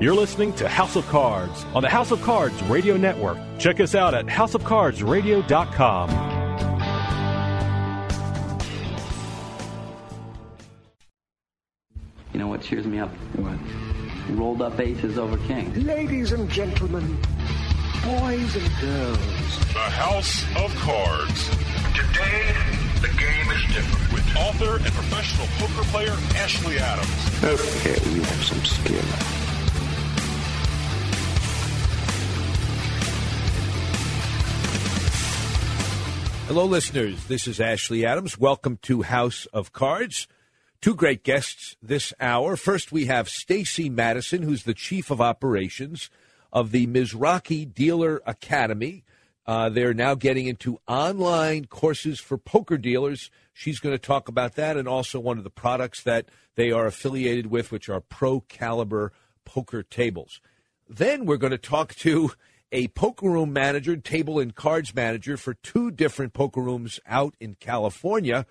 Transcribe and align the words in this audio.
You're 0.00 0.14
listening 0.14 0.52
to 0.54 0.66
House 0.66 0.96
of 0.96 1.06
Cards 1.08 1.66
on 1.74 1.82
the 1.82 1.90
House 1.90 2.10
of 2.10 2.22
Cards 2.22 2.62
Radio 2.62 2.96
Network. 2.96 3.36
Check 3.58 3.80
us 3.80 3.94
out 3.94 4.14
at 4.14 4.24
houseofcardsradio.com. 4.24 6.10
You 12.32 12.38
know 12.38 12.48
what 12.48 12.62
cheers 12.62 12.86
me 12.86 12.98
up? 12.98 13.10
What? 13.36 13.58
Rolled 14.30 14.62
up 14.62 14.80
aces 14.80 15.18
over 15.18 15.36
kings. 15.46 15.76
Ladies 15.84 16.32
and 16.32 16.48
gentlemen, 16.48 17.18
boys 18.02 18.56
and 18.56 18.70
girls. 18.80 19.18
The 19.74 19.80
House 19.80 20.46
of 20.56 20.74
Cards. 20.76 21.50
Today, 21.94 22.54
the 23.02 23.08
game 23.18 23.50
is 23.50 23.62
different. 23.74 24.12
With 24.14 24.34
author 24.34 24.76
and 24.76 24.94
professional 24.94 25.46
poker 25.58 25.84
player 25.90 26.16
Ashley 26.36 26.78
Adams. 26.78 27.44
Okay, 27.44 27.98
you 28.12 28.22
have 28.22 28.42
some 28.42 28.64
skill. 28.64 29.49
Hello, 36.50 36.64
listeners. 36.64 37.26
This 37.26 37.46
is 37.46 37.60
Ashley 37.60 38.04
Adams. 38.04 38.36
Welcome 38.36 38.76
to 38.82 39.02
House 39.02 39.46
of 39.52 39.72
Cards. 39.72 40.26
Two 40.80 40.96
great 40.96 41.22
guests 41.22 41.76
this 41.80 42.12
hour. 42.18 42.56
First, 42.56 42.90
we 42.90 43.06
have 43.06 43.28
Stacy 43.28 43.88
Matuson, 43.88 44.42
who's 44.42 44.64
the 44.64 44.74
chief 44.74 45.12
of 45.12 45.20
operations 45.20 46.10
of 46.52 46.72
the 46.72 46.88
Mizrachi 46.88 47.72
Dealer 47.72 48.20
Academy. 48.26 49.04
Uh, 49.46 49.68
they're 49.68 49.94
now 49.94 50.16
getting 50.16 50.48
into 50.48 50.80
online 50.88 51.66
courses 51.66 52.18
for 52.18 52.36
poker 52.36 52.76
dealers. 52.76 53.30
She's 53.52 53.78
going 53.78 53.94
to 53.94 54.04
talk 54.04 54.26
about 54.26 54.56
that 54.56 54.76
and 54.76 54.88
also 54.88 55.20
one 55.20 55.38
of 55.38 55.44
the 55.44 55.50
products 55.50 56.02
that 56.02 56.26
they 56.56 56.72
are 56.72 56.86
affiliated 56.86 57.46
with, 57.46 57.70
which 57.70 57.88
are 57.88 58.00
Pro 58.00 58.40
Caliber 58.40 59.12
poker 59.44 59.84
tables. 59.84 60.40
Then 60.88 61.26
we're 61.26 61.36
going 61.36 61.52
to 61.52 61.58
talk 61.58 61.94
to 61.94 62.32
a 62.72 62.88
poker 62.88 63.28
room 63.28 63.52
manager, 63.52 63.96
table 63.96 64.38
and 64.38 64.54
cards 64.54 64.94
manager 64.94 65.36
for 65.36 65.54
two 65.54 65.90
different 65.90 66.32
poker 66.32 66.60
rooms 66.60 67.00
out 67.06 67.34
in 67.40 67.54
California. 67.54 68.46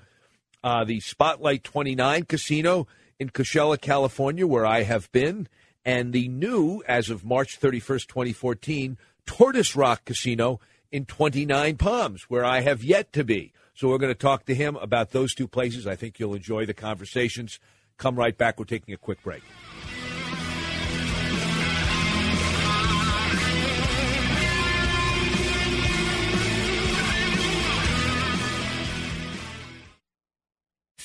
Uh, 0.63 0.83
the 0.83 0.99
Spotlight 0.99 1.63
29 1.63 2.23
Casino 2.25 2.87
in 3.19 3.29
Coachella, 3.29 3.79
California, 3.79 4.45
where 4.45 4.65
I 4.65 4.83
have 4.83 5.11
been, 5.11 5.47
and 5.85 6.13
the 6.13 6.27
new, 6.27 6.83
as 6.87 7.09
of 7.09 7.23
March 7.23 7.59
31st, 7.59 8.07
2014, 8.07 8.97
Tortoise 9.25 9.75
Rock 9.75 10.05
Casino 10.05 10.59
in 10.91 11.05
29 11.05 11.77
Palms, 11.77 12.23
where 12.29 12.43
I 12.43 12.61
have 12.61 12.83
yet 12.83 13.13
to 13.13 13.23
be. 13.23 13.53
So 13.73 13.87
we're 13.87 13.97
going 13.97 14.13
to 14.13 14.19
talk 14.19 14.45
to 14.45 14.55
him 14.55 14.75
about 14.75 15.11
those 15.11 15.33
two 15.33 15.47
places. 15.47 15.87
I 15.87 15.95
think 15.95 16.19
you'll 16.19 16.35
enjoy 16.35 16.65
the 16.65 16.73
conversations. 16.73 17.59
Come 17.97 18.15
right 18.15 18.37
back. 18.37 18.59
We're 18.59 18.65
taking 18.65 18.93
a 18.93 18.97
quick 18.97 19.23
break. 19.23 19.43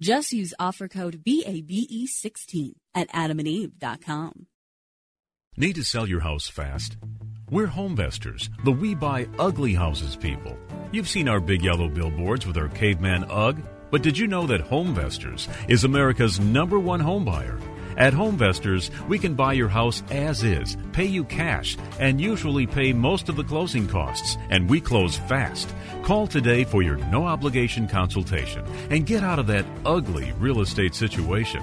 Just 0.00 0.32
use 0.32 0.54
offer 0.58 0.88
code 0.88 1.22
BABE16 1.26 2.72
at 2.94 3.10
adamandeve.com. 3.10 4.46
Need 5.58 5.74
to 5.74 5.84
sell 5.84 6.08
your 6.08 6.20
house 6.20 6.48
fast? 6.48 6.96
We're 7.50 7.66
Homevestors, 7.66 8.48
the 8.64 8.72
We 8.72 8.94
Buy 8.94 9.28
Ugly 9.38 9.74
Houses 9.74 10.16
people. 10.16 10.56
You've 10.90 11.08
seen 11.08 11.28
our 11.28 11.40
big 11.40 11.62
yellow 11.62 11.88
billboards 11.88 12.46
with 12.46 12.56
our 12.56 12.68
caveman 12.68 13.24
UGG, 13.24 13.62
but 13.90 14.02
did 14.02 14.16
you 14.16 14.26
know 14.26 14.46
that 14.46 14.64
Homevestors 14.64 15.48
is 15.68 15.84
America's 15.84 16.40
number 16.40 16.78
one 16.78 17.00
home 17.00 17.26
buyer? 17.26 17.58
At 18.00 18.14
Homevestors, 18.14 18.88
we 19.08 19.18
can 19.18 19.34
buy 19.34 19.52
your 19.52 19.68
house 19.68 20.02
as 20.10 20.42
is, 20.42 20.78
pay 20.92 21.04
you 21.04 21.22
cash, 21.22 21.76
and 21.98 22.18
usually 22.18 22.66
pay 22.66 22.94
most 22.94 23.28
of 23.28 23.36
the 23.36 23.44
closing 23.44 23.86
costs, 23.86 24.38
and 24.48 24.70
we 24.70 24.80
close 24.80 25.18
fast. 25.18 25.68
Call 26.02 26.26
today 26.26 26.64
for 26.64 26.80
your 26.80 26.96
no 26.96 27.26
obligation 27.26 27.86
consultation 27.86 28.64
and 28.88 29.04
get 29.04 29.22
out 29.22 29.38
of 29.38 29.46
that 29.48 29.66
ugly 29.84 30.32
real 30.38 30.62
estate 30.62 30.94
situation. 30.94 31.62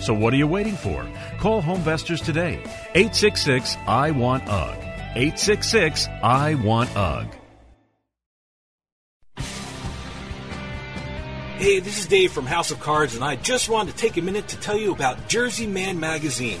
So 0.00 0.14
what 0.14 0.32
are 0.32 0.36
you 0.36 0.46
waiting 0.46 0.76
for? 0.76 1.06
Call 1.38 1.62
Homevestors 1.62 2.24
today. 2.24 2.62
866 2.94 3.76
I 3.86 4.10
Want 4.10 4.48
UG. 4.48 4.78
866 5.16 6.08
I 6.22 6.54
Want 6.54 6.94
UG. 6.96 7.34
Hey, 11.56 11.78
this 11.78 11.98
is 11.98 12.06
Dave 12.06 12.32
from 12.32 12.46
House 12.46 12.72
of 12.72 12.80
Cards, 12.80 13.14
and 13.14 13.24
I 13.24 13.36
just 13.36 13.68
wanted 13.68 13.92
to 13.92 13.96
take 13.96 14.16
a 14.16 14.20
minute 14.20 14.48
to 14.48 14.56
tell 14.58 14.76
you 14.76 14.92
about 14.92 15.28
Jersey 15.28 15.66
Man 15.66 16.00
Magazine. 16.00 16.60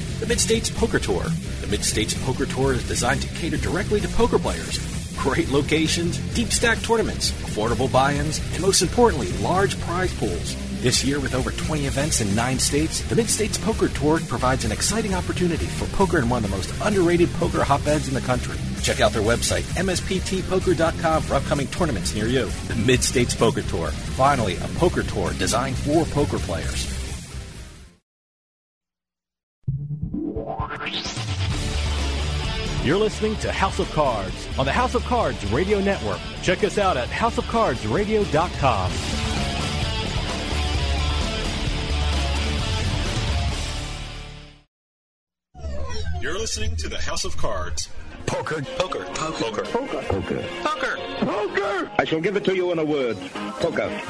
The 0.21 0.27
Mid 0.27 0.39
States 0.39 0.69
Poker 0.69 0.99
Tour. 0.99 1.23
The 1.61 1.67
Mid 1.67 1.83
States 1.83 2.13
Poker 2.13 2.45
Tour 2.45 2.73
is 2.73 2.87
designed 2.87 3.23
to 3.23 3.27
cater 3.29 3.57
directly 3.57 3.99
to 4.01 4.07
poker 4.09 4.37
players. 4.37 4.77
Great 5.17 5.49
locations, 5.49 6.19
deep 6.35 6.49
stack 6.49 6.77
tournaments, 6.83 7.31
affordable 7.31 7.91
buy 7.91 8.13
ins, 8.13 8.37
and 8.53 8.61
most 8.61 8.83
importantly, 8.83 9.31
large 9.39 9.81
prize 9.81 10.13
pools. 10.19 10.55
This 10.83 11.03
year, 11.03 11.19
with 11.19 11.33
over 11.33 11.49
20 11.49 11.87
events 11.87 12.21
in 12.21 12.35
nine 12.35 12.59
states, 12.59 13.01
the 13.01 13.15
Mid 13.15 13.31
States 13.31 13.57
Poker 13.57 13.87
Tour 13.87 14.19
provides 14.19 14.63
an 14.63 14.71
exciting 14.71 15.15
opportunity 15.15 15.65
for 15.65 15.87
poker 15.97 16.19
in 16.19 16.29
one 16.29 16.43
of 16.43 16.51
the 16.51 16.55
most 16.55 16.71
underrated 16.83 17.33
poker 17.33 17.63
hotbeds 17.63 18.07
in 18.07 18.13
the 18.13 18.21
country. 18.21 18.59
Check 18.83 19.01
out 19.01 19.13
their 19.13 19.23
website, 19.23 19.63
msptpoker.com, 19.73 21.23
for 21.23 21.33
upcoming 21.33 21.65
tournaments 21.69 22.13
near 22.13 22.27
you. 22.27 22.45
The 22.67 22.75
Mid 22.75 23.03
States 23.03 23.33
Poker 23.33 23.63
Tour. 23.63 23.87
Finally, 23.89 24.57
a 24.57 24.67
poker 24.77 25.01
tour 25.01 25.33
designed 25.33 25.77
for 25.77 26.05
poker 26.05 26.37
players. 26.37 27.00
You're 32.83 32.97
listening 32.97 33.35
to 33.37 33.51
House 33.51 33.77
of 33.77 33.91
Cards 33.91 34.47
on 34.57 34.65
the 34.65 34.71
House 34.71 34.95
of 34.95 35.03
Cards 35.05 35.45
Radio 35.51 35.79
Network. 35.79 36.19
Check 36.41 36.63
us 36.63 36.79
out 36.79 36.97
at 36.97 37.07
houseofcardsradio.com. 37.09 38.91
You're 46.19 46.39
listening 46.39 46.75
to 46.77 46.89
the 46.89 46.97
House 46.97 47.25
of 47.25 47.37
Cards. 47.37 47.89
Poker. 48.25 48.63
Poker. 48.63 49.05
Poker. 49.13 49.63
Poker. 49.63 49.63
Poker. 49.63 50.43
Poker. 50.63 50.97
Poker. 51.19 51.91
I 51.99 52.05
shall 52.05 52.21
give 52.21 52.35
it 52.35 52.43
to 52.45 52.55
you 52.55 52.71
in 52.71 52.79
a 52.79 52.85
word. 52.85 53.17
Poker. 53.59 54.01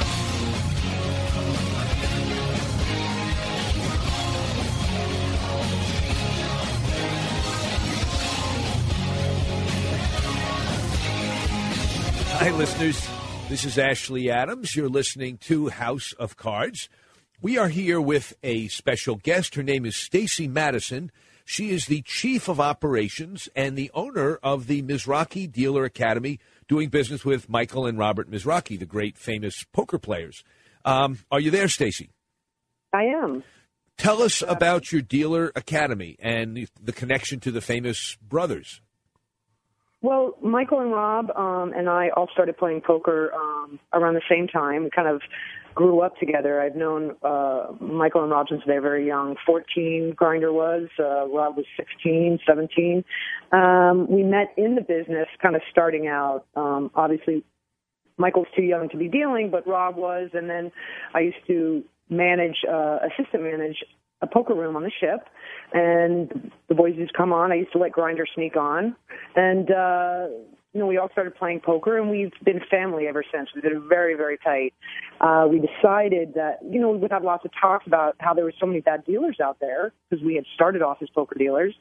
Hi, 12.42 12.50
listeners. 12.50 13.08
This 13.50 13.66
is 13.66 13.78
Ashley 13.78 14.32
Adams. 14.32 14.76
You're 14.76 14.90
listening 14.90 15.38
to 15.42 15.70
House 15.70 16.12
of 16.14 16.38
Cards. 16.38 16.90
We 17.40 17.60
are 17.60 17.68
here 17.68 18.02
with 18.02 18.34
a 18.42 18.68
special 18.70 19.18
guest. 19.18 19.54
Her 19.54 19.62
name 19.62 19.86
is 19.86 19.96
Stacy 19.96 20.48
Matuson. 20.48 21.12
She 21.46 21.70
is 21.70 21.86
the 21.86 22.02
chief 22.02 22.48
of 22.48 22.60
operations 22.60 23.48
and 23.56 23.78
the 23.78 23.92
owner 23.94 24.40
of 24.42 24.66
the 24.66 24.82
Mizrachi 24.82 25.52
Dealer 25.52 25.86
Academy, 25.86 26.40
doing 26.68 26.90
business 26.90 27.24
with 27.24 27.48
Michael 27.48 27.86
and 27.86 28.00
Robert 28.00 28.28
Mizrachi, 28.28 28.80
the 28.80 28.88
great 28.88 29.20
famous 29.20 29.64
poker 29.72 30.00
players. 30.00 30.44
Um, 30.84 31.20
are 31.30 31.40
you 31.40 31.52
there, 31.52 31.68
Stacy? 31.68 32.10
I 32.92 33.04
am. 33.04 33.44
Tell 34.00 34.24
us 34.24 34.42
about 34.42 34.92
your 34.92 35.04
dealer 35.04 35.52
academy 35.56 36.16
and 36.20 36.68
the 36.84 36.92
connection 36.92 37.40
to 37.42 37.52
the 37.52 37.62
famous 37.62 38.18
brothers. 38.28 38.82
Well, 40.04 40.36
Michael 40.42 40.80
and 40.80 40.92
Rob 40.92 41.30
um, 41.36 41.74
and 41.76 41.88
I 41.88 42.10
all 42.10 42.28
started 42.34 42.58
playing 42.58 42.82
poker 42.82 43.32
um, 43.34 43.80
around 43.94 44.16
the 44.16 44.22
same 44.30 44.48
time. 44.48 44.84
We 44.84 44.90
kind 44.90 45.08
of 45.08 45.22
grew 45.76 46.02
up 46.02 46.18
together. 46.18 46.60
I've 46.60 46.76
known 46.76 47.16
uh, 47.24 47.68
Michael 47.80 48.24
and 48.24 48.32
Rob 48.32 48.48
since 48.50 48.64
they 48.66 48.74
were 48.74 48.82
very 48.82 49.06
young. 49.06 49.36
14, 49.46 50.14
Grinder 50.16 50.52
was. 50.52 50.88
Uh, 51.00 51.28
Rob 51.28 51.56
was 51.56 51.66
16, 51.78 52.40
17. 52.48 53.04
Um, 53.52 54.08
we 54.10 54.24
met 54.24 54.54
in 54.58 54.76
the 54.76 54.82
business, 54.82 55.28
kind 55.42 55.56
of 55.56 55.62
starting 55.72 56.08
out. 56.08 56.46
Um, 56.56 56.90
obviously, 56.96 57.44
Michael's 58.18 58.48
too 58.56 58.64
young 58.64 58.90
to 58.90 58.98
be 58.98 59.08
dealing, 59.08 59.52
but 59.52 59.68
Rob 59.68 59.98
was. 59.98 60.30
And 60.34 60.50
then 60.50 60.72
I 61.14 61.20
used 61.20 61.46
to 61.48 61.84
manage, 62.10 62.58
uh, 62.68 62.98
assistant 63.06 63.44
manage 63.44 63.78
a 64.22 64.28
poker 64.28 64.54
room 64.54 64.76
on 64.76 64.84
the 64.84 64.92
ship, 65.00 65.28
and 65.74 66.52
the 66.68 66.76
boys 66.76 66.96
used 66.96 67.12
to 67.12 67.18
come 67.18 67.34
on. 67.34 67.52
I 67.52 67.56
used 67.56 67.72
to 67.74 67.78
let 67.78 67.92
Grinder 67.92 68.26
sneak 68.36 68.56
on, 68.56 68.96
and 69.36 69.72
uh, 69.72 70.28
you 70.74 70.80
know 70.80 70.88
we 70.88 70.98
all 70.98 71.10
started 71.12 71.36
playing 71.36 71.62
poker, 71.62 71.98
and 71.98 72.10
we've 72.10 72.32
been 72.44 72.62
family 72.70 73.08
ever 73.08 73.24
since. 73.34 73.50
We've 73.54 73.64
been 73.64 73.88
very, 73.88 74.16
very 74.16 74.38
tight. 74.38 74.74
Uh, 75.20 75.48
we 75.50 75.60
decided 75.60 76.34
that 76.36 76.60
you 76.70 76.80
know 76.80 76.92
we 76.92 76.98
would 76.98 77.12
have 77.12 77.24
lots 77.24 77.46
of 77.46 77.52
talks 77.60 77.88
about 77.88 78.16
how 78.20 78.34
there 78.34 78.46
were 78.46 78.54
so 78.60 78.66
many 78.66 78.82
bad 78.82 79.06
dealers 79.06 79.40
out 79.44 79.58
there 79.60 79.94
because 80.10 80.24
we 80.24 80.36
had 80.36 80.46
started 80.54 80.82
off 80.82 80.98
as 81.02 81.10
poker 81.10 81.36
dealers. 81.38 81.74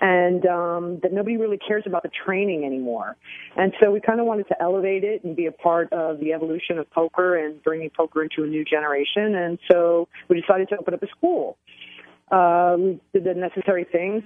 And 0.00 0.46
um, 0.46 1.00
that 1.02 1.12
nobody 1.12 1.36
really 1.36 1.58
cares 1.58 1.84
about 1.86 2.02
the 2.02 2.10
training 2.24 2.64
anymore. 2.64 3.16
And 3.56 3.72
so 3.80 3.90
we 3.90 4.00
kind 4.00 4.18
of 4.18 4.26
wanted 4.26 4.48
to 4.48 4.62
elevate 4.62 5.04
it 5.04 5.24
and 5.24 5.36
be 5.36 5.46
a 5.46 5.52
part 5.52 5.92
of 5.92 6.20
the 6.20 6.32
evolution 6.32 6.78
of 6.78 6.90
poker 6.90 7.36
and 7.36 7.62
bringing 7.62 7.90
poker 7.90 8.22
into 8.22 8.44
a 8.44 8.46
new 8.46 8.64
generation. 8.64 9.34
And 9.34 9.58
so 9.70 10.08
we 10.28 10.40
decided 10.40 10.70
to 10.70 10.78
open 10.78 10.94
up 10.94 11.02
a 11.02 11.08
school 11.08 11.58
uh, 12.30 12.76
we 12.78 13.00
did 13.12 13.24
the 13.24 13.34
necessary 13.34 13.84
things, 13.90 14.22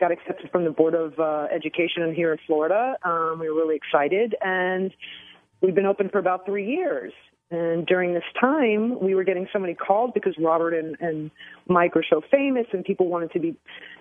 got 0.00 0.12
accepted 0.12 0.50
from 0.50 0.64
the 0.64 0.70
Board 0.70 0.94
of 0.94 1.18
uh, 1.18 1.46
Education 1.52 2.14
here 2.14 2.32
in 2.32 2.38
Florida. 2.46 2.96
Um, 3.02 3.38
we 3.40 3.48
were 3.48 3.56
really 3.56 3.76
excited, 3.76 4.34
and 4.40 4.92
we've 5.60 5.74
been 5.74 5.86
open 5.86 6.08
for 6.08 6.18
about 6.18 6.46
three 6.46 6.66
years. 6.66 7.12
And 7.50 7.86
during 7.86 8.12
this 8.12 8.24
time, 8.38 9.00
we 9.00 9.14
were 9.14 9.24
getting 9.24 9.48
so 9.52 9.58
many 9.58 9.74
calls 9.74 10.10
because 10.12 10.34
Robert 10.38 10.74
and, 10.74 10.96
and 11.00 11.30
Mike 11.66 11.94
were 11.94 12.04
so 12.08 12.20
famous, 12.30 12.66
and 12.72 12.84
people 12.84 13.08
wanted 13.08 13.32
to 13.32 13.40
be, 13.40 13.48
you 13.48 13.56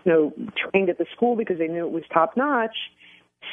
know, 0.06 0.34
trained 0.70 0.90
at 0.90 0.98
the 0.98 1.06
school 1.16 1.36
because 1.36 1.58
they 1.58 1.68
knew 1.68 1.86
it 1.86 1.92
was 1.92 2.04
top 2.14 2.36
notch. 2.36 2.76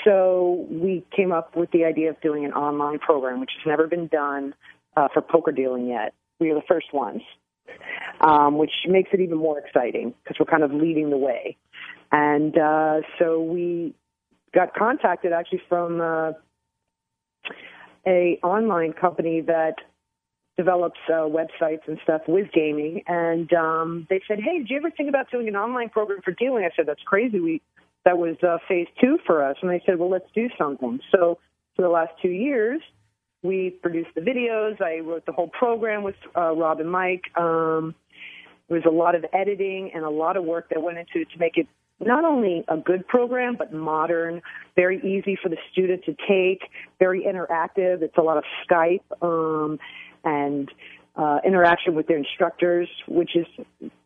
So 0.05 0.67
we 0.69 1.05
came 1.15 1.31
up 1.31 1.57
with 1.57 1.71
the 1.71 1.85
idea 1.85 2.11
of 2.11 2.21
doing 2.21 2.45
an 2.45 2.53
online 2.53 2.99
program, 2.99 3.39
which 3.39 3.53
has 3.57 3.67
never 3.67 3.87
been 3.87 4.09
done 4.09 4.55
uh, 4.97 5.09
for 5.13 5.23
poker 5.23 5.53
dealing 5.53 5.87
yet. 5.87 6.13
We 6.41 6.51
are 6.51 6.55
the 6.55 6.67
first 6.67 6.93
ones 6.93 7.23
um, 8.21 8.59
which 8.59 8.73
makes 8.87 9.11
it 9.13 9.21
even 9.21 9.39
more 9.39 9.59
exciting 9.59 10.15
because 10.23 10.39
we're 10.39 10.51
kind 10.51 10.63
of 10.63 10.73
leading 10.73 11.11
the 11.11 11.17
way. 11.17 11.57
And 12.13 12.57
uh, 12.57 13.01
so 13.19 13.43
we 13.43 13.95
got 14.55 14.75
contacted 14.75 15.33
actually 15.33 15.63
from 15.69 16.01
uh, 16.01 16.33
a 18.07 18.39
online 18.43 18.93
company 18.93 19.41
that 19.43 19.75
develops 20.57 20.99
uh, 21.09 21.27
websites 21.27 21.87
and 21.87 21.99
stuff 22.03 22.23
with 22.29 22.51
gaming, 22.53 23.03
and 23.07 23.53
um, 23.53 24.07
they 24.09 24.21
said, 24.29 24.39
"Hey, 24.41 24.59
did 24.59 24.71
you 24.71 24.77
ever 24.77 24.91
think 24.91 25.09
about 25.09 25.31
doing 25.31 25.49
an 25.49 25.57
online 25.57 25.89
program 25.89 26.21
for 26.25 26.33
dealing?" 26.33 26.65
I 26.65 26.71
said, 26.77 26.87
"That's 26.87 27.03
crazy. 27.05 27.41
We 27.41 27.63
that 28.05 28.19
was 28.19 28.37
uh, 28.43 28.59
phase 28.69 28.87
two 29.01 29.19
for 29.27 29.45
us." 29.45 29.57
And 29.63 29.71
they 29.71 29.83
said, 29.85 29.99
"Well, 29.99 30.11
let's 30.11 30.31
do 30.35 30.49
something." 30.59 31.01
So 31.11 31.39
for 31.77 31.83
the 31.83 31.89
last 31.89 32.13
two 32.23 32.29
years, 32.29 32.81
we 33.43 33.71
produced 33.71 34.11
the 34.15 34.21
videos. 34.21 34.81
I 34.81 35.01
wrote 35.01 35.27
the 35.27 35.33
whole 35.33 35.49
program 35.49 36.03
with 36.03 36.17
uh, 36.37 36.53
Rob 36.55 36.81
and 36.81 36.91
Mike. 36.91 37.25
Um, 37.37 37.95
there 38.69 38.79
was 38.79 38.87
a 38.87 38.95
lot 38.95 39.15
of 39.15 39.25
editing 39.33 39.91
and 39.95 40.05
a 40.05 40.11
lot 40.11 40.37
of 40.37 40.45
work 40.45 40.69
that 40.71 40.83
went 40.83 40.99
into 40.99 41.21
it 41.21 41.31
to 41.33 41.39
make 41.39 41.57
it 41.57 41.67
not 42.01 42.25
only 42.25 42.65
a 42.69 42.77
good 42.77 43.07
program, 43.07 43.57
but 43.57 43.73
modern, 43.73 44.43
very 44.77 44.99
easy 44.99 45.37
for 45.41 45.49
the 45.49 45.57
student 45.73 46.05
to 46.05 46.17
take, 46.29 46.69
very 46.99 47.23
interactive. 47.23 48.03
It's 48.03 48.17
a 48.17 48.23
lot 48.23 48.37
of 48.37 48.45
Skype 48.69 49.03
um, 49.23 49.79
and 50.25 50.71
uh, 51.17 51.39
interaction 51.45 51.95
with 51.95 52.07
their 52.07 52.19
instructors, 52.19 52.89
which 53.07 53.37
is 53.37 53.47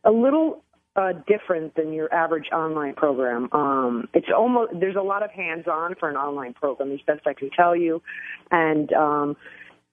a 0.04 0.10
little 0.10 0.62
uh, 0.96 1.12
different 1.26 1.74
than 1.76 1.92
your 1.92 2.12
average 2.12 2.48
online 2.52 2.94
program. 2.94 3.48
Um, 3.52 4.08
it's 4.14 4.28
almost 4.36 4.72
there's 4.78 4.96
a 4.96 5.02
lot 5.02 5.22
of 5.22 5.30
hands-on 5.30 5.94
for 5.94 6.10
an 6.10 6.16
online 6.16 6.54
program, 6.54 6.92
as 6.92 7.00
best 7.06 7.26
I 7.26 7.34
can 7.34 7.50
tell 7.50 7.76
you, 7.76 8.02
and 8.50 8.92
um, 8.92 9.36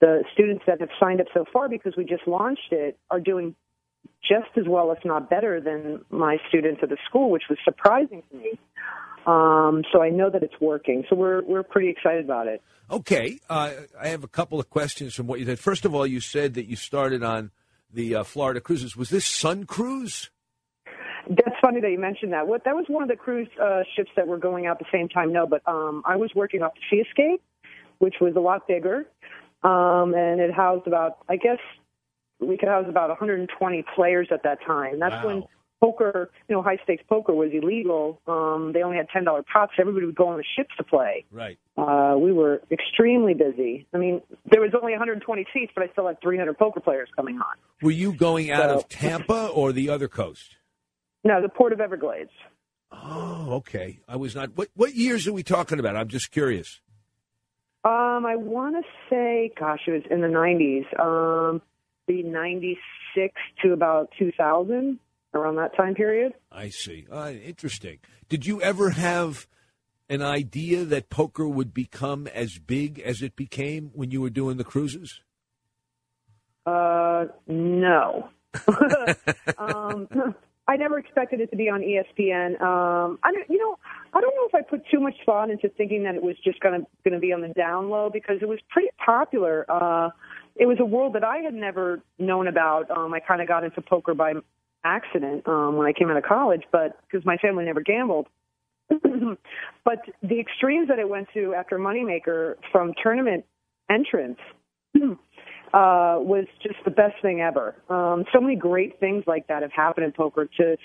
the 0.02 0.24
students 0.34 0.64
that 0.68 0.82
have 0.82 0.90
signed 1.00 1.22
up 1.22 1.28
so 1.34 1.46
far 1.54 1.70
because 1.70 1.94
we 1.96 2.06
just 2.06 2.28
launched 2.28 2.72
it 2.72 2.98
are 3.12 3.20
doing 3.20 3.56
just 4.28 4.58
as 4.58 4.66
well, 4.68 4.92
if 4.92 5.04
not 5.06 5.30
better, 5.30 5.62
than 5.62 6.04
my 6.10 6.38
students 6.50 6.82
at 6.84 6.90
the 6.90 6.98
school, 7.08 7.30
which 7.30 7.44
was 7.50 7.58
surprising 7.64 8.24
to 8.32 8.38
me. 8.38 8.60
Um, 9.26 9.84
so 9.92 10.04
I 10.04 10.10
know 10.10 10.30
that 10.30 10.44
it's 10.44 10.60
working. 10.62 11.04
So 11.10 11.16
we're 11.16 11.44
we're 11.44 11.64
pretty 11.64 11.90
excited 11.90 12.26
about 12.26 12.48
it. 12.48 12.62
Okay, 12.92 13.40
uh, 13.50 13.72
I 14.00 14.10
have 14.10 14.24
a 14.24 14.28
couple 14.28 14.60
of 14.60 14.70
questions 14.70 15.16
from 15.16 15.26
what 15.26 15.40
you 15.40 15.46
said. 15.46 15.58
First 15.58 15.86
of 15.86 15.96
all, 15.96 16.06
you 16.06 16.20
said 16.20 16.54
that 16.54 16.68
you 16.68 16.76
started 16.76 17.24
on 17.24 17.52
the 17.92 18.16
uh, 18.16 18.24
Florida 18.24 18.62
cruises. 18.62 18.96
Was 18.96 19.10
this 19.10 19.28
SunCruz? 19.28 20.30
That's 21.28 21.56
funny 21.60 21.82
that 21.82 21.90
you 21.90 21.98
mentioned 21.98 22.34
that. 22.34 22.48
What 22.48 22.66
that 22.66 22.76
was 22.76 22.86
one 22.88 23.02
of 23.02 23.10
the 23.10 23.16
cruise 23.16 23.48
uh, 23.62 23.82
ships 23.96 24.12
that 24.16 24.28
were 24.28 24.38
going 24.38 24.68
out 24.68 24.78
the 24.78 24.86
same 24.92 25.10
time. 25.10 25.34
No, 25.34 25.48
but 25.48 25.68
um, 25.68 26.04
I 26.06 26.18
was 26.18 26.30
working 26.36 26.62
off 26.62 26.74
the 26.76 26.82
Sea 26.92 27.02
Escape, 27.02 27.42
which 27.98 28.16
was 28.22 28.36
a 28.36 28.40
lot 28.40 28.68
bigger, 28.68 29.08
um, 29.64 30.14
and 30.14 30.40
it 30.40 30.54
housed 30.54 30.86
about 30.86 31.18
I 31.28 31.38
guess 31.38 31.58
we 32.40 32.58
could 32.58 32.70
house 32.70 32.86
about 32.88 33.10
120 33.10 33.86
players 33.96 34.28
at 34.32 34.44
that 34.44 34.60
time. 34.66 35.00
That's 35.00 35.16
wow. 35.24 35.26
when 35.26 35.44
poker, 35.82 36.30
you 36.48 36.56
know, 36.56 36.62
high 36.62 36.78
stakes 36.84 37.04
poker 37.08 37.34
was 37.34 37.52
illegal. 37.54 38.20
Um, 38.28 38.72
they 38.74 38.82
only 38.82 38.98
had 38.98 39.08
ten 39.10 39.24
dollar 39.24 39.44
pots. 39.44 39.74
Everybody 39.80 40.06
would 40.06 40.16
go 40.16 40.28
on 40.30 40.38
the 40.38 40.44
ships 40.56 40.72
to 40.78 40.84
play. 40.84 41.26
Right. 41.32 41.58
Uh, 41.78 42.16
we 42.18 42.32
were 42.32 42.62
extremely 42.72 43.34
busy. 43.34 43.88
I 43.94 43.98
mean, 43.98 44.22
there 44.50 44.62
was 44.62 44.72
only 44.74 44.94
120 44.94 45.46
seats, 45.54 45.72
but 45.76 45.84
I 45.84 45.88
still 45.92 46.08
had 46.08 46.22
300 46.22 46.58
poker 46.58 46.80
players 46.80 47.10
coming 47.16 47.36
on. 47.36 47.56
Were 47.82 47.92
you 47.92 48.14
going 48.14 48.52
out 48.52 48.70
So- 48.70 48.78
of 48.78 48.90
Tampa 48.90 49.48
or 49.48 49.72
the 49.74 49.90
other 49.90 50.08
coast? 50.08 50.56
No, 51.24 51.42
the 51.42 51.50
Port 51.50 51.74
of 51.74 51.82
Everglades. 51.82 52.32
Oh, 52.92 53.48
okay. 53.56 54.00
I 54.08 54.16
was 54.16 54.36
not. 54.36 54.56
What 54.56 54.70
what 54.76 54.94
years 54.94 55.28
are 55.28 55.34
we 55.34 55.44
talking 55.44 55.80
about? 55.80 55.96
I'm 55.96 56.08
just 56.08 56.32
curious. 56.32 56.82
Um, 57.84 58.26
I 58.26 58.36
want 58.36 58.76
to 58.78 58.84
say, 59.10 59.52
gosh, 59.60 59.82
it 59.86 59.92
was 59.92 60.02
in 60.10 60.22
the 60.22 60.28
90s. 60.28 60.86
Um, 61.00 61.62
the 62.08 62.24
96 62.24 63.34
to 63.64 63.74
about 63.74 64.10
2000, 64.18 65.00
around 65.36 65.58
that 65.58 65.76
time 65.76 65.94
period. 65.94 66.34
I 66.52 66.70
see. 66.70 67.06
Uh, 67.12 67.34
interesting. 67.44 68.00
Did 68.30 68.46
you 68.46 68.62
ever 68.62 68.92
have 68.92 69.48
an 70.10 70.22
idea 70.22 70.86
that 70.86 71.10
poker 71.10 71.48
would 71.48 71.74
become 71.74 72.28
as 72.28 72.58
big 72.58 73.00
as 73.00 73.22
it 73.22 73.36
became 73.36 73.92
when 73.94 74.12
you 74.12 74.22
were 74.22 74.30
doing 74.30 74.58
the 74.58 74.64
cruises? 74.64 75.22
Uh, 76.66 76.96
Uh, 77.16 77.28
no. 77.48 78.30
um, 79.58 80.08
I 80.68 80.78
never 80.78 80.98
expected 80.98 81.42
it 81.42 81.52
to 81.52 81.56
be 81.56 81.70
on 81.70 81.82
ESPN. 81.82 82.60
Um, 82.62 83.20
I 83.24 83.32
don't, 83.32 83.50
you 83.50 83.60
know, 83.60 83.78
I 84.14 84.20
don't 84.20 84.36
know 84.36 84.48
if 84.48 84.56
I 84.56 84.62
put 84.62 84.82
too 84.92 85.00
much 85.00 85.14
thought 85.26 85.50
into 85.52 85.70
thinking 85.70 86.04
that 86.04 86.16
it 86.16 86.24
was 86.24 86.36
just 86.44 86.60
going 86.60 86.82
to 86.82 86.88
going 87.04 87.14
to 87.14 87.20
be 87.20 87.32
on 87.32 87.42
the 87.42 87.50
down 87.50 87.90
low 87.90 88.10
because 88.12 88.38
it 88.42 88.48
was 88.48 88.60
pretty 88.70 88.90
popular. 89.04 89.66
Uh, 89.70 90.10
it 90.56 90.66
was 90.66 90.78
a 90.80 90.86
world 90.86 91.14
that 91.14 91.24
I 91.24 91.38
had 91.38 91.54
never 91.54 92.02
known 92.18 92.48
about. 92.48 92.90
Um, 92.90 93.14
I 93.14 93.20
kind 93.20 93.42
of 93.42 93.48
got 93.48 93.64
into 93.64 93.82
poker 93.82 94.14
by 94.14 94.34
accident 94.84 95.48
um, 95.48 95.76
when 95.76 95.88
I 95.88 95.94
came 95.94 96.10
out 96.10 96.18
of 96.18 96.24
college, 96.24 96.64
but 96.72 96.98
because 97.02 97.26
my 97.26 97.38
family 97.38 97.66
never 97.66 97.82
gambled. 97.82 98.28
but 98.90 100.00
the 100.22 100.40
extremes 100.40 100.88
that 100.90 101.00
it 101.00 101.10
went 101.10 101.28
to 101.34 101.54
after 101.56 101.80
Moneymaker, 101.80 102.56
from 102.72 102.94
tournament 103.02 103.44
entrance 103.90 104.38
uh, 104.96 106.18
was 106.20 106.46
just 106.62 106.76
the 106.86 106.92
best 106.92 107.16
thing 107.22 107.42
ever. 107.42 107.76
Um, 107.90 108.26
so 108.34 108.40
many 108.40 108.56
great 108.56 109.00
things 109.00 109.24
like 109.28 109.48
that 109.48 109.64
have 109.64 109.72
happened 109.72 110.06
in 110.06 110.12
poker 110.12 110.48
to 110.58 110.78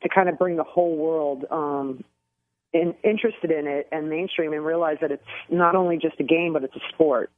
to 0.00 0.08
kind 0.08 0.28
of 0.28 0.38
bring 0.38 0.56
the 0.56 0.62
whole 0.62 0.96
world 0.96 1.44
um, 1.50 2.04
in, 2.72 2.94
interested 3.02 3.50
in 3.50 3.66
it 3.66 3.88
and 3.90 4.08
mainstream 4.08 4.52
and 4.52 4.64
realize 4.64 4.96
that 5.00 5.10
it's 5.10 5.24
not 5.50 5.74
only 5.74 5.98
just 5.98 6.14
a 6.20 6.22
game 6.22 6.52
but 6.52 6.62
it's 6.62 6.76
a 6.76 6.94
sport. 6.94 7.30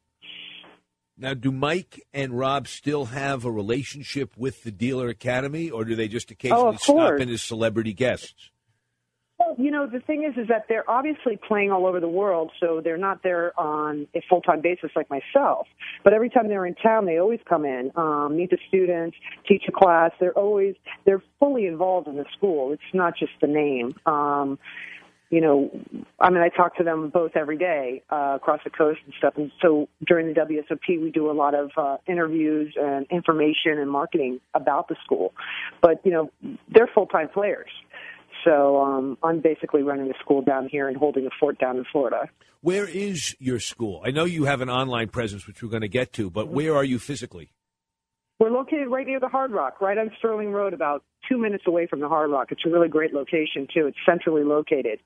Now, 1.21 1.35
do 1.35 1.53
Mike 1.53 2.03
and 2.15 2.39
Rob 2.39 2.67
still 2.67 3.05
have 3.07 3.45
a 3.45 3.51
relationship 3.51 4.33
with 4.39 4.63
the 4.65 4.71
Dealer 4.71 5.09
Academy, 5.09 5.69
or 5.69 5.85
do 5.85 5.95
they 5.95 6.09
just 6.09 6.31
occasionally 6.31 6.77
oh, 6.77 6.77
stop 6.79 7.21
in 7.21 7.29
as 7.29 7.43
celebrity 7.43 7.93
guests? 7.93 8.51
Well, 9.39 9.55
you 9.59 9.71
know, 9.71 9.87
the 9.87 10.01
thing 10.01 10.25
is, 10.25 10.39
is 10.41 10.49
that 10.49 10.65
they're 10.69 10.89
obviously 10.89 11.39
playing 11.47 11.71
all 11.71 11.87
over 11.87 12.01
the 12.01 12.09
world, 12.09 12.51
so 12.59 12.81
they're 12.83 12.97
not 12.97 13.23
there 13.23 13.59
on 13.61 14.07
a 14.15 14.23
full 14.31 14.41
time 14.41 14.63
basis 14.63 14.91
like 14.97 15.09
myself. 15.11 15.67
But 16.05 16.15
every 16.15 16.31
time 16.31 16.49
they're 16.49 16.65
in 16.65 16.75
town, 16.75 17.05
they 17.05 17.19
always 17.19 17.41
come 17.47 17.67
in, 17.67 17.91
um, 17.97 18.37
meet 18.37 18.49
the 18.49 18.59
students, 18.69 19.17
teach 19.47 19.65
a 19.69 19.73
class. 19.73 20.13
They're 20.21 20.33
always 20.33 20.75
they're 21.05 21.23
fully 21.39 21.67
involved 21.67 22.09
in 22.09 22.17
the 22.17 22.27
school. 22.37 22.73
It's 22.73 22.83
not 22.95 23.15
just 23.19 23.33
the 23.43 23.47
name. 23.47 23.95
Um, 24.07 24.59
you 25.31 25.41
know, 25.41 25.71
I 26.19 26.29
mean, 26.31 26.43
I 26.43 26.49
talk 26.49 26.77
to 26.77 26.85
them 26.85 27.09
both 27.09 27.33
every 27.37 27.57
day 27.57 28.03
uh, 28.11 28.33
across 28.35 28.61
the 28.65 28.71
coast 28.71 28.99
and 29.05 29.15
stuff. 29.17 29.35
And 29.37 29.53
so 29.63 29.89
during 30.05 30.27
the 30.27 30.35
WSOP, 30.35 31.01
we 31.01 31.11
do 31.11 31.31
a 31.31 31.33
lot 31.33 31.55
of 31.55 31.71
uh, 31.77 31.97
interviews 32.09 32.75
and 32.77 33.07
information 33.11 33.79
and 33.79 33.89
marketing 33.89 34.41
about 34.55 34.89
the 34.89 34.97
school. 35.05 35.33
But 35.81 36.05
you 36.05 36.11
know, 36.11 36.31
they're 36.69 36.91
full 36.93 37.07
time 37.07 37.29
players. 37.29 37.71
So 38.45 38.81
um, 38.81 39.19
I'm 39.23 39.41
basically 39.41 39.83
running 39.83 40.11
a 40.11 40.19
school 40.19 40.43
down 40.43 40.69
here 40.69 40.89
and 40.89 40.97
holding 40.97 41.27
a 41.27 41.31
fort 41.39 41.59
down 41.59 41.77
in 41.77 41.85
Florida. 41.93 42.29
Where 42.63 42.87
is 42.87 43.37
your 43.39 43.61
school? 43.61 44.03
I 44.05 44.11
know 44.11 44.25
you 44.25 44.45
have 44.45 44.61
an 44.61 44.69
online 44.69 45.09
presence, 45.09 45.47
which 45.47 45.63
we're 45.63 45.71
going 45.71 45.83
to 45.83 45.89
get 45.89 46.13
to, 46.15 46.31
but 46.31 46.49
where 46.49 46.75
are 46.75 46.85
you 46.85 46.99
physically? 46.99 47.53
We're 48.41 48.51
located 48.51 48.89
right 48.89 49.07
near 49.07 49.21
the 49.21 49.29
Hard 49.29 49.51
Rock, 49.51 49.83
right 49.83 49.99
on 49.99 50.11
Sterling 50.19 50.51
Road, 50.51 50.73
about 50.73 51.05
two 51.29 51.37
minutes 51.37 51.65
away 51.67 51.87
from 51.87 52.01
the 52.01 52.09
Hard 52.09 52.31
Rock. 52.31 52.49
It's 52.51 52.63
a 52.65 52.71
really 52.71 52.89
great 52.89 53.13
location 53.13 53.69
too. 53.73 53.87
It's 53.87 53.99
centrally 54.09 54.45
located, 54.45 54.99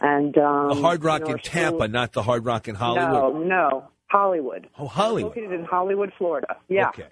and 0.00 0.38
um, 0.38 0.68
the 0.68 0.76
Hard 0.76 1.02
Rock 1.02 1.22
you 1.22 1.26
know, 1.26 1.32
in 1.32 1.38
Tampa, 1.40 1.88
not 1.88 2.12
the 2.12 2.22
Hard 2.22 2.44
Rock 2.44 2.68
in 2.68 2.76
Hollywood. 2.76 3.34
No, 3.34 3.42
no, 3.42 3.88
Hollywood. 4.06 4.68
Oh, 4.78 4.86
Hollywood. 4.86 5.36
Located 5.36 5.58
in 5.58 5.64
Hollywood, 5.64 6.12
Florida. 6.16 6.56
Yeah. 6.68 6.90
Okay, 6.90 7.08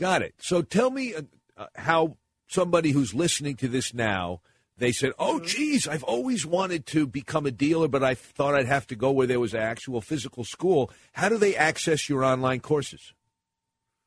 got 0.00 0.22
it. 0.22 0.34
So 0.38 0.62
tell 0.62 0.90
me 0.90 1.14
uh, 1.14 1.22
uh, 1.56 1.66
how 1.76 2.16
somebody 2.48 2.90
who's 2.90 3.14
listening 3.14 3.54
to 3.56 3.68
this 3.68 3.94
now 3.94 4.40
they 4.78 4.90
said, 4.90 5.12
"Oh, 5.16 5.38
geez, 5.38 5.86
I've 5.86 6.02
always 6.02 6.44
wanted 6.44 6.86
to 6.86 7.06
become 7.06 7.46
a 7.46 7.52
dealer, 7.52 7.86
but 7.86 8.02
I 8.02 8.16
thought 8.16 8.56
I'd 8.56 8.66
have 8.66 8.88
to 8.88 8.96
go 8.96 9.12
where 9.12 9.28
there 9.28 9.38
was 9.38 9.54
actual 9.54 10.00
physical 10.00 10.42
school." 10.42 10.90
How 11.12 11.28
do 11.28 11.38
they 11.38 11.54
access 11.54 12.08
your 12.08 12.24
online 12.24 12.58
courses? 12.58 13.12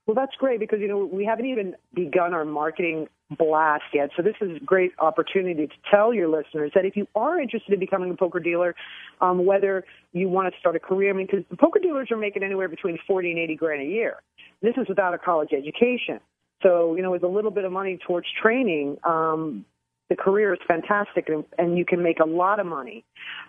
Well, 0.05 0.13
that's 0.13 0.35
great 0.37 0.59
because 0.59 0.79
you 0.81 0.87
know 0.87 1.09
we 1.11 1.25
haven't 1.25 1.47
even 1.47 1.75
begun 1.93 2.33
our 2.33 2.45
marketing 2.45 3.07
blast 3.37 3.85
yet. 3.93 4.11
So 4.15 4.21
this 4.21 4.35
is 4.39 4.57
a 4.57 4.59
great 4.63 4.91
opportunity 4.99 5.65
to 5.65 5.73
tell 5.89 6.13
your 6.13 6.27
listeners 6.27 6.71
that 6.75 6.85
if 6.85 6.95
you 6.95 7.07
are 7.15 7.39
interested 7.39 7.73
in 7.73 7.79
becoming 7.79 8.11
a 8.11 8.15
poker 8.15 8.39
dealer, 8.39 8.75
um, 9.19 9.45
whether 9.45 9.83
you 10.13 10.29
want 10.29 10.53
to 10.53 10.59
start 10.59 10.75
a 10.75 10.79
career, 10.79 11.09
I 11.09 11.13
mean, 11.13 11.25
because 11.25 11.43
the 11.49 11.57
poker 11.57 11.79
dealers 11.79 12.11
are 12.11 12.17
making 12.17 12.43
anywhere 12.43 12.67
between 12.67 12.99
forty 13.07 13.31
and 13.31 13.39
eighty 13.39 13.55
grand 13.55 13.81
a 13.81 13.85
year. 13.85 14.21
This 14.61 14.75
is 14.77 14.87
without 14.87 15.13
a 15.13 15.17
college 15.17 15.49
education. 15.53 16.19
So 16.61 16.95
you 16.95 17.01
know, 17.01 17.11
with 17.11 17.23
a 17.23 17.27
little 17.27 17.51
bit 17.51 17.65
of 17.65 17.71
money 17.71 17.97
towards 18.05 18.27
training, 18.41 18.97
um, 19.03 19.65
the 20.09 20.15
career 20.15 20.53
is 20.53 20.59
fantastic 20.67 21.29
and, 21.29 21.43
and 21.57 21.77
you 21.77 21.85
can 21.85 22.03
make 22.03 22.19
a 22.19 22.25
lot 22.25 22.59
of 22.59 22.67
money. 22.67 23.03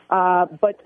Uh, 0.09 0.47
but 0.61 0.81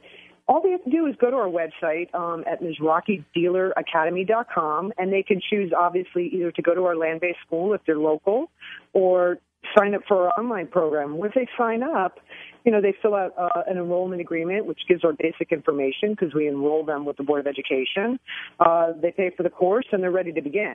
all 0.50 0.60
they 0.60 0.72
have 0.72 0.82
to 0.82 0.90
do 0.90 1.06
is 1.06 1.14
go 1.20 1.30
to 1.30 1.36
our 1.36 1.48
website 1.48 2.12
um, 2.12 2.42
at 2.44 2.60
MizrachiDealerAcademy.com 2.60 4.92
and 4.98 5.12
they 5.12 5.22
can 5.22 5.40
choose 5.48 5.72
obviously 5.76 6.28
either 6.34 6.50
to 6.50 6.60
go 6.60 6.74
to 6.74 6.84
our 6.86 6.96
land-based 6.96 7.38
school 7.46 7.72
if 7.72 7.80
they're 7.86 7.96
local 7.96 8.50
or 8.92 9.38
sign 9.78 9.94
up 9.94 10.00
for 10.08 10.26
our 10.26 10.32
online 10.36 10.66
program. 10.66 11.18
Once 11.18 11.34
they 11.36 11.46
sign 11.56 11.84
up, 11.84 12.18
you 12.64 12.72
know, 12.72 12.80
they 12.80 12.92
fill 13.00 13.14
out 13.14 13.32
uh, 13.38 13.62
an 13.68 13.76
enrollment 13.76 14.20
agreement, 14.20 14.66
which 14.66 14.80
gives 14.88 15.04
our 15.04 15.12
basic 15.12 15.52
information 15.52 16.10
because 16.10 16.34
we 16.34 16.48
enroll 16.48 16.84
them 16.84 17.04
with 17.04 17.16
the 17.16 17.22
Board 17.22 17.38
of 17.38 17.46
Education. 17.46 18.18
Uh, 18.58 18.88
they 19.00 19.12
pay 19.12 19.30
for 19.36 19.44
the 19.44 19.50
course 19.50 19.86
and 19.92 20.02
they're 20.02 20.10
ready 20.10 20.32
to 20.32 20.42
begin. 20.42 20.74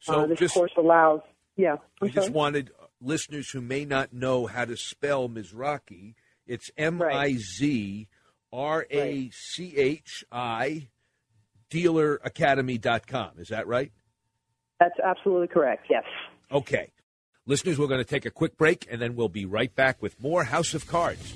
So 0.00 0.22
uh, 0.22 0.26
this 0.26 0.40
just, 0.40 0.54
course 0.54 0.72
allows, 0.76 1.20
yeah. 1.54 1.76
I'm 2.02 2.08
I 2.08 2.10
just 2.10 2.26
sorry. 2.26 2.30
wanted 2.30 2.72
listeners 3.00 3.50
who 3.50 3.60
may 3.60 3.84
not 3.84 4.12
know 4.12 4.46
how 4.46 4.64
to 4.64 4.76
spell 4.76 5.28
Mizrachi. 5.28 6.16
It's 6.44 6.72
M 6.76 7.00
I 7.00 7.34
Z 7.34 8.08
R 8.52 8.86
A 8.90 9.30
C 9.32 9.76
H 9.76 10.24
I 10.30 10.88
dealeracademy.com. 11.70 13.32
Is 13.38 13.48
that 13.48 13.66
right? 13.66 13.92
That's 14.78 14.98
absolutely 15.02 15.48
correct, 15.48 15.86
yes. 15.90 16.04
Okay. 16.52 16.92
Listeners, 17.46 17.78
we're 17.78 17.86
going 17.86 18.00
to 18.00 18.04
take 18.04 18.26
a 18.26 18.30
quick 18.30 18.56
break 18.56 18.86
and 18.90 19.00
then 19.00 19.16
we'll 19.16 19.28
be 19.28 19.46
right 19.46 19.74
back 19.74 20.02
with 20.02 20.20
more 20.20 20.44
House 20.44 20.74
of 20.74 20.86
Cards. 20.86 21.34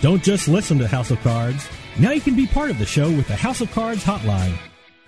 Don't 0.00 0.22
just 0.22 0.48
listen 0.48 0.78
to 0.80 0.86
House 0.86 1.10
of 1.10 1.18
Cards. 1.22 1.66
Now 1.98 2.10
you 2.10 2.20
can 2.20 2.34
be 2.34 2.46
part 2.48 2.70
of 2.70 2.78
the 2.78 2.86
show 2.86 3.08
with 3.08 3.28
the 3.28 3.36
House 3.36 3.60
of 3.60 3.70
Cards 3.70 4.02
hotline. 4.02 4.56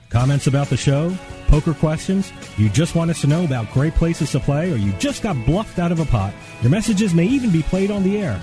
Comments 0.09 0.47
about 0.47 0.69
the 0.69 0.77
show, 0.77 1.13
poker 1.49 1.75
questions, 1.75 2.33
you 2.57 2.69
just 2.69 2.95
want 2.95 3.11
us 3.11 3.21
to 3.23 3.27
know 3.27 3.45
about 3.45 3.73
great 3.73 3.93
places 3.95 4.31
to 4.33 4.41
play, 4.41 4.73
or 4.73 4.77
you 4.77 4.93
just 4.93 5.21
got 5.21 5.35
bluffed 5.45 5.81
out 5.81 5.91
of 5.91 5.99
a 5.99 6.05
pot. 6.05 6.33
Your 6.63 6.71
messages 6.71 7.13
may 7.13 7.25
even 7.25 7.51
be 7.51 7.63
played 7.63 7.91
on 7.91 8.05
the 8.05 8.19
air. 8.19 8.41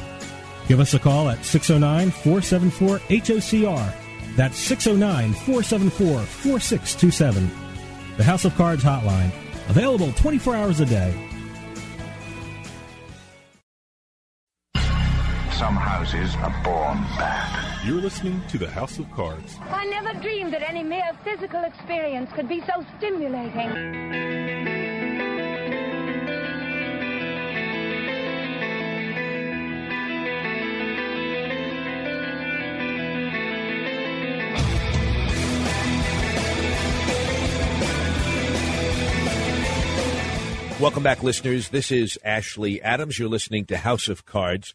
Give 0.68 0.82
us 0.82 0.94
a 0.94 1.00
call 1.00 1.30
at 1.30 1.46
609 1.46 2.12
474 2.12 3.00
HOCR. 3.00 3.94
That's 4.36 4.58
609 4.58 5.34
474 5.34 6.20
4627. 6.20 7.50
The 8.18 8.24
House 8.26 8.44
of 8.44 8.56
Cards 8.56 8.84
hotline. 8.84 9.32
Available 9.70 10.12
24 10.14 10.56
hours 10.56 10.80
a 10.82 10.86
day. 10.86 11.14
Some 15.54 15.76
houses 15.78 16.36
are 16.36 16.64
born 16.64 16.98
bad. 17.18 17.73
You're 17.86 18.00
listening 18.00 18.42
to 18.48 18.58
the 18.58 18.70
House 18.70 18.98
of 18.98 19.12
Cards. 19.12 19.58
I 19.60 19.84
never 19.84 20.18
dreamed 20.22 20.54
that 20.54 20.62
any 20.62 20.84
mere 20.84 21.12
physical 21.26 21.66
experience 21.66 22.32
could 22.32 22.48
be 22.48 22.62
so 22.62 22.86
stimulating. 22.98 23.52
Welcome 40.80 41.04
back, 41.04 41.22
listeners. 41.22 41.68
This 41.68 41.92
is 41.92 42.18
Ashley 42.24 42.82
Adams. 42.82 43.20
You're 43.20 43.28
listening 43.28 43.66
to 43.66 43.76
House 43.76 44.08
of 44.08 44.26
Cards. 44.26 44.74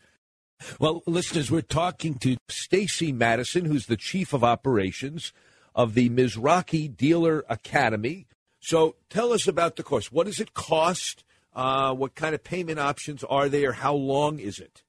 Well, 0.79 1.03
listeners, 1.07 1.51
we're 1.51 1.61
talking 1.63 2.15
to 2.17 2.37
Stacy 2.49 3.13
Matuson, 3.13 3.67
who's 3.67 3.87
the 3.87 3.97
chief 3.97 4.33
of 4.33 4.43
operations 4.43 5.33
of 5.75 5.95
the 5.95 6.11
Mizrachi 6.11 6.95
Dealer 6.95 7.45
Academy. 7.49 8.27
So 8.61 8.97
tell 9.09 9.33
us 9.33 9.47
about 9.47 9.77
the 9.77 9.83
course. 9.83 10.11
What 10.11 10.27
does 10.27 10.41
it 10.41 10.55
cost? 10.55 11.25
Uh, 11.55 11.95
what 11.95 12.15
kind 12.15 12.35
of 12.35 12.43
payment 12.43 12.79
options 12.79 13.25
are 13.25 13.49
there? 13.49 13.73
How 13.73 13.95
long 13.95 14.39
is 14.39 14.59
it? 14.59 14.83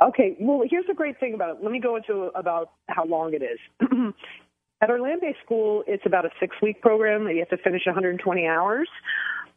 Okay, 0.00 0.36
well, 0.38 0.62
here's 0.68 0.86
the 0.86 0.94
great 0.94 1.18
thing 1.18 1.34
about 1.34 1.50
it. 1.50 1.56
Let 1.62 1.72
me 1.72 1.80
go 1.80 1.96
into 1.96 2.30
about 2.34 2.70
how 2.88 3.04
long 3.04 3.34
it 3.34 3.42
is. 3.42 3.58
At 4.80 4.90
our 4.90 5.00
land-based 5.00 5.38
school, 5.44 5.82
it's 5.88 6.06
about 6.06 6.24
a 6.24 6.30
six-week 6.38 6.80
program. 6.80 7.26
You 7.26 7.40
have 7.40 7.48
to 7.48 7.56
finish 7.56 7.82
120 7.84 8.46
hours. 8.46 8.88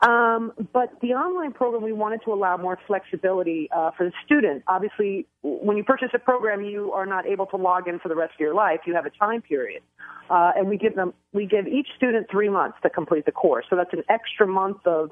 Um, 0.02 0.54
but 0.74 1.00
the 1.02 1.10
online 1.10 1.52
program, 1.52 1.84
we 1.84 1.94
wanted 1.94 2.22
to 2.26 2.34
allow 2.34 2.58
more 2.58 2.78
flexibility 2.88 3.70
uh, 3.72 3.92
for 3.96 4.06
the 4.06 4.12
student. 4.26 4.64
Obviously, 4.68 5.28
when 5.44 5.78
you 5.78 5.84
purchase 5.84 6.10
a 6.16 6.20
program, 6.20 6.64
you 6.64 6.92
are 6.92 7.06
not 7.06 7.28
able 7.28 7.46
to 7.48 7.58
log 7.58 7.88
in 7.88 8.00
for 8.00 8.10
the 8.10 8.16
rest 8.16 8.34
of 8.34 8.40
your 8.40 8.56
life. 8.56 8.80
You 8.88 8.96
have 8.96 9.06
a 9.06 9.12
time 9.12 9.44
period, 9.44 9.84
uh, 10.32 10.54
and 10.56 10.68
we 10.68 10.78
give 10.78 10.96
them 10.96 11.14
we 11.34 11.46
give 11.46 11.68
each 11.68 11.88
student 11.98 12.28
three 12.32 12.50
months 12.50 12.78
to 12.82 12.90
complete 12.90 13.26
the 13.26 13.32
course. 13.32 13.66
So 13.70 13.76
that's 13.76 13.94
an 13.94 14.04
extra 14.10 14.48
month 14.48 14.88
of 14.88 15.12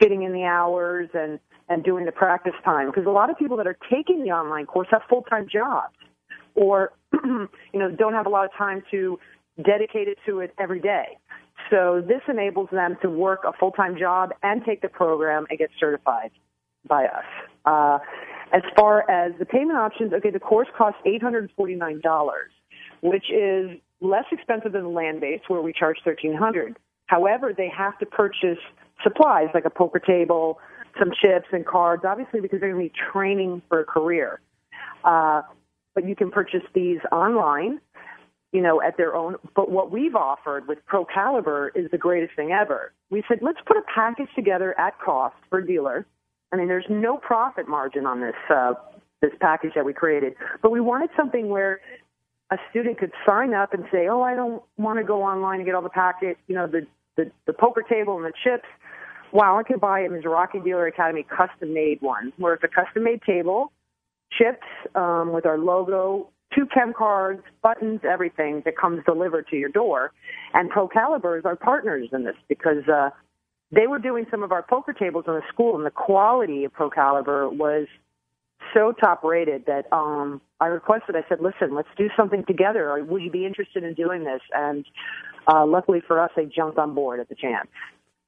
getting 0.00 0.22
in 0.22 0.32
the 0.32 0.44
hours 0.44 1.10
and 1.12 1.38
and 1.68 1.84
doing 1.84 2.06
the 2.06 2.12
practice 2.12 2.54
time. 2.64 2.86
Because 2.86 3.04
a 3.04 3.10
lot 3.10 3.28
of 3.28 3.36
people 3.36 3.58
that 3.58 3.66
are 3.66 3.76
taking 3.90 4.24
the 4.24 4.30
online 4.30 4.64
course 4.64 4.88
have 4.92 5.02
full 5.10 5.22
time 5.22 5.46
jobs, 5.46 5.94
or 6.54 6.94
you 7.12 7.48
know 7.74 7.90
don't 7.90 8.14
have 8.14 8.24
a 8.24 8.30
lot 8.30 8.46
of 8.46 8.50
time 8.56 8.82
to 8.92 9.18
dedicate 9.62 10.08
it 10.08 10.16
to 10.24 10.40
it 10.40 10.54
every 10.58 10.80
day. 10.80 11.18
So 11.72 12.04
this 12.06 12.20
enables 12.28 12.68
them 12.70 12.98
to 13.00 13.08
work 13.08 13.40
a 13.48 13.52
full-time 13.58 13.96
job 13.98 14.30
and 14.42 14.62
take 14.64 14.82
the 14.82 14.88
program 14.88 15.46
and 15.48 15.58
get 15.58 15.70
certified 15.80 16.30
by 16.86 17.06
us. 17.06 17.24
Uh, 17.64 17.98
as 18.52 18.60
far 18.76 19.10
as 19.10 19.32
the 19.38 19.46
payment 19.46 19.78
options, 19.78 20.12
okay, 20.12 20.30
the 20.30 20.38
course 20.38 20.68
costs 20.76 21.00
$849, 21.06 22.02
which 23.00 23.24
is 23.32 23.70
less 24.02 24.24
expensive 24.30 24.72
than 24.72 24.82
the 24.82 24.88
land-based 24.88 25.48
where 25.48 25.62
we 25.62 25.72
charge 25.72 25.96
1300 26.04 26.76
However, 27.06 27.52
they 27.54 27.68
have 27.68 27.98
to 27.98 28.06
purchase 28.06 28.58
supplies 29.02 29.48
like 29.52 29.66
a 29.66 29.70
poker 29.70 29.98
table, 29.98 30.58
some 30.98 31.10
chips 31.10 31.46
and 31.52 31.66
cards, 31.66 32.04
obviously 32.06 32.40
because 32.40 32.60
they're 32.60 32.72
going 32.72 32.88
to 32.88 32.90
be 32.90 33.00
training 33.12 33.60
for 33.68 33.80
a 33.80 33.84
career. 33.84 34.40
Uh, 35.04 35.42
but 35.94 36.08
you 36.08 36.16
can 36.16 36.30
purchase 36.30 36.62
these 36.74 37.00
online 37.10 37.80
you 38.52 38.60
know, 38.60 38.80
at 38.82 38.96
their 38.96 39.16
own. 39.16 39.36
But 39.56 39.70
what 39.70 39.90
we've 39.90 40.14
offered 40.14 40.68
with 40.68 40.78
Pro 40.86 41.04
Caliber 41.04 41.72
is 41.74 41.90
the 41.90 41.98
greatest 41.98 42.36
thing 42.36 42.52
ever. 42.52 42.92
We 43.10 43.22
said, 43.26 43.38
let's 43.40 43.58
put 43.66 43.76
a 43.76 43.82
package 43.92 44.28
together 44.36 44.78
at 44.78 44.98
cost 45.00 45.34
for 45.48 45.58
a 45.58 45.66
dealer. 45.66 46.06
I 46.52 46.56
mean, 46.56 46.68
there's 46.68 46.86
no 46.88 47.16
profit 47.16 47.66
margin 47.66 48.06
on 48.06 48.20
this 48.20 48.34
uh, 48.50 48.74
this 49.22 49.32
package 49.40 49.72
that 49.74 49.84
we 49.84 49.92
created, 49.92 50.34
but 50.62 50.70
we 50.70 50.80
wanted 50.80 51.08
something 51.16 51.48
where 51.48 51.80
a 52.50 52.56
student 52.70 52.98
could 52.98 53.12
sign 53.26 53.54
up 53.54 53.72
and 53.72 53.84
say, 53.90 54.08
"Oh, 54.08 54.20
I 54.20 54.34
don't 54.34 54.62
want 54.76 54.98
to 54.98 55.04
go 55.04 55.22
online 55.22 55.60
and 55.60 55.66
get 55.66 55.74
all 55.74 55.82
the 55.82 55.88
packet, 55.88 56.36
you 56.48 56.54
know, 56.54 56.66
the 56.66 56.86
the, 57.16 57.30
the 57.46 57.52
poker 57.52 57.82
table 57.82 58.16
and 58.16 58.24
the 58.26 58.32
chips." 58.44 58.66
Wow, 59.32 59.58
I 59.58 59.62
could 59.62 59.80
buy 59.80 60.00
a 60.00 60.08
Mizrachi 60.10 60.62
Dealer 60.62 60.86
Academy 60.86 61.22
custom 61.22 61.72
made 61.72 62.02
one, 62.02 62.34
where 62.36 62.52
it's 62.52 62.64
a 62.64 62.68
custom 62.68 63.04
made 63.04 63.22
table, 63.22 63.72
chips 64.30 64.66
um, 64.94 65.32
with 65.32 65.46
our 65.46 65.56
logo, 65.56 66.28
two 66.54 66.66
KEM 66.72 66.92
cards, 66.96 67.42
buttons, 67.62 68.00
everything 68.08 68.62
that 68.64 68.76
comes 68.76 69.04
delivered 69.04 69.46
to 69.48 69.56
your 69.56 69.68
door. 69.68 70.12
And 70.54 70.70
Pro 70.70 70.88
Caliber 70.88 71.38
is 71.38 71.44
our 71.44 71.56
partners 71.56 72.08
in 72.12 72.24
this 72.24 72.36
because 72.48 72.88
uh, 72.88 73.10
they 73.70 73.86
were 73.86 73.98
doing 73.98 74.26
some 74.30 74.42
of 74.42 74.52
our 74.52 74.62
poker 74.62 74.92
tables 74.92 75.24
in 75.26 75.34
the 75.34 75.42
school, 75.52 75.76
and 75.76 75.86
the 75.86 75.90
quality 75.90 76.64
of 76.64 76.72
Pro 76.72 76.90
Caliber 76.90 77.48
was 77.48 77.86
so 78.74 78.92
top 78.92 79.24
rated 79.24 79.66
that 79.66 79.92
um, 79.92 80.40
I 80.60 80.66
requested. 80.66 81.16
I 81.16 81.24
said, 81.28 81.40
"Listen, 81.40 81.74
let's 81.74 81.88
do 81.96 82.08
something 82.16 82.44
together. 82.46 83.02
Would 83.02 83.22
you 83.22 83.30
be 83.30 83.46
interested 83.46 83.82
in 83.82 83.94
doing 83.94 84.24
this?" 84.24 84.40
And 84.54 84.84
uh, 85.46 85.66
luckily 85.66 86.02
for 86.06 86.20
us, 86.20 86.30
they 86.36 86.46
jumped 86.46 86.78
on 86.78 86.94
board 86.94 87.20
at 87.20 87.28
the 87.28 87.34
chance. 87.34 87.68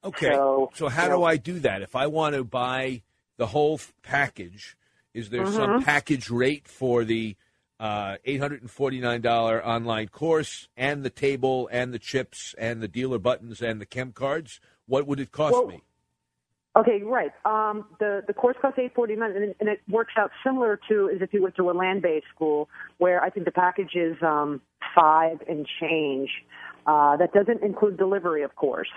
Okay. 0.03 0.31
So, 0.31 0.71
so 0.73 0.89
how 0.89 1.07
do 1.07 1.23
I 1.23 1.37
do 1.37 1.59
that? 1.59 1.81
If 1.81 1.95
I 1.95 2.07
want 2.07 2.35
to 2.35 2.43
buy 2.43 3.01
the 3.37 3.47
whole 3.47 3.79
package, 4.03 4.77
is 5.13 5.29
there 5.29 5.43
mm-hmm. 5.43 5.55
some 5.55 5.83
package 5.83 6.29
rate 6.29 6.67
for 6.67 7.03
the 7.03 7.35
uh, 7.79 8.17
$849 8.25 9.65
online 9.65 10.07
course 10.07 10.67
and 10.77 11.03
the 11.03 11.09
table 11.09 11.69
and 11.71 11.93
the 11.93 11.99
chips 11.99 12.55
and 12.57 12.81
the 12.81 12.87
dealer 12.87 13.19
buttons 13.19 13.61
and 13.61 13.81
the 13.81 13.85
KEM 13.85 14.13
cards, 14.13 14.59
what 14.85 15.07
would 15.07 15.19
it 15.19 15.31
cost 15.31 15.53
well, 15.53 15.67
me? 15.67 15.81
Okay, 16.77 17.01
right. 17.03 17.31
Um, 17.45 17.85
the 17.99 18.21
the 18.27 18.33
course 18.33 18.57
costs 18.61 18.77
eight 18.77 18.93
forty 18.93 19.15
nine, 19.15 19.31
and, 19.31 19.55
and 19.61 19.69
it 19.69 19.79
works 19.87 20.13
out 20.17 20.31
similar 20.43 20.77
to 20.89 21.09
as 21.09 21.21
if 21.21 21.33
you 21.33 21.41
went 21.41 21.55
to 21.55 21.69
a 21.69 21.71
land 21.71 22.01
based 22.01 22.25
school, 22.35 22.67
where 22.97 23.23
I 23.23 23.29
think 23.29 23.45
the 23.45 23.51
package 23.53 23.95
is 23.95 24.17
um, 24.21 24.59
five 24.93 25.37
and 25.47 25.65
change. 25.79 26.29
Uh, 26.85 27.17
that 27.17 27.33
doesn't 27.33 27.63
include 27.63 27.97
delivery, 27.97 28.43
of 28.43 28.55
course. 28.55 28.89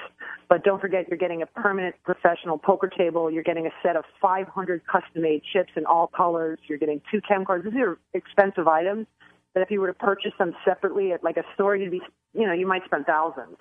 But 0.49 0.63
don't 0.63 0.81
forget, 0.81 1.09
you're 1.09 1.19
getting 1.19 1.41
a 1.41 1.47
permanent 1.47 1.95
professional 2.05 2.59
poker 2.59 2.89
table. 2.89 3.31
You're 3.31 3.43
getting 3.43 3.67
a 3.67 3.71
set 3.83 3.97
of 3.97 4.05
500 4.21 4.83
custom-made 4.87 5.43
chips 5.53 5.71
in 5.75 5.87
all 5.87 6.07
colors. 6.07 6.59
You're 6.69 6.79
getting 6.79 7.01
two 7.11 7.21
KEM 7.27 7.47
cards. 7.47 7.65
These 7.65 7.81
are 7.81 7.99
expensive 8.13 8.69
items 8.69 9.07
that 9.55 9.63
if 9.63 9.71
you 9.71 9.81
were 9.81 9.87
to 9.87 9.95
purchase 9.95 10.33
them 10.39 10.55
separately 10.67 11.13
at 11.13 11.25
like 11.25 11.39
a 11.39 11.45
store, 11.55 11.77
you'd 11.77 11.91
be, 11.91 12.03
you 12.35 12.47
know, 12.47 12.53
you 12.53 12.67
might 12.67 12.85
spend 12.85 13.07
thousands. 13.07 13.57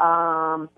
Um, 0.00 0.70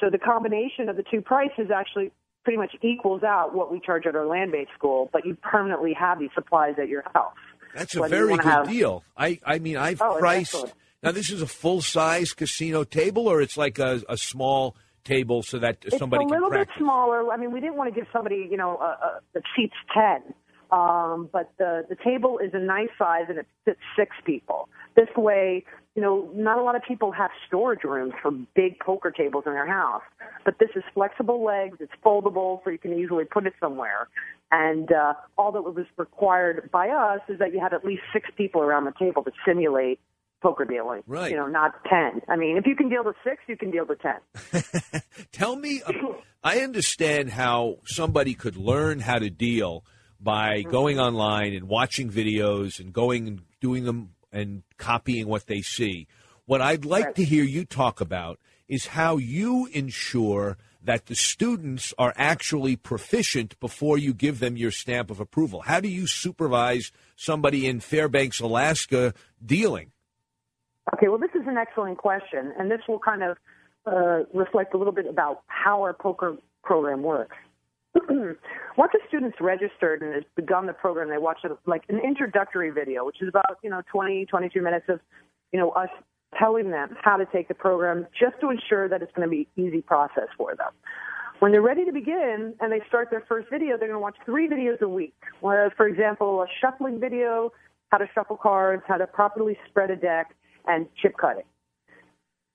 so 0.00 0.08
the 0.10 0.18
combination 0.18 0.88
of 0.88 0.96
the 0.96 1.04
two 1.10 1.20
prices 1.20 1.70
actually 1.74 2.12
pretty 2.44 2.58
much 2.58 2.76
equals 2.82 3.24
out 3.24 3.52
what 3.54 3.72
we 3.72 3.80
charge 3.80 4.06
at 4.06 4.14
our 4.14 4.26
land-based 4.26 4.70
school, 4.78 5.10
but 5.12 5.26
you 5.26 5.36
permanently 5.42 5.92
have 5.92 6.20
these 6.20 6.30
supplies 6.34 6.76
at 6.80 6.88
your 6.88 7.02
house. 7.12 7.34
That's 7.74 7.96
a 7.96 8.08
very 8.08 8.36
good 8.36 8.44
have... 8.44 8.68
deal. 8.68 9.04
I, 9.16 9.40
I 9.44 9.58
mean, 9.58 9.76
I've 9.76 10.00
oh, 10.00 10.16
priced 10.18 10.72
now, 11.02 11.12
this 11.12 11.30
is 11.30 11.42
a 11.42 11.46
full 11.46 11.80
size 11.80 12.32
casino 12.32 12.84
table, 12.84 13.28
or 13.28 13.40
it's 13.40 13.56
like 13.56 13.78
a, 13.78 14.02
a 14.08 14.16
small 14.16 14.76
table 15.04 15.42
so 15.42 15.58
that 15.58 15.78
it's 15.84 15.96
somebody 15.98 16.24
can? 16.24 16.34
It's 16.34 16.40
a 16.40 16.44
little 16.44 16.50
bit 16.50 16.68
smaller. 16.76 17.32
I 17.32 17.36
mean, 17.36 17.52
we 17.52 17.60
didn't 17.60 17.76
want 17.76 17.92
to 17.92 17.98
give 17.98 18.08
somebody, 18.12 18.48
you 18.50 18.56
know, 18.56 18.76
a, 18.78 18.84
a, 18.84 19.20
the 19.34 19.42
seats 19.56 19.74
10. 19.94 20.34
Um, 20.70 21.30
but 21.32 21.50
the, 21.56 21.86
the 21.88 21.96
table 22.04 22.38
is 22.38 22.50
a 22.52 22.58
nice 22.58 22.90
size 22.98 23.24
and 23.28 23.38
it 23.38 23.46
fits 23.64 23.80
six 23.96 24.14
people. 24.26 24.68
This 24.96 25.08
way, 25.16 25.64
you 25.94 26.02
know, 26.02 26.30
not 26.34 26.58
a 26.58 26.62
lot 26.62 26.76
of 26.76 26.82
people 26.86 27.10
have 27.12 27.30
storage 27.46 27.84
rooms 27.84 28.12
for 28.20 28.30
big 28.54 28.78
poker 28.80 29.10
tables 29.10 29.44
in 29.46 29.52
their 29.52 29.66
house. 29.66 30.02
But 30.44 30.58
this 30.58 30.68
is 30.76 30.82
flexible 30.92 31.42
legs, 31.42 31.78
it's 31.80 31.92
foldable, 32.04 32.62
so 32.64 32.70
you 32.70 32.78
can 32.78 32.92
easily 32.92 33.24
put 33.24 33.46
it 33.46 33.54
somewhere. 33.60 34.08
And 34.50 34.92
uh, 34.92 35.14
all 35.38 35.52
that 35.52 35.62
was 35.62 35.86
required 35.96 36.70
by 36.70 36.88
us 36.88 37.20
is 37.28 37.38
that 37.38 37.52
you 37.52 37.60
had 37.60 37.72
at 37.72 37.84
least 37.84 38.02
six 38.12 38.28
people 38.36 38.60
around 38.60 38.84
the 38.84 38.94
table 38.98 39.22
to 39.24 39.32
simulate 39.46 40.00
poker 40.40 40.64
dealing. 40.64 41.02
Right. 41.06 41.30
You 41.30 41.36
know, 41.36 41.46
not 41.46 41.72
10. 41.88 42.22
I 42.28 42.36
mean, 42.36 42.56
if 42.56 42.66
you 42.66 42.76
can 42.76 42.88
deal 42.88 43.04
to 43.04 43.12
six, 43.24 43.42
you 43.46 43.56
can 43.56 43.70
deal 43.70 43.86
to 43.86 43.96
10. 43.96 45.02
Tell 45.32 45.56
me, 45.56 45.82
uh, 45.84 45.92
I 46.42 46.60
understand 46.60 47.30
how 47.30 47.78
somebody 47.84 48.34
could 48.34 48.56
learn 48.56 49.00
how 49.00 49.18
to 49.18 49.30
deal 49.30 49.84
by 50.20 50.60
mm-hmm. 50.60 50.70
going 50.70 50.98
online 50.98 51.54
and 51.54 51.68
watching 51.68 52.10
videos 52.10 52.80
and 52.80 52.92
going 52.92 53.26
and 53.28 53.42
doing 53.60 53.84
them 53.84 54.10
and 54.32 54.62
copying 54.76 55.26
what 55.26 55.46
they 55.46 55.60
see. 55.60 56.06
What 56.44 56.60
I'd 56.60 56.84
like 56.84 57.04
right. 57.04 57.14
to 57.16 57.24
hear 57.24 57.44
you 57.44 57.64
talk 57.64 58.00
about 58.00 58.38
is 58.68 58.86
how 58.86 59.16
you 59.16 59.66
ensure 59.72 60.56
that 60.82 61.06
the 61.06 61.14
students 61.14 61.92
are 61.98 62.14
actually 62.16 62.76
proficient 62.76 63.58
before 63.60 63.98
you 63.98 64.14
give 64.14 64.38
them 64.38 64.56
your 64.56 64.70
stamp 64.70 65.10
of 65.10 65.20
approval. 65.20 65.62
How 65.62 65.80
do 65.80 65.88
you 65.88 66.06
supervise 66.06 66.92
somebody 67.16 67.66
in 67.66 67.80
Fairbanks, 67.80 68.40
Alaska 68.40 69.12
dealing? 69.44 69.92
Okay, 70.94 71.08
well, 71.08 71.18
this 71.18 71.30
is 71.34 71.46
an 71.46 71.56
excellent 71.56 71.98
question, 71.98 72.52
and 72.58 72.70
this 72.70 72.80
will 72.88 72.98
kind 72.98 73.22
of 73.22 73.36
uh, 73.86 74.24
reflect 74.32 74.74
a 74.74 74.78
little 74.78 74.92
bit 74.92 75.06
about 75.06 75.42
how 75.46 75.82
our 75.82 75.92
poker 75.92 76.36
program 76.62 77.02
works. 77.02 77.36
Once 78.76 78.92
a 78.94 79.08
student's 79.08 79.38
registered 79.40 80.02
and 80.02 80.14
has 80.14 80.24
begun 80.36 80.66
the 80.66 80.72
program, 80.72 81.08
they 81.08 81.18
watch 81.18 81.38
a, 81.44 81.56
like 81.68 81.82
an 81.88 82.00
introductory 82.00 82.70
video, 82.70 83.04
which 83.04 83.20
is 83.20 83.28
about 83.28 83.58
you 83.62 83.70
know 83.70 83.82
20, 83.90 84.26
22 84.26 84.62
minutes 84.62 84.86
of 84.88 85.00
you 85.52 85.58
know 85.58 85.70
us 85.70 85.88
telling 86.38 86.70
them 86.70 86.94
how 87.02 87.16
to 87.16 87.26
take 87.26 87.48
the 87.48 87.54
program, 87.54 88.06
just 88.18 88.38
to 88.40 88.50
ensure 88.50 88.88
that 88.88 89.02
it's 89.02 89.12
going 89.12 89.26
to 89.26 89.30
be 89.30 89.48
easy 89.56 89.80
process 89.80 90.28
for 90.36 90.54
them. 90.54 90.72
When 91.38 91.52
they're 91.52 91.62
ready 91.62 91.84
to 91.84 91.92
begin 91.92 92.54
and 92.60 92.72
they 92.72 92.80
start 92.88 93.08
their 93.10 93.24
first 93.28 93.48
video, 93.48 93.78
they're 93.78 93.88
going 93.88 93.92
to 93.92 93.98
watch 93.98 94.16
three 94.26 94.48
videos 94.48 94.80
a 94.80 94.88
week. 94.88 95.14
Whereas, 95.40 95.72
for 95.76 95.86
example, 95.86 96.42
a 96.42 96.46
shuffling 96.60 97.00
video, 97.00 97.52
how 97.90 97.98
to 97.98 98.06
shuffle 98.14 98.36
cards, 98.36 98.82
how 98.86 98.96
to 98.96 99.06
properly 99.06 99.56
spread 99.68 99.90
a 99.90 99.96
deck, 99.96 100.34
and 100.68 100.86
chip 101.00 101.16
cutting. 101.20 101.44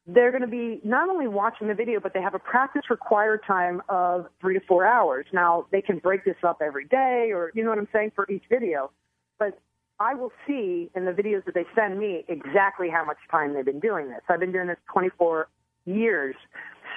They're 0.05 0.31
going 0.31 0.41
to 0.41 0.47
be 0.47 0.81
not 0.83 1.09
only 1.09 1.27
watching 1.27 1.67
the 1.67 1.73
video, 1.73 1.99
but 1.99 2.13
they 2.13 2.21
have 2.21 2.35
a 2.35 2.39
practice 2.39 2.83
required 2.89 3.41
time 3.47 3.81
of 3.87 4.27
three 4.41 4.53
to 4.53 4.65
four 4.67 4.85
hours. 4.85 5.25
Now, 5.31 5.65
they 5.71 5.81
can 5.81 5.99
break 5.99 6.25
this 6.25 6.35
up 6.43 6.61
every 6.61 6.85
day 6.85 7.31
or, 7.33 7.51
you 7.53 7.63
know 7.63 7.69
what 7.69 7.79
I'm 7.79 7.87
saying, 7.93 8.11
for 8.15 8.29
each 8.29 8.43
video. 8.49 8.91
But 9.39 9.57
I 9.99 10.13
will 10.13 10.31
see 10.45 10.89
in 10.95 11.05
the 11.05 11.11
videos 11.11 11.45
that 11.45 11.53
they 11.53 11.65
send 11.73 11.99
me 11.99 12.25
exactly 12.27 12.89
how 12.89 13.05
much 13.05 13.17
time 13.31 13.53
they've 13.53 13.63
been 13.63 13.79
doing 13.79 14.09
this. 14.09 14.19
I've 14.27 14.41
been 14.41 14.51
doing 14.51 14.67
this 14.67 14.77
24 14.91 15.47
years, 15.85 16.35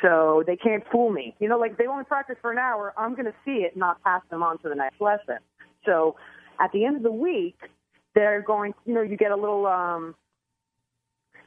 so 0.03 0.43
they 0.45 0.57
can't 0.57 0.83
fool 0.91 1.11
me. 1.11 1.37
You 1.39 1.49
know, 1.49 1.59
like 1.59 1.79
they 1.79 1.87
only 1.87 2.05
practice 2.05 2.37
for 2.43 2.51
an 2.51 2.59
hour, 2.59 2.93
I'm 2.97 3.13
going 3.13 3.27
to 3.27 3.35
see 3.45 3.63
it, 3.63 3.73
and 3.75 3.81
not 3.81 4.03
pass 4.03 4.23
them 4.31 4.43
on 4.43 4.59
to 4.59 4.69
the 4.69 4.75
next 4.75 5.01
lesson. 5.01 5.39
So 5.85 6.17
at 6.59 6.73
the 6.73 6.85
end 6.85 6.97
of 6.97 7.05
the 7.05 7.13
week, 7.13 7.57
they're 8.17 8.43
going, 8.43 8.75
you 8.85 8.95
know, 8.95 9.03
you 9.03 9.17
get 9.17 9.31
a 9.31 9.37
little 9.37 9.67
um, 9.67 10.15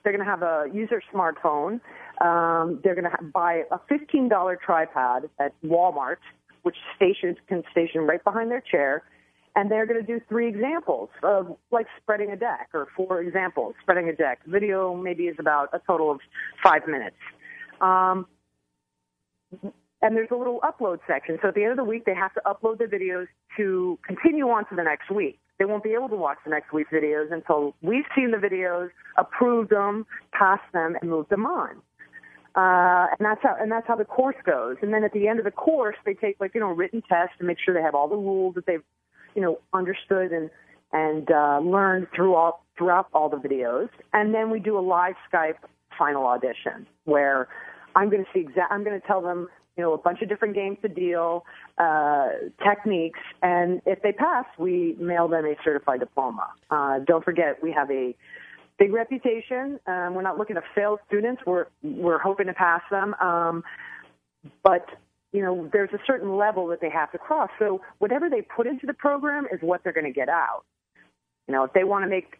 they're 0.03 0.13
going 0.13 0.25
to 0.25 0.29
have 0.29 0.41
a 0.41 0.65
user 0.73 1.01
smartphone. 1.13 1.79
Um, 2.21 2.79
they're 2.83 2.95
going 2.95 3.09
to 3.09 3.23
buy 3.33 3.63
a 3.71 3.79
$15 3.91 4.29
tripod 4.65 5.29
at 5.39 5.53
Walmart, 5.63 6.17
which 6.63 6.75
stations 6.95 7.37
can 7.47 7.63
station 7.71 8.01
right 8.01 8.23
behind 8.23 8.51
their 8.51 8.61
chair. 8.61 9.03
And 9.55 9.69
they're 9.69 9.85
going 9.85 9.99
to 9.99 10.05
do 10.05 10.21
three 10.29 10.47
examples 10.47 11.09
of 11.23 11.57
like 11.71 11.87
spreading 12.01 12.31
a 12.31 12.35
deck 12.35 12.69
or 12.73 12.87
four 12.95 13.21
examples 13.21 13.73
spreading 13.81 14.07
a 14.07 14.15
deck. 14.15 14.39
Video 14.45 14.95
maybe 14.95 15.23
is 15.23 15.35
about 15.39 15.69
a 15.73 15.79
total 15.85 16.11
of 16.11 16.19
five 16.63 16.87
minutes. 16.87 17.17
Um, 17.81 18.25
and 20.01 20.15
there's 20.15 20.29
a 20.31 20.35
little 20.35 20.59
upload 20.61 20.99
section. 21.07 21.39
So 21.41 21.49
at 21.49 21.55
the 21.55 21.63
end 21.63 21.71
of 21.71 21.77
the 21.77 21.83
week, 21.83 22.05
they 22.05 22.13
have 22.13 22.33
to 22.35 22.41
upload 22.45 22.77
their 22.77 22.87
videos 22.87 23.27
to 23.57 23.99
continue 24.05 24.47
on 24.47 24.65
to 24.69 24.75
the 24.75 24.83
next 24.83 25.11
week. 25.11 25.39
They 25.59 25.65
won't 25.65 25.83
be 25.83 25.93
able 25.93 26.09
to 26.09 26.15
watch 26.15 26.37
the 26.45 26.49
next 26.49 26.71
week's 26.71 26.91
videos 26.91 27.31
until 27.31 27.75
we've 27.81 28.05
seen 28.15 28.31
the 28.31 28.37
videos, 28.37 28.89
approved 29.17 29.69
them, 29.69 30.05
passed 30.31 30.71
them, 30.73 30.95
and 31.01 31.09
moved 31.09 31.29
them 31.29 31.45
on. 31.45 31.81
Uh, 32.55 33.07
and 33.17 33.25
that's 33.25 33.41
how 33.43 33.55
and 33.59 33.71
that's 33.71 33.87
how 33.87 33.95
the 33.95 34.05
course 34.05 34.35
goes. 34.45 34.77
And 34.81 34.93
then 34.93 35.03
at 35.03 35.13
the 35.13 35.27
end 35.27 35.39
of 35.39 35.45
the 35.45 35.51
course, 35.51 35.95
they 36.05 36.13
take 36.13 36.37
like 36.39 36.55
you 36.55 36.61
know 36.61 36.71
written 36.71 37.03
tests 37.07 37.35
to 37.39 37.45
make 37.45 37.57
sure 37.63 37.73
they 37.73 37.81
have 37.81 37.93
all 37.93 38.07
the 38.07 38.15
rules 38.15 38.55
that 38.55 38.65
they've 38.65 38.83
you 39.35 39.41
know 39.41 39.59
understood 39.73 40.31
and 40.31 40.49
and 40.91 41.29
uh, 41.29 41.59
learned 41.59 42.07
through 42.15 42.33
all 42.35 42.65
throughout 42.77 43.07
all 43.13 43.29
the 43.29 43.37
videos. 43.37 43.89
And 44.13 44.33
then 44.33 44.49
we 44.49 44.59
do 44.59 44.77
a 44.77 44.81
live 44.81 45.15
Skype 45.31 45.57
final 45.97 46.25
audition 46.25 46.87
where 47.05 47.47
I'm 47.95 48.09
going 48.09 48.23
to 48.23 48.29
see 48.33 48.39
exact. 48.39 48.71
I'm 48.71 48.83
going 48.83 48.99
to 48.99 49.05
tell 49.05 49.21
them 49.21 49.47
you 49.79 49.85
know, 49.85 49.93
a 49.93 49.97
bunch 49.97 50.21
of 50.21 50.27
different 50.27 50.55
games 50.55 50.77
to 50.81 50.89
deal, 50.89 51.45
uh, 51.77 52.27
techniques, 52.61 53.21
and 53.41 53.81
if 53.85 54.01
they 54.01 54.11
pass, 54.11 54.43
we 54.57 54.93
mail 54.99 55.29
them 55.29 55.45
a 55.45 55.55
certified 55.63 56.01
diploma. 56.01 56.49
Uh, 56.69 56.99
don't 57.07 57.23
forget, 57.23 57.63
we 57.63 57.71
have 57.71 57.89
a 57.89 58.13
big 58.77 58.91
reputation. 58.91 59.79
Um, 59.87 60.15
we're 60.15 60.21
not 60.21 60.37
looking 60.37 60.57
to 60.57 60.63
fail 60.75 60.99
students. 61.07 61.41
We're 61.45 61.67
we're 61.81 62.19
hoping 62.19 62.47
to 62.47 62.53
pass 62.53 62.81
them, 62.91 63.15
um, 63.21 63.63
but 64.65 64.85
you 65.31 65.41
know, 65.41 65.69
there's 65.71 65.91
a 65.93 65.99
certain 66.05 66.35
level 66.35 66.67
that 66.67 66.81
they 66.81 66.89
have 66.89 67.09
to 67.13 67.17
cross. 67.17 67.49
So 67.57 67.79
whatever 67.99 68.29
they 68.29 68.41
put 68.41 68.67
into 68.67 68.85
the 68.85 68.93
program 68.93 69.45
is 69.49 69.61
what 69.61 69.81
they're 69.85 69.93
going 69.93 70.07
to 70.07 70.11
get 70.11 70.27
out. 70.27 70.63
You 71.47 71.53
know, 71.53 71.63
if 71.63 71.71
they 71.71 71.85
want 71.85 72.03
to 72.03 72.09
make 72.09 72.33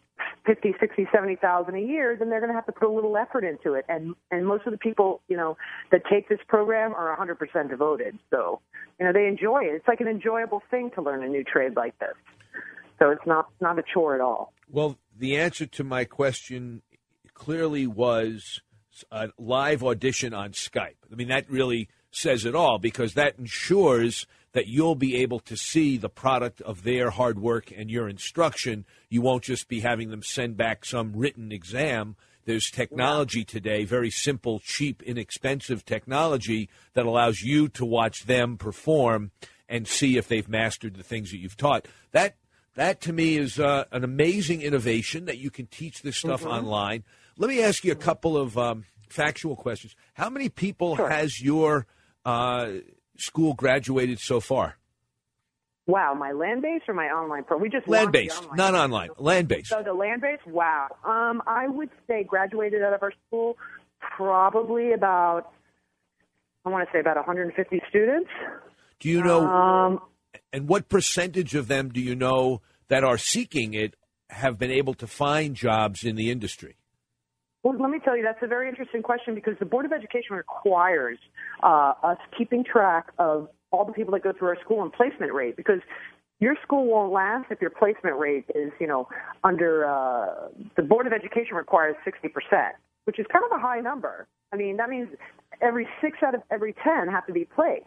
fifty, 0.46 0.74
sixty, 0.80 1.06
seventy 1.12 1.36
thousand 1.36 1.76
a 1.76 1.80
year, 1.80 2.16
then 2.18 2.30
they're 2.30 2.40
going 2.40 2.50
to 2.50 2.54
have 2.54 2.66
to 2.66 2.72
put 2.72 2.88
a 2.88 2.92
little 2.92 3.16
effort 3.16 3.44
into 3.44 3.74
it. 3.74 3.84
And 3.88 4.14
and 4.30 4.46
most 4.46 4.66
of 4.66 4.72
the 4.72 4.78
people, 4.78 5.20
you 5.28 5.36
know, 5.36 5.56
that 5.90 6.02
take 6.10 6.28
this 6.28 6.40
program 6.48 6.94
are 6.94 7.16
100% 7.16 7.68
devoted. 7.68 8.18
So, 8.30 8.60
you 8.98 9.06
know, 9.06 9.12
they 9.12 9.26
enjoy 9.26 9.64
it. 9.64 9.74
It's 9.74 9.88
like 9.88 10.00
an 10.00 10.08
enjoyable 10.08 10.62
thing 10.70 10.90
to 10.94 11.02
learn 11.02 11.22
a 11.22 11.28
new 11.28 11.44
trade 11.44 11.76
like 11.76 11.98
this. 11.98 12.14
So 12.98 13.10
it's 13.10 13.26
not 13.26 13.48
not 13.60 13.78
a 13.78 13.82
chore 13.82 14.14
at 14.14 14.20
all. 14.20 14.52
Well, 14.70 14.98
the 15.16 15.36
answer 15.36 15.66
to 15.66 15.84
my 15.84 16.04
question 16.04 16.82
clearly 17.34 17.86
was 17.86 18.60
a 19.10 19.30
live 19.38 19.82
audition 19.82 20.34
on 20.34 20.52
Skype. 20.52 20.96
I 21.10 21.14
mean, 21.14 21.28
that 21.28 21.50
really 21.50 21.88
says 22.10 22.44
it 22.44 22.54
all 22.54 22.78
because 22.78 23.14
that 23.14 23.38
ensures 23.38 24.26
that 24.52 24.66
you'll 24.66 24.94
be 24.96 25.16
able 25.16 25.38
to 25.40 25.56
see 25.56 25.96
the 25.96 26.08
product 26.08 26.60
of 26.62 26.82
their 26.82 27.10
hard 27.10 27.38
work 27.38 27.72
and 27.76 27.90
your 27.90 28.08
instruction. 28.08 28.84
You 29.08 29.22
won't 29.22 29.44
just 29.44 29.68
be 29.68 29.80
having 29.80 30.10
them 30.10 30.22
send 30.22 30.56
back 30.56 30.84
some 30.84 31.12
written 31.14 31.52
exam. 31.52 32.16
There's 32.46 32.70
technology 32.70 33.44
today, 33.44 33.84
very 33.84 34.10
simple, 34.10 34.60
cheap, 34.60 35.02
inexpensive 35.02 35.84
technology 35.84 36.68
that 36.94 37.06
allows 37.06 37.42
you 37.42 37.68
to 37.68 37.84
watch 37.84 38.24
them 38.24 38.56
perform 38.56 39.30
and 39.68 39.86
see 39.86 40.16
if 40.16 40.26
they've 40.26 40.48
mastered 40.48 40.96
the 40.96 41.04
things 41.04 41.30
that 41.30 41.38
you've 41.38 41.56
taught. 41.56 41.86
That 42.10 42.34
that 42.74 43.00
to 43.02 43.12
me 43.12 43.36
is 43.36 43.58
uh, 43.60 43.84
an 43.92 44.04
amazing 44.04 44.62
innovation 44.62 45.26
that 45.26 45.38
you 45.38 45.50
can 45.50 45.66
teach 45.66 46.02
this 46.02 46.16
stuff 46.16 46.40
Mm-hmm. 46.42 46.50
online. 46.50 47.04
Let 47.36 47.50
me 47.50 47.62
ask 47.62 47.84
you 47.84 47.92
a 47.92 47.96
couple 47.96 48.36
of 48.36 48.56
um, 48.58 48.84
factual 49.08 49.54
questions. 49.54 49.94
How 50.14 50.28
many 50.30 50.48
people 50.48 50.96
has 50.96 51.40
your 51.40 51.86
uh, 52.24 52.70
school 53.20 53.54
graduated 53.54 54.18
so 54.18 54.40
far? 54.40 54.76
Wow, 55.86 56.14
my 56.14 56.32
land 56.32 56.62
based 56.62 56.84
or 56.88 56.94
my 56.94 57.06
online 57.06 57.44
pro? 57.44 57.56
We 57.58 57.68
just 57.68 57.88
Land 57.88 58.12
based, 58.12 58.46
not 58.54 58.74
online. 58.74 59.10
Land 59.18 59.48
based. 59.48 59.70
So 59.70 59.82
the 59.84 59.92
land 59.92 60.20
based, 60.20 60.46
wow. 60.46 60.88
Um, 61.04 61.42
I 61.46 61.66
would 61.66 61.90
say 62.06 62.22
graduated 62.22 62.82
out 62.82 62.92
of 62.92 63.02
our 63.02 63.12
school 63.26 63.56
probably 63.98 64.92
about 64.92 65.52
I 66.64 66.68
want 66.68 66.86
to 66.86 66.92
say 66.92 67.00
about 67.00 67.16
150 67.16 67.80
students. 67.88 68.30
Do 68.98 69.08
you 69.08 69.22
know? 69.22 69.46
Um, 69.46 70.00
and 70.52 70.68
what 70.68 70.88
percentage 70.88 71.54
of 71.54 71.68
them 71.68 71.88
do 71.88 72.00
you 72.00 72.14
know 72.14 72.60
that 72.88 73.02
are 73.02 73.18
seeking 73.18 73.74
it 73.74 73.94
have 74.28 74.58
been 74.58 74.70
able 74.70 74.94
to 74.94 75.06
find 75.06 75.56
jobs 75.56 76.04
in 76.04 76.16
the 76.16 76.30
industry? 76.30 76.76
Well, 77.62 77.76
let 77.78 77.90
me 77.90 77.98
tell 78.02 78.16
you, 78.16 78.22
that's 78.22 78.42
a 78.42 78.46
very 78.46 78.68
interesting 78.68 79.02
question 79.02 79.34
because 79.34 79.54
the 79.58 79.66
Board 79.66 79.84
of 79.84 79.92
Education 79.92 80.34
requires 80.34 81.18
uh, 81.62 81.92
us 82.02 82.18
keeping 82.36 82.64
track 82.64 83.12
of 83.18 83.48
all 83.70 83.84
the 83.84 83.92
people 83.92 84.12
that 84.14 84.22
go 84.22 84.32
through 84.32 84.48
our 84.48 84.58
school 84.64 84.82
and 84.82 84.92
placement 84.92 85.32
rate 85.34 85.56
because 85.56 85.80
your 86.40 86.56
school 86.62 86.86
won't 86.86 87.12
last 87.12 87.46
if 87.50 87.60
your 87.60 87.70
placement 87.70 88.18
rate 88.18 88.46
is, 88.54 88.72
you 88.80 88.86
know, 88.86 89.08
under 89.44 89.84
uh, 89.84 90.48
the 90.76 90.82
Board 90.82 91.06
of 91.06 91.12
Education 91.12 91.54
requires 91.54 91.96
60%, 92.06 92.32
which 93.04 93.18
is 93.18 93.26
kind 93.30 93.44
of 93.44 93.56
a 93.56 93.60
high 93.60 93.80
number. 93.80 94.26
I 94.52 94.56
mean, 94.56 94.78
that 94.78 94.88
means 94.88 95.08
every 95.60 95.86
six 96.00 96.18
out 96.24 96.34
of 96.34 96.42
every 96.50 96.74
10 96.82 97.08
have 97.08 97.26
to 97.26 97.32
be 97.32 97.44
placed. 97.44 97.86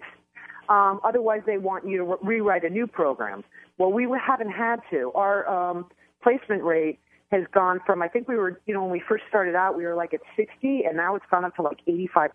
Um, 0.69 0.99
otherwise, 1.03 1.41
they 1.47 1.57
want 1.57 1.87
you 1.87 1.97
to 1.97 2.03
re- 2.03 2.17
rewrite 2.21 2.63
a 2.63 2.69
new 2.69 2.85
program. 2.85 3.43
Well, 3.79 3.91
we 3.91 4.07
haven't 4.25 4.51
had 4.51 4.77
to. 4.91 5.11
Our 5.15 5.49
um, 5.49 5.87
placement 6.21 6.63
rate 6.63 6.99
has 7.33 7.45
gone 7.51 7.79
from, 7.85 8.01
I 8.01 8.07
think 8.07 8.27
we 8.27 8.35
were, 8.35 8.61
you 8.67 8.73
know, 8.73 8.83
when 8.83 8.91
we 8.91 9.01
first 9.07 9.23
started 9.27 9.55
out, 9.55 9.75
we 9.75 9.85
were 9.85 9.95
like 9.95 10.13
at 10.13 10.21
60, 10.37 10.83
and 10.87 10.95
now 10.95 11.15
it's 11.15 11.25
gone 11.31 11.43
up 11.43 11.55
to 11.55 11.63
like 11.63 11.79
85%. 11.87 12.29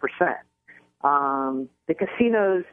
Um, 1.04 1.68
the 1.86 1.94
casinos 1.94 2.64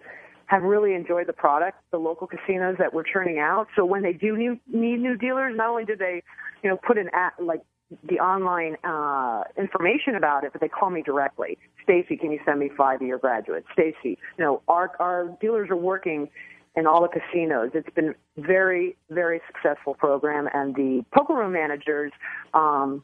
have 0.47 0.63
really 0.63 0.93
enjoyed 0.93 1.27
the 1.27 1.33
product, 1.33 1.77
the 1.91 1.97
local 1.97 2.27
casinos 2.27 2.75
that 2.79 2.93
we're 2.93 3.03
churning 3.03 3.37
out. 3.39 3.67
So 3.75 3.85
when 3.85 4.01
they 4.01 4.13
do 4.13 4.35
new, 4.35 4.59
need 4.71 4.99
new 4.99 5.15
dealers, 5.15 5.53
not 5.55 5.69
only 5.69 5.85
do 5.85 5.95
they, 5.95 6.23
you 6.63 6.69
know, 6.69 6.77
put 6.77 6.97
an 6.97 7.09
at, 7.13 7.33
like 7.39 7.61
the 8.09 8.19
online 8.19 8.75
uh, 8.83 9.43
information 9.57 10.15
about 10.15 10.43
it, 10.43 10.51
but 10.51 10.61
they 10.61 10.67
call 10.67 10.89
me 10.89 11.03
directly. 11.03 11.59
Stacy, 11.83 12.17
can 12.17 12.31
you 12.31 12.39
send 12.43 12.59
me 12.59 12.71
five 12.75 13.01
your 13.01 13.19
graduates? 13.19 13.67
Stacy, 13.73 14.17
you 14.37 14.43
know, 14.43 14.63
our 14.67 14.91
our 14.99 15.37
dealers 15.39 15.69
are 15.69 15.75
working 15.75 16.29
in 16.75 16.87
all 16.87 17.01
the 17.01 17.07
casinos. 17.07 17.71
It's 17.73 17.89
been 17.95 18.15
very 18.37 18.97
very 19.09 19.41
successful 19.47 19.93
program, 19.93 20.47
and 20.53 20.75
the 20.75 21.03
poker 21.15 21.33
room 21.33 21.53
managers. 21.53 22.11
Um, 22.53 23.03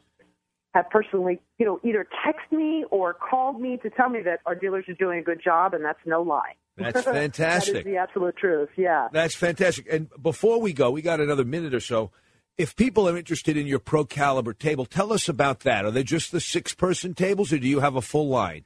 have 0.74 0.88
personally, 0.88 1.38
you 1.58 1.66
know, 1.66 1.78
either 1.84 2.06
text 2.24 2.50
me 2.50 2.84
or 2.90 3.12
called 3.12 3.60
me 3.60 3.76
to 3.82 3.90
tell 3.90 4.08
me 4.08 4.22
that 4.22 4.40
our 4.46 4.54
dealers 4.54 4.86
are 4.88 4.94
doing 4.94 5.18
a 5.18 5.22
good 5.22 5.38
job, 5.42 5.74
and 5.74 5.84
that's 5.84 5.98
no 6.06 6.22
lie. 6.22 6.54
That's 6.76 7.02
fantastic. 7.02 7.74
that 7.74 7.78
is 7.80 7.84
the 7.84 7.96
absolute 7.96 8.36
truth. 8.36 8.70
Yeah. 8.76 9.08
That's 9.12 9.34
fantastic. 9.34 9.86
And 9.90 10.08
before 10.20 10.60
we 10.60 10.72
go, 10.72 10.90
we 10.90 11.02
got 11.02 11.20
another 11.20 11.44
minute 11.44 11.74
or 11.74 11.80
so. 11.80 12.10
If 12.58 12.76
people 12.76 13.08
are 13.08 13.16
interested 13.16 13.56
in 13.56 13.66
your 13.66 13.78
pro 13.78 14.04
caliber 14.04 14.52
table, 14.52 14.84
tell 14.84 15.12
us 15.12 15.28
about 15.28 15.60
that. 15.60 15.84
Are 15.84 15.90
they 15.90 16.04
just 16.04 16.32
the 16.32 16.40
six 16.40 16.74
person 16.74 17.14
tables, 17.14 17.52
or 17.52 17.58
do 17.58 17.66
you 17.66 17.80
have 17.80 17.96
a 17.96 18.02
full 18.02 18.28
line? 18.28 18.64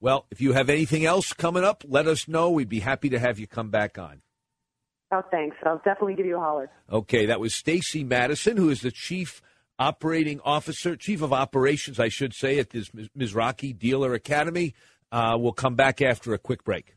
Well, 0.00 0.26
if 0.30 0.40
you 0.40 0.52
have 0.52 0.68
anything 0.68 1.04
else 1.06 1.32
coming 1.32 1.62
up, 1.64 1.84
let 1.86 2.06
us 2.06 2.26
know. 2.26 2.50
We'd 2.50 2.68
be 2.68 2.80
happy 2.80 3.08
to 3.10 3.18
have 3.18 3.38
you 3.38 3.46
come 3.46 3.70
back 3.70 3.98
on. 3.98 4.22
Oh, 5.12 5.22
thanks. 5.30 5.56
I'll 5.64 5.76
definitely 5.84 6.14
give 6.14 6.24
you 6.24 6.36
a 6.36 6.40
holler. 6.40 6.70
Okay, 6.90 7.26
that 7.26 7.38
was 7.38 7.54
Stacy 7.54 8.02
Matuson, 8.02 8.56
who 8.56 8.70
is 8.70 8.80
the 8.80 8.90
chief 8.90 9.42
operating 9.78 10.40
officer, 10.40 10.96
chief 10.96 11.20
of 11.20 11.32
operations, 11.32 12.00
I 12.00 12.08
should 12.08 12.32
say, 12.32 12.58
at 12.58 12.70
this 12.70 12.90
Mizrachi 12.90 13.78
Dealer 13.78 14.14
Academy. 14.14 14.74
Uh, 15.10 15.36
we'll 15.38 15.52
come 15.52 15.74
back 15.74 16.00
after 16.00 16.32
a 16.32 16.38
quick 16.38 16.64
break. 16.64 16.94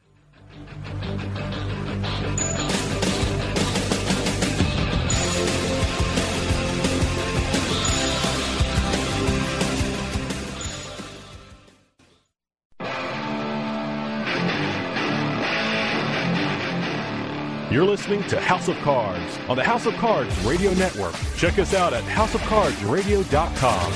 You're 17.76 17.84
listening 17.84 18.24
to 18.30 18.40
House 18.40 18.70
of 18.70 18.78
Cards 18.78 19.38
on 19.50 19.58
the 19.58 19.64
House 19.66 19.86
of 19.86 19.94
Cards 19.96 20.34
Radio 20.46 20.74
Network. 20.76 21.14
Check 21.36 21.60
us 21.60 21.74
out 21.74 21.92
at 21.92 22.06
houseofcardsradio.com. 22.06 23.92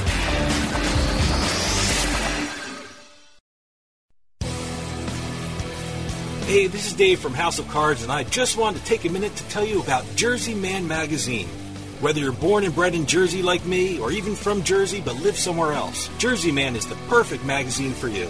Hey, 6.46 6.68
this 6.68 6.88
is 6.88 6.94
Dave 6.94 7.22
from 7.22 7.34
House 7.34 7.58
of 7.58 7.70
Cards, 7.70 8.04
and 8.04 8.12
I 8.12 8.26
just 8.26 8.58
wanted 8.58 8.80
to 8.80 8.86
take 8.86 9.06
a 9.06 9.10
minute 9.10 9.34
to 9.38 9.48
tell 9.48 9.64
you 9.64 9.82
about 9.82 10.04
Jersey 10.18 10.56
Man 10.56 10.86
Magazine. 10.86 11.48
Whether 12.02 12.20
you're 12.20 12.34
born 12.34 12.66
and 12.66 12.76
bred 12.76 12.94
in 12.94 13.06
Jersey 13.06 13.42
like 13.42 13.66
me, 13.66 13.98
or 13.98 14.12
even 14.12 14.36
from 14.36 14.62
Jersey 14.64 15.00
but 15.00 15.16
live 15.22 15.38
somewhere 15.38 15.72
else, 15.72 16.10
Jersey 16.18 16.52
Man 16.52 16.76
is 16.76 16.86
the 16.86 16.96
perfect 17.08 17.46
magazine 17.46 17.94
for 17.94 18.10
you 18.10 18.30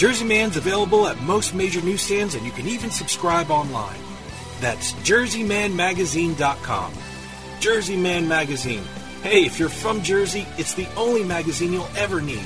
Jersey 0.00 0.24
Man's 0.24 0.56
available 0.56 1.06
at 1.08 1.20
most 1.20 1.54
major 1.54 1.82
newsstands, 1.82 2.34
and 2.34 2.46
you 2.46 2.52
can 2.52 2.66
even 2.66 2.90
subscribe 2.90 3.50
online. 3.50 4.00
That's 4.58 4.94
jerseymanmagazine.com. 4.94 6.94
Jersey 7.60 7.98
Man 7.98 8.26
Magazine. 8.26 8.82
Hey, 9.22 9.44
if 9.44 9.58
you're 9.58 9.68
from 9.68 10.00
Jersey, 10.00 10.46
it's 10.56 10.72
the 10.72 10.86
only 10.96 11.22
magazine 11.22 11.74
you'll 11.74 11.86
ever 11.98 12.22
need. 12.22 12.38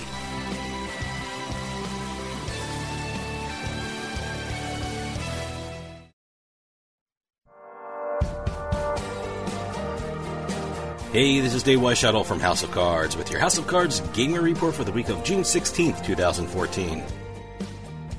Hey, 11.12 11.38
this 11.38 11.54
is 11.54 11.62
Dave 11.62 11.78
Weishuttle 11.78 12.26
from 12.26 12.40
House 12.40 12.64
of 12.64 12.72
Cards 12.72 13.16
with 13.16 13.30
your 13.30 13.38
House 13.38 13.58
of 13.58 13.68
Cards 13.68 14.00
gaming 14.12 14.42
report 14.42 14.74
for 14.74 14.82
the 14.82 14.90
week 14.90 15.08
of 15.08 15.22
June 15.22 15.42
16th, 15.42 16.04
2014. 16.04 17.23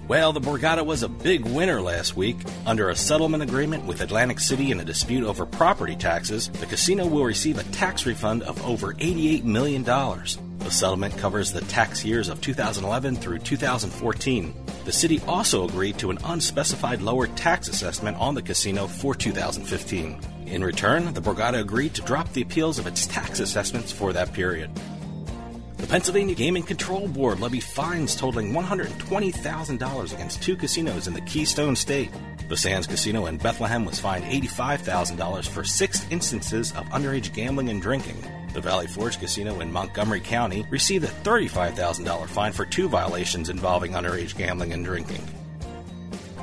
Well, 0.07 0.33
the 0.33 0.39
Borgata 0.39 0.85
was 0.85 1.01
a 1.01 1.09
big 1.09 1.45
winner 1.45 1.81
last 1.81 2.15
week. 2.15 2.37
Under 2.67 2.89
a 2.89 2.95
settlement 2.95 3.41
agreement 3.41 3.85
with 3.85 4.01
Atlantic 4.01 4.39
City 4.39 4.69
in 4.69 4.79
a 4.79 4.85
dispute 4.85 5.23
over 5.23 5.47
property 5.47 5.95
taxes, 5.95 6.47
the 6.49 6.67
casino 6.67 7.07
will 7.07 7.25
receive 7.25 7.57
a 7.57 7.63
tax 7.71 8.05
refund 8.05 8.43
of 8.43 8.63
over 8.63 8.93
$88 8.93 9.43
million. 9.45 9.83
The 9.83 10.69
settlement 10.69 11.17
covers 11.17 11.51
the 11.51 11.61
tax 11.61 12.05
years 12.05 12.29
of 12.29 12.39
2011 12.39 13.15
through 13.15 13.39
2014. 13.39 14.53
The 14.85 14.91
city 14.91 15.19
also 15.27 15.67
agreed 15.67 15.97
to 15.97 16.11
an 16.11 16.19
unspecified 16.23 17.01
lower 17.01 17.25
tax 17.25 17.67
assessment 17.67 18.15
on 18.17 18.35
the 18.35 18.43
casino 18.43 18.85
for 18.85 19.15
2015. 19.15 20.19
In 20.45 20.63
return, 20.63 21.11
the 21.15 21.21
Borgata 21.21 21.59
agreed 21.59 21.95
to 21.95 22.03
drop 22.03 22.31
the 22.31 22.43
appeals 22.43 22.77
of 22.77 22.85
its 22.85 23.07
tax 23.07 23.39
assessments 23.39 23.91
for 23.91 24.13
that 24.13 24.33
period. 24.33 24.69
The 25.77 25.87
Pennsylvania 25.87 26.35
Gaming 26.35 26.63
Control 26.63 27.07
Board 27.07 27.41
levied 27.41 27.63
fines 27.63 28.15
totaling 28.15 28.53
$120,000 28.53 30.13
against 30.13 30.41
two 30.41 30.55
casinos 30.55 31.07
in 31.07 31.13
the 31.13 31.21
Keystone 31.21 31.75
State. 31.75 32.11
The 32.47 32.55
Sands 32.55 32.87
Casino 32.87 33.25
in 33.25 33.37
Bethlehem 33.37 33.85
was 33.85 33.99
fined 33.99 34.23
$85,000 34.23 35.47
for 35.47 35.63
six 35.63 36.05
instances 36.09 36.71
of 36.71 36.85
underage 36.85 37.33
gambling 37.33 37.69
and 37.69 37.81
drinking. 37.81 38.15
The 38.53 38.61
Valley 38.61 38.87
Forge 38.87 39.19
Casino 39.19 39.59
in 39.59 39.71
Montgomery 39.71 40.21
County 40.21 40.65
received 40.69 41.03
a 41.03 41.09
$35,000 41.09 42.27
fine 42.27 42.53
for 42.53 42.65
two 42.65 42.87
violations 42.87 43.49
involving 43.49 43.91
underage 43.91 44.37
gambling 44.37 44.71
and 44.71 44.85
drinking. 44.85 45.27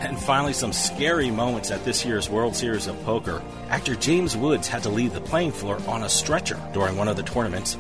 And 0.01 0.19
finally, 0.19 0.53
some 0.53 0.73
scary 0.73 1.31
moments 1.31 1.71
at 1.71 1.85
this 1.85 2.05
year's 2.05 2.29
World 2.29 2.55
Series 2.55 2.87
of 2.87 3.03
Poker. 3.05 3.43
Actor 3.69 3.95
James 3.97 4.37
Woods 4.37 4.69
had 4.69 4.83
to 4.83 4.89
leave 4.89 5.15
the 5.15 5.21
playing 5.21 5.53
floor 5.53 5.81
on 5.87 6.03
a 6.03 6.09
stretcher 6.09 6.61
during 6.75 6.97
one 6.97 7.09
of 7.09 7.17
the 7.17 7.23
tournaments 7.23 7.79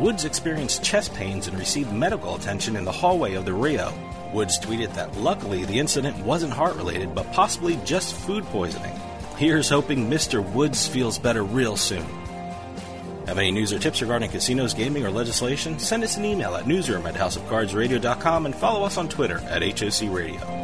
Woods 0.00 0.24
experienced 0.24 0.82
chest 0.82 1.14
pains 1.14 1.46
and 1.46 1.56
received 1.56 1.92
medical 1.92 2.34
attention 2.34 2.74
in 2.74 2.84
the 2.84 2.90
hallway 2.90 3.34
of 3.34 3.44
the 3.44 3.52
Rio. 3.52 3.92
Woods 4.32 4.58
tweeted 4.58 4.92
that 4.94 5.16
luckily 5.16 5.64
the 5.64 5.78
incident 5.78 6.18
wasn't 6.18 6.52
heart 6.52 6.74
related, 6.74 7.14
but 7.14 7.30
possibly 7.32 7.78
just 7.84 8.14
food 8.14 8.44
poisoning. 8.46 8.92
Here's 9.36 9.68
hoping 9.68 10.10
Mr. 10.10 10.44
Woods 10.52 10.88
feels 10.88 11.18
better 11.18 11.44
real 11.44 11.76
soon. 11.76 12.06
Have 13.26 13.38
any 13.38 13.52
news 13.52 13.72
or 13.72 13.78
tips 13.78 14.02
regarding 14.02 14.30
casinos, 14.30 14.74
gaming, 14.74 15.06
or 15.06 15.10
legislation? 15.10 15.78
Send 15.78 16.02
us 16.02 16.16
an 16.16 16.24
email 16.24 16.56
at 16.56 16.66
newsroom 16.66 17.06
at 17.06 17.14
houseofcardsradio.com 17.14 18.46
and 18.46 18.54
follow 18.54 18.84
us 18.84 18.98
on 18.98 19.08
Twitter 19.08 19.38
at 19.48 19.62
HOC 19.62 20.12
Radio. 20.12 20.63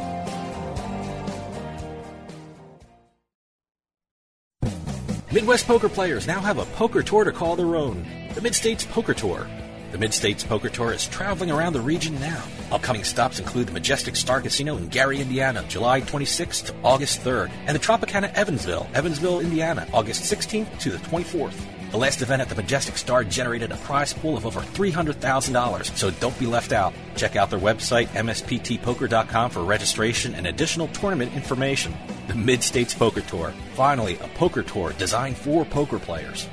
Midwest 5.33 5.69
poker 5.69 5.89
players 5.89 6.27
now 6.27 6.41
have 6.41 6.59
a 6.59 6.65
poker 6.65 7.05
tour 7.05 7.23
to 7.23 7.31
call 7.31 7.55
their 7.55 7.77
own 7.77 8.05
the 8.35 8.41
Mid 8.41 8.53
States 8.53 8.85
Poker 8.85 9.15
Tour. 9.15 9.47
The 9.93 9.99
Mid 9.99 10.13
States 10.13 10.43
Poker 10.43 10.69
Tour 10.69 10.93
is 10.93 11.07
traveling 11.07 11.53
around 11.53 11.73
the 11.73 11.81
region 11.81 12.19
now. 12.19 12.43
Upcoming 12.73 13.05
stops 13.05 13.39
include 13.39 13.69
the 13.69 13.73
Majestic 13.73 14.17
Star 14.17 14.41
Casino 14.41 14.77
in 14.77 14.89
Gary, 14.89 15.21
Indiana, 15.21 15.65
July 15.69 16.01
26th 16.01 16.67
to 16.67 16.75
August 16.83 17.21
3rd, 17.21 17.51
and 17.67 17.77
the 17.77 17.81
Tropicana 17.81 18.33
Evansville, 18.35 18.89
Evansville, 18.93 19.39
Indiana, 19.39 19.87
August 19.93 20.23
16th 20.23 20.81
to 20.81 20.91
the 20.91 20.99
24th. 20.99 21.80
The 21.91 21.99
last 21.99 22.23
event 22.23 22.41
at 22.41 22.49
the 22.49 22.55
Majestic 22.55 22.97
Star 22.97 23.25
generated 23.25 23.73
a 23.73 23.77
prize 23.79 24.15
pool 24.15 24.37
of 24.37 24.47
over 24.47 24.61
$300,000, 24.61 25.97
so 25.97 26.11
don't 26.13 26.39
be 26.39 26.47
left 26.47 26.71
out. 26.71 26.95
Check 27.17 27.35
out 27.35 27.51
their 27.51 27.59
website, 27.59 28.07
msptpoker.com, 28.09 29.51
for 29.51 29.65
registration 29.65 30.37
and 30.37 30.47
additional 30.47 30.87
tournament 30.89 31.35
information. 31.35 31.93
The 32.29 32.37
Mid 32.37 32.63
States 32.63 32.95
Poker 32.95 33.23
Tour. 33.23 33.53
Finally, 33.75 34.19
a 34.19 34.29
poker 34.37 34.63
tour 34.63 34.93
designed 34.99 35.37
for 35.37 35.65
poker 35.65 35.99
players. 35.99 36.49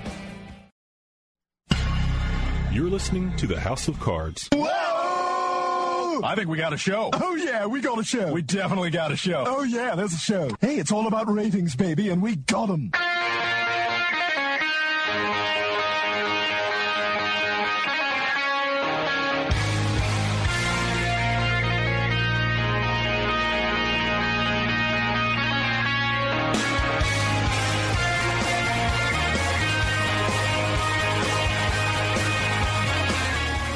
You're 2.71 2.89
listening 2.89 3.35
to 3.37 3.45
the 3.45 3.59
House 3.59 3.87
of 3.87 3.99
Cards. 3.99 4.49
Whoa! 4.53 6.21
I 6.23 6.33
think 6.35 6.49
we 6.49 6.57
got 6.57 6.73
a 6.73 6.77
show. 6.77 7.11
Oh, 7.13 7.35
yeah, 7.35 7.67
we 7.67 7.79
got 7.79 7.99
a 7.99 8.03
show. 8.03 8.33
We 8.33 8.41
definitely 8.41 8.89
got 8.89 9.11
a 9.11 9.15
show. 9.15 9.43
Oh, 9.45 9.61
yeah, 9.61 9.93
there's 9.93 10.13
a 10.13 10.17
show. 10.17 10.49
Hey, 10.61 10.77
it's 10.77 10.91
all 10.91 11.05
about 11.05 11.31
ratings, 11.31 11.75
baby, 11.75 12.09
and 12.09 12.23
we 12.23 12.37
got 12.37 12.69
them. 12.69 12.91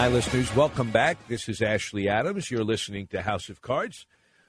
Hi, 0.01 0.07
listeners. 0.07 0.55
Welcome 0.55 0.89
back. 0.89 1.27
This 1.27 1.47
is 1.47 1.61
Ashley 1.61 2.09
Adams. 2.09 2.49
You're 2.49 2.63
listening 2.63 3.05
to 3.09 3.21
House 3.21 3.49
of 3.49 3.61
Cards. 3.61 4.07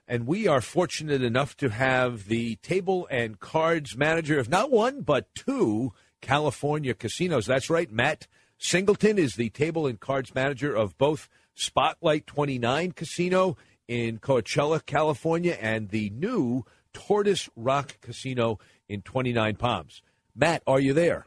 And 0.08 0.26
we 0.26 0.48
are 0.48 0.62
fortunate 0.62 1.22
enough 1.22 1.58
to 1.58 1.68
have 1.68 2.28
the 2.28 2.56
table 2.62 3.06
and 3.10 3.38
cards 3.38 3.94
manager 3.94 4.38
of 4.38 4.48
not 4.48 4.70
one, 4.70 5.02
but 5.02 5.34
two 5.34 5.92
California 6.22 6.94
casinos. 6.94 7.44
That's 7.44 7.68
right. 7.68 7.92
Matt 7.92 8.28
Singleton 8.56 9.18
is 9.18 9.34
the 9.34 9.50
table 9.50 9.86
and 9.86 10.00
cards 10.00 10.34
manager 10.34 10.74
of 10.74 10.96
both 10.96 11.28
Spotlight 11.54 12.26
29 12.26 12.92
Casino 12.92 13.58
in 13.86 14.20
Coachella, 14.20 14.82
California, 14.86 15.58
and 15.60 15.90
the 15.90 16.08
new 16.08 16.64
Tortoise 16.94 17.50
Rock 17.56 18.00
Casino 18.00 18.58
in 18.88 19.02
29 19.02 19.56
Palms. 19.56 20.00
Matt, 20.34 20.62
are 20.66 20.80
you 20.80 20.94
there? 20.94 21.26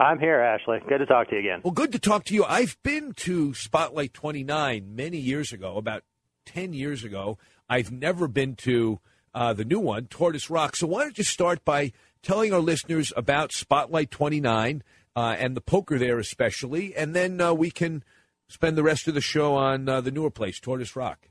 I'm 0.00 0.18
here, 0.18 0.40
Ashley. 0.40 0.78
Good 0.88 0.98
to 0.98 1.06
talk 1.06 1.28
to 1.28 1.34
you 1.34 1.40
again. 1.40 1.60
Well, 1.62 1.74
good 1.74 1.92
to 1.92 1.98
talk 1.98 2.24
to 2.24 2.34
you. 2.34 2.42
I've 2.44 2.78
been 2.82 3.12
to 3.16 3.52
Spotlight 3.52 4.14
29 4.14 4.96
many 4.96 5.18
years 5.18 5.52
ago, 5.52 5.76
about 5.76 6.04
10 6.46 6.72
years 6.72 7.04
ago. 7.04 7.36
I've 7.68 7.92
never 7.92 8.26
been 8.26 8.56
to 8.56 8.98
uh, 9.34 9.52
the 9.52 9.64
new 9.66 9.78
one, 9.78 10.06
Tortoise 10.06 10.48
Rock. 10.48 10.74
So 10.74 10.86
why 10.86 11.02
don't 11.02 11.18
you 11.18 11.24
start 11.24 11.66
by 11.66 11.92
telling 12.22 12.50
our 12.50 12.60
listeners 12.60 13.12
about 13.14 13.52
Spotlight 13.52 14.10
29 14.10 14.82
uh, 15.14 15.36
and 15.38 15.54
the 15.54 15.60
poker 15.60 15.98
there 15.98 16.18
especially, 16.18 16.96
and 16.96 17.14
then 17.14 17.38
uh, 17.38 17.52
we 17.52 17.70
can 17.70 18.02
spend 18.48 18.78
the 18.78 18.82
rest 18.82 19.06
of 19.06 19.12
the 19.12 19.20
show 19.20 19.54
on 19.54 19.86
uh, 19.86 20.00
the 20.00 20.10
newer 20.10 20.30
place, 20.30 20.58
Tortoise 20.58 20.96
Rock. 20.96 21.28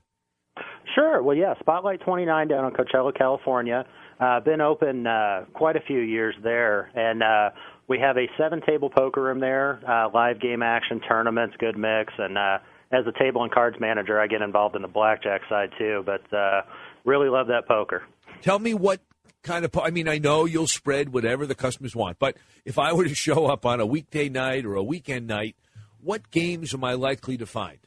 Sure. 0.94 1.24
Well, 1.24 1.36
yeah, 1.36 1.56
Spotlight 1.60 2.02
29 2.02 2.48
down 2.48 2.66
in 2.66 2.72
Coachella, 2.72 3.18
California. 3.18 3.86
Uh, 4.20 4.40
been 4.42 4.62
open 4.62 5.08
uh, 5.08 5.46
quite 5.54 5.76
a 5.76 5.82
few 5.82 6.00
years 6.00 6.36
there, 6.44 6.92
and 6.94 7.24
uh, 7.24 7.50
we 7.90 8.00
have 8.00 8.18
a 8.18 8.28
seven-table 8.38 8.92
poker 8.92 9.22
room 9.22 9.40
there, 9.40 9.82
uh, 9.86 10.10
live 10.14 10.40
game 10.40 10.62
action 10.62 11.02
tournaments, 11.02 11.56
good 11.60 11.76
mix, 11.76 12.14
and 12.18 12.38
uh, 12.38 12.60
as 12.92 13.06
a 13.08 13.20
table 13.22 13.44
and 13.44 13.52
cards 13.52 13.78
manager, 13.80 14.20
I 14.20 14.28
get 14.28 14.42
involved 14.42 14.76
in 14.76 14.82
the 14.82 14.88
blackjack 14.88 15.42
side 15.50 15.72
too. 15.78 16.04
But 16.06 16.22
uh, 16.32 16.62
really 17.04 17.30
love 17.30 17.48
that 17.48 17.68
poker. 17.68 18.04
Tell 18.42 18.60
me 18.60 18.74
what 18.74 19.02
kind 19.44 19.66
of. 19.66 19.72
po- 19.72 19.82
I 19.82 19.90
mean, 19.90 20.08
I 20.08 20.20
know 20.20 20.46
you'll 20.46 20.68
spread 20.68 21.12
whatever 21.12 21.46
the 21.46 21.56
customers 21.56 21.96
want, 21.96 22.20
but 22.20 22.38
if 22.64 22.80
I 22.80 22.94
were 22.94 23.06
to 23.06 23.16
show 23.16 23.48
up 23.48 23.66
on 23.66 23.80
a 23.80 23.86
weekday 23.86 24.30
night 24.30 24.66
or 24.66 24.76
a 24.76 24.84
weekend 24.84 25.28
night, 25.28 25.56
what 26.02 26.30
games 26.32 26.74
am 26.74 26.84
I 26.84 26.94
likely 26.94 27.38
to 27.38 27.46
find? 27.46 27.80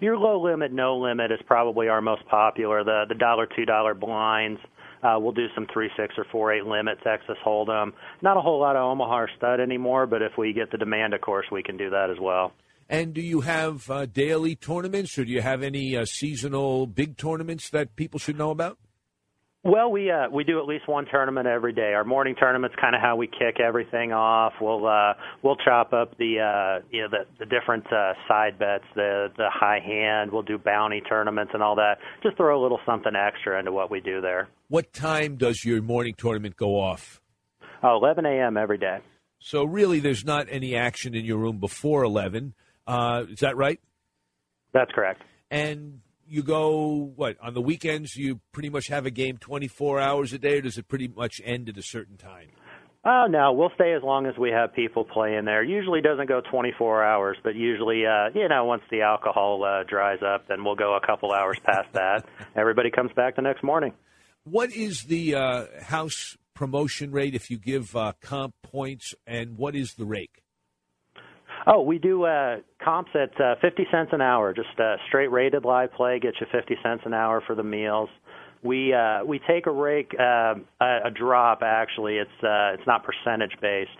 Your 0.00 0.16
low 0.16 0.40
limit, 0.40 0.72
no 0.72 0.96
limit 0.96 1.32
is 1.32 1.40
probably 1.44 1.88
our 1.88 2.00
most 2.00 2.24
popular. 2.28 2.84
The 2.84 3.04
the 3.08 3.16
dollar, 3.16 3.48
two 3.54 3.64
dollar 3.64 3.94
blinds. 3.94 4.60
Uh, 5.02 5.16
we'll 5.18 5.32
do 5.32 5.46
some 5.54 5.66
three 5.72 5.90
six 5.96 6.14
or 6.18 6.26
four 6.30 6.52
eight 6.52 6.64
limit 6.64 6.98
Texas 7.04 7.36
Hold'em. 7.44 7.92
Not 8.22 8.36
a 8.36 8.40
whole 8.40 8.60
lot 8.60 8.76
of 8.76 8.82
Omaha 8.82 9.26
stud 9.36 9.60
anymore, 9.60 10.06
but 10.06 10.22
if 10.22 10.32
we 10.36 10.52
get 10.52 10.70
the 10.70 10.78
demand, 10.78 11.14
of 11.14 11.20
course, 11.20 11.46
we 11.50 11.62
can 11.62 11.76
do 11.76 11.90
that 11.90 12.10
as 12.10 12.18
well. 12.20 12.52
And 12.88 13.12
do 13.12 13.20
you 13.20 13.42
have 13.42 13.90
uh, 13.90 14.06
daily 14.06 14.56
tournaments, 14.56 15.18
or 15.18 15.24
do 15.24 15.30
you 15.30 15.42
have 15.42 15.62
any 15.62 15.96
uh, 15.96 16.06
seasonal 16.06 16.86
big 16.86 17.18
tournaments 17.18 17.68
that 17.70 17.96
people 17.96 18.18
should 18.18 18.38
know 18.38 18.50
about? 18.50 18.78
Well, 19.64 19.90
we 19.90 20.10
uh, 20.10 20.30
we 20.30 20.44
do 20.44 20.60
at 20.60 20.66
least 20.66 20.88
one 20.88 21.04
tournament 21.10 21.48
every 21.48 21.72
day. 21.72 21.92
Our 21.92 22.04
morning 22.04 22.36
tournament's 22.38 22.76
kind 22.80 22.94
of 22.94 23.02
how 23.02 23.16
we 23.16 23.26
kick 23.26 23.60
everything 23.60 24.12
off. 24.12 24.52
We'll 24.60 24.86
uh, 24.86 25.14
we'll 25.42 25.56
chop 25.56 25.92
up 25.92 26.16
the 26.16 26.38
uh, 26.38 26.86
you 26.90 27.02
know 27.02 27.08
the 27.10 27.26
the 27.40 27.44
different 27.44 27.84
uh, 27.92 28.14
side 28.28 28.58
bets, 28.58 28.84
the 28.94 29.28
the 29.36 29.48
high 29.52 29.80
hand. 29.84 30.30
We'll 30.32 30.42
do 30.42 30.58
bounty 30.58 31.02
tournaments 31.02 31.50
and 31.54 31.62
all 31.62 31.74
that. 31.74 31.98
Just 32.22 32.36
throw 32.36 32.58
a 32.58 32.62
little 32.62 32.78
something 32.86 33.12
extra 33.16 33.58
into 33.58 33.72
what 33.72 33.90
we 33.90 34.00
do 34.00 34.20
there. 34.20 34.48
What 34.70 34.92
time 34.92 35.36
does 35.36 35.64
your 35.64 35.80
morning 35.80 36.12
tournament 36.14 36.54
go 36.56 36.78
off? 36.78 37.22
Oh, 37.82 37.96
11 37.96 38.26
a.m. 38.26 38.58
every 38.58 38.76
day. 38.76 38.98
So 39.38 39.64
really, 39.64 39.98
there's 39.98 40.26
not 40.26 40.46
any 40.50 40.76
action 40.76 41.14
in 41.14 41.24
your 41.24 41.38
room 41.38 41.58
before 41.58 42.04
11. 42.04 42.52
Uh, 42.86 43.24
is 43.30 43.40
that 43.40 43.56
right? 43.56 43.80
That's 44.74 44.90
correct. 44.92 45.22
And 45.50 46.00
you 46.26 46.42
go 46.42 47.12
what 47.16 47.38
on 47.40 47.54
the 47.54 47.62
weekends? 47.62 48.14
You 48.14 48.40
pretty 48.52 48.68
much 48.68 48.88
have 48.88 49.06
a 49.06 49.10
game 49.10 49.38
24 49.38 50.00
hours 50.00 50.34
a 50.34 50.38
day, 50.38 50.58
or 50.58 50.60
does 50.60 50.76
it 50.76 50.86
pretty 50.86 51.08
much 51.08 51.40
end 51.42 51.70
at 51.70 51.78
a 51.78 51.82
certain 51.82 52.18
time? 52.18 52.48
Oh 53.06 53.26
no, 53.26 53.52
we'll 53.54 53.70
stay 53.74 53.94
as 53.94 54.02
long 54.02 54.26
as 54.26 54.36
we 54.36 54.50
have 54.50 54.74
people 54.74 55.04
playing 55.04 55.46
there. 55.46 55.64
Usually 55.64 56.02
doesn't 56.02 56.28
go 56.28 56.42
24 56.50 57.02
hours, 57.02 57.38
but 57.42 57.54
usually, 57.54 58.04
uh, 58.04 58.28
you 58.34 58.46
know, 58.48 58.66
once 58.66 58.82
the 58.90 59.00
alcohol 59.00 59.64
uh, 59.64 59.84
dries 59.84 60.18
up, 60.22 60.46
then 60.48 60.62
we'll 60.62 60.74
go 60.74 60.94
a 60.94 61.06
couple 61.06 61.32
hours 61.32 61.56
past 61.64 61.88
that. 61.94 62.26
Everybody 62.56 62.90
comes 62.90 63.12
back 63.16 63.36
the 63.36 63.42
next 63.42 63.64
morning. 63.64 63.94
What 64.50 64.72
is 64.72 65.04
the 65.04 65.34
uh, 65.34 65.66
house 65.82 66.36
promotion 66.54 67.12
rate 67.12 67.34
if 67.34 67.50
you 67.50 67.58
give 67.58 67.94
uh, 67.94 68.14
comp 68.22 68.54
points, 68.62 69.14
and 69.26 69.58
what 69.58 69.76
is 69.76 69.94
the 69.94 70.06
rake? 70.06 70.42
Oh, 71.66 71.82
we 71.82 71.98
do 71.98 72.24
uh, 72.24 72.56
comps 72.82 73.10
at 73.14 73.38
uh, 73.40 73.56
50 73.60 73.86
cents 73.90 74.10
an 74.12 74.22
hour. 74.22 74.54
Just 74.54 74.78
uh, 74.78 74.96
straight 75.06 75.30
rated 75.30 75.64
live 75.64 75.92
play 75.92 76.18
gets 76.18 76.38
you 76.40 76.46
50 76.50 76.76
cents 76.82 77.02
an 77.04 77.12
hour 77.12 77.42
for 77.46 77.54
the 77.54 77.62
meals. 77.62 78.08
We 78.62 78.94
uh, 78.94 79.24
we 79.24 79.38
take 79.46 79.66
a 79.66 79.70
rake 79.70 80.12
uh, 80.18 80.54
a, 80.80 81.10
drop. 81.14 81.60
Actually, 81.62 82.16
it's 82.16 82.30
uh, 82.42 82.72
it's 82.74 82.86
not 82.86 83.04
percentage 83.04 83.52
based. 83.60 83.90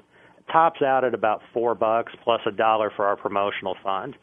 Tops 0.51 0.81
out 0.83 1.05
at 1.05 1.13
about 1.15 1.43
four 1.53 1.75
bucks 1.75 2.13
plus 2.25 2.41
a 2.47 2.51
dollar 2.51 2.91
for 2.97 3.05
our 3.05 3.17
promotional 3.17 3.77
fund. 3.85 4.17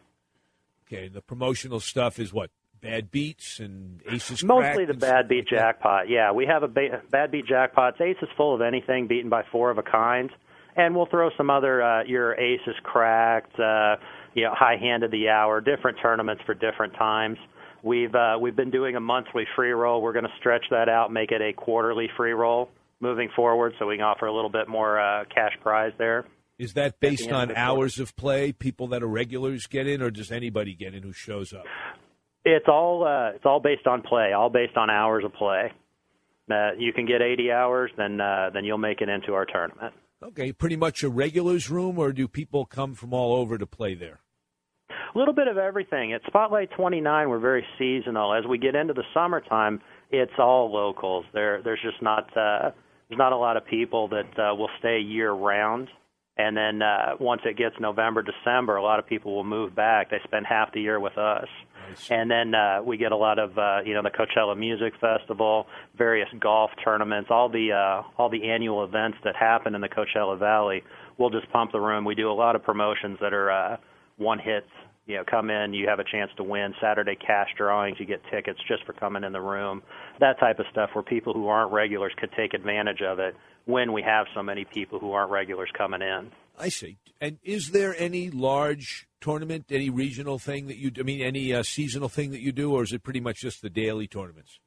Okay, 0.88 1.08
the 1.08 1.22
promotional 1.22 1.80
stuff 1.80 2.20
is 2.20 2.34
what 2.34 2.50
bad 2.86 3.12
beats 3.12 3.60
and 3.60 4.02
aces. 4.10 4.44
Mostly 4.44 4.86
the 4.86 4.94
bad 4.94 5.28
beat 5.28 5.48
jackpot. 5.48 6.08
Yeah, 6.08 6.32
we 6.32 6.46
have 6.46 6.64
a 6.64 6.68
ba- 6.68 7.02
bad 7.10 7.32
beat 7.32 7.48
jackpot. 7.48 7.96
It's 8.00 8.02
aces 8.02 8.30
full 8.38 8.54
of 8.54 8.62
anything 8.62 9.08
beaten 9.08 9.30
by 9.30 9.44
four 9.52 9.72
of 9.72 9.78
a 9.78 9.84
kind, 9.84 10.30
and 10.76 10.96
we'll 10.96 11.08
throw 11.08 11.30
some 11.38 11.50
other 11.50 11.82
uh, 11.82 12.04
your 12.04 12.36
aces 12.36 12.76
cracked, 12.84 13.60
uh, 13.60 13.96
you 14.34 14.44
know, 14.44 14.52
high 14.54 14.78
hand 14.78 15.04
of 15.04 15.12
the 15.12 15.30
hour, 15.30 15.62
different 15.62 15.98
tournaments 16.02 16.44
for 16.46 16.54
different 16.54 16.94
times. 16.94 17.38
We've 17.84 18.14
uh, 18.14 18.38
we've 18.40 18.56
been 18.56 18.72
doing 18.72 18.96
a 18.96 19.00
monthly 19.00 19.46
free 19.56 19.72
roll. 19.72 20.02
We're 20.02 20.14
going 20.14 20.26
to 20.26 20.34
stretch 20.40 20.66
that 20.72 20.90
out, 20.90 21.12
make 21.12 21.32
it 21.32 21.42
a 21.42 21.54
quarterly 21.54 22.10
free 22.16 22.34
roll 22.34 22.70
moving 23.00 23.30
forward, 23.36 23.74
so 23.80 23.88
we 23.88 23.98
can 23.98 24.06
offer 24.06 24.26
a 24.26 24.34
little 24.34 24.50
bit 24.50 24.68
more 24.68 25.00
uh, 25.00 25.26
cash 25.34 25.54
prize 25.62 25.92
there. 25.98 26.26
Is 26.58 26.74
that 26.74 27.00
based 27.02 27.32
on 27.32 27.54
hours 27.56 28.00
of 28.00 28.16
play? 28.16 28.54
People 28.54 28.88
that 28.88 29.04
are 29.04 29.08
regulars 29.08 29.68
get 29.68 29.88
in, 29.88 30.02
or 30.02 30.10
does 30.10 30.32
anybody 30.32 30.74
get 30.74 30.94
in 30.94 31.04
who 31.04 31.12
shows 31.12 31.52
up? 31.52 31.66
It's 32.46 32.68
all 32.68 33.04
uh, 33.04 33.36
it's 33.36 33.46
all 33.46 33.60
based 33.60 33.88
on 33.88 34.04
play, 34.04 34.34
all 34.34 34.50
based 34.50 34.78
on 34.78 34.90
hours 34.90 35.24
of 35.26 35.34
play. 35.34 35.72
Uh, 36.50 36.74
you 36.78 36.94
can 36.94 37.08
get 37.08 37.22
80 37.24 37.52
hours, 37.52 37.92
then 37.98 38.22
uh, 38.22 38.52
then 38.54 38.64
you'll 38.64 38.78
make 38.78 39.02
it 39.02 39.10
into 39.10 39.34
our 39.34 39.46
tournament. 39.46 39.94
Okay, 40.24 40.54
pretty 40.54 40.76
much 40.76 41.04
a 41.04 41.10
regulars 41.10 41.70
room, 41.70 41.98
or 41.98 42.14
do 42.14 42.28
people 42.28 42.66
come 42.66 42.94
from 42.94 43.14
all 43.14 43.36
over 43.36 43.58
to 43.58 43.66
play 43.66 43.96
there? 43.96 44.20
A 44.90 45.18
little 45.18 45.34
bit 45.34 45.48
of 45.48 45.58
everything. 45.58 46.14
At 46.14 46.22
Spotlight 46.28 46.70
29, 46.78 47.30
we're 47.30 47.40
very 47.40 47.66
seasonal. 47.80 48.34
As 48.34 48.46
we 48.46 48.58
get 48.58 48.76
into 48.76 48.94
the 48.94 49.04
summertime, 49.14 49.82
it's 50.12 50.32
all 50.38 50.72
locals. 50.72 51.26
There, 51.34 51.62
there's 51.64 51.82
just 51.82 52.02
not 52.02 52.26
uh, 52.38 52.72
there's 53.10 53.18
not 53.18 53.32
a 53.34 53.38
lot 53.38 53.58
of 53.58 53.66
people 53.66 54.08
that 54.10 54.40
uh, 54.40 54.56
will 54.56 54.70
stay 54.80 55.00
year 55.00 55.32
round. 55.32 55.90
And 56.38 56.56
then 56.56 56.82
uh, 56.82 57.16
once 57.20 57.42
it 57.46 57.58
gets 57.58 57.76
November, 57.80 58.24
December, 58.24 58.76
a 58.76 58.84
lot 58.84 59.00
of 59.00 59.08
people 59.08 59.36
will 59.36 59.46
move 59.46 59.74
back. 59.76 60.10
They 60.12 60.20
spend 60.26 60.46
half 60.46 60.74
the 60.74 60.82
year 60.82 61.00
with 61.00 61.18
us. 61.18 61.48
And 62.10 62.30
then 62.30 62.56
uh, 62.56 62.82
we 62.84 62.98
get 62.98 63.12
a 63.12 63.18
lot 63.18 63.40
of 63.40 63.58
uh, 63.58 63.80
you 63.86 63.94
know 63.94 64.02
the 64.02 64.10
Coachella 64.10 64.58
Music 64.58 64.94
Festival, 65.00 65.68
various 65.98 66.30
golf 66.40 66.72
tournaments, 66.84 67.30
all 67.32 67.50
the 67.50 67.72
uh, 67.72 68.04
all 68.18 68.30
the 68.30 68.50
annual 68.50 68.84
events 68.84 69.18
that 69.24 69.36
happen 69.36 69.76
in 69.76 69.82
the 69.82 69.90
Coachella 69.90 70.38
Valley. 70.38 70.84
We'll 71.18 71.30
just 71.30 71.50
pump 71.52 71.72
the 71.72 71.80
room. 71.80 72.06
We 72.06 72.16
do 72.16 72.30
a 72.30 72.34
lot 72.34 72.56
of 72.56 72.64
promotions 72.64 73.18
that 73.22 73.34
are 73.34 73.52
uh, 73.52 73.78
one 74.18 74.40
hits. 74.40 74.68
You 75.08 75.18
know, 75.18 75.24
come 75.30 75.52
in, 75.52 75.74
you 75.74 75.88
have 75.88 76.00
a 76.00 76.04
chance 76.04 76.32
to 76.38 76.44
win 76.44 76.74
Saturday 76.82 77.16
cash 77.16 77.50
drawings. 77.56 77.98
You 78.00 78.08
get 78.08 78.22
tickets 78.32 78.60
just 78.68 78.84
for 78.86 78.94
coming 78.94 79.24
in 79.24 79.34
the 79.34 79.42
room. 79.42 79.84
That 80.20 80.40
type 80.40 80.58
of 80.58 80.66
stuff 80.72 80.90
where 80.94 81.04
people 81.04 81.32
who 81.34 81.48
aren't 81.48 81.72
regulars 81.72 82.12
could 82.18 82.32
take 82.36 82.56
advantage 82.56 83.04
of 83.04 83.20
it 83.20 83.36
when 83.66 83.94
we 83.94 84.02
have 84.02 84.26
so 84.34 84.42
many 84.42 84.66
people 84.66 85.00
who 85.00 85.12
aren't 85.12 85.32
regulars 85.32 85.70
coming 85.78 86.02
in. 86.02 86.32
I 86.60 86.70
see. 86.70 86.98
And 87.22 87.40
is 87.44 87.72
there 87.72 87.96
any 87.98 88.30
large 88.30 89.08
tournament, 89.22 89.66
any 89.72 89.90
regional 89.90 90.38
thing 90.40 90.68
that 90.68 90.78
you? 90.78 90.92
I 91.00 91.04
mean, 91.04 91.22
any 91.22 91.54
uh, 91.54 91.64
seasonal 91.64 92.10
thing 92.10 92.32
that 92.32 92.42
you 92.42 92.52
do, 92.52 92.74
or 92.74 92.84
is 92.84 92.94
it 92.94 93.04
pretty 93.04 93.20
much 93.20 93.42
just 93.42 93.62
the 93.62 93.70
daily 93.70 94.08
tournaments? 94.08 94.60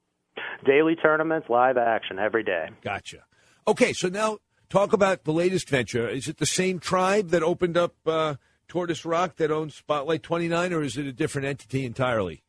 Daily 0.65 0.97
tournaments, 0.97 1.49
live 1.49 1.77
action 1.77 2.19
every 2.19 2.43
day. 2.43 2.71
Gotcha. 2.83 3.25
Okay, 3.67 3.93
so 3.93 4.09
now 4.09 4.39
talk 4.69 4.93
about 4.93 5.25
the 5.25 5.33
latest 5.33 5.69
venture. 5.69 6.09
Is 6.09 6.27
it 6.27 6.39
the 6.39 6.47
same 6.47 6.79
tribe 6.79 7.29
that 7.29 7.43
opened 7.43 7.77
up 7.77 7.95
uh, 8.07 8.37
Tortoise 8.67 9.05
Rock 9.05 9.37
that 9.37 9.51
owns 9.51 9.75
Spotlight 9.75 10.23
29, 10.23 10.73
or 10.73 10.83
is 10.83 10.97
it 10.97 11.07
a 11.07 11.13
different 11.13 11.47
entity 11.47 11.85
entirely? 11.85 12.43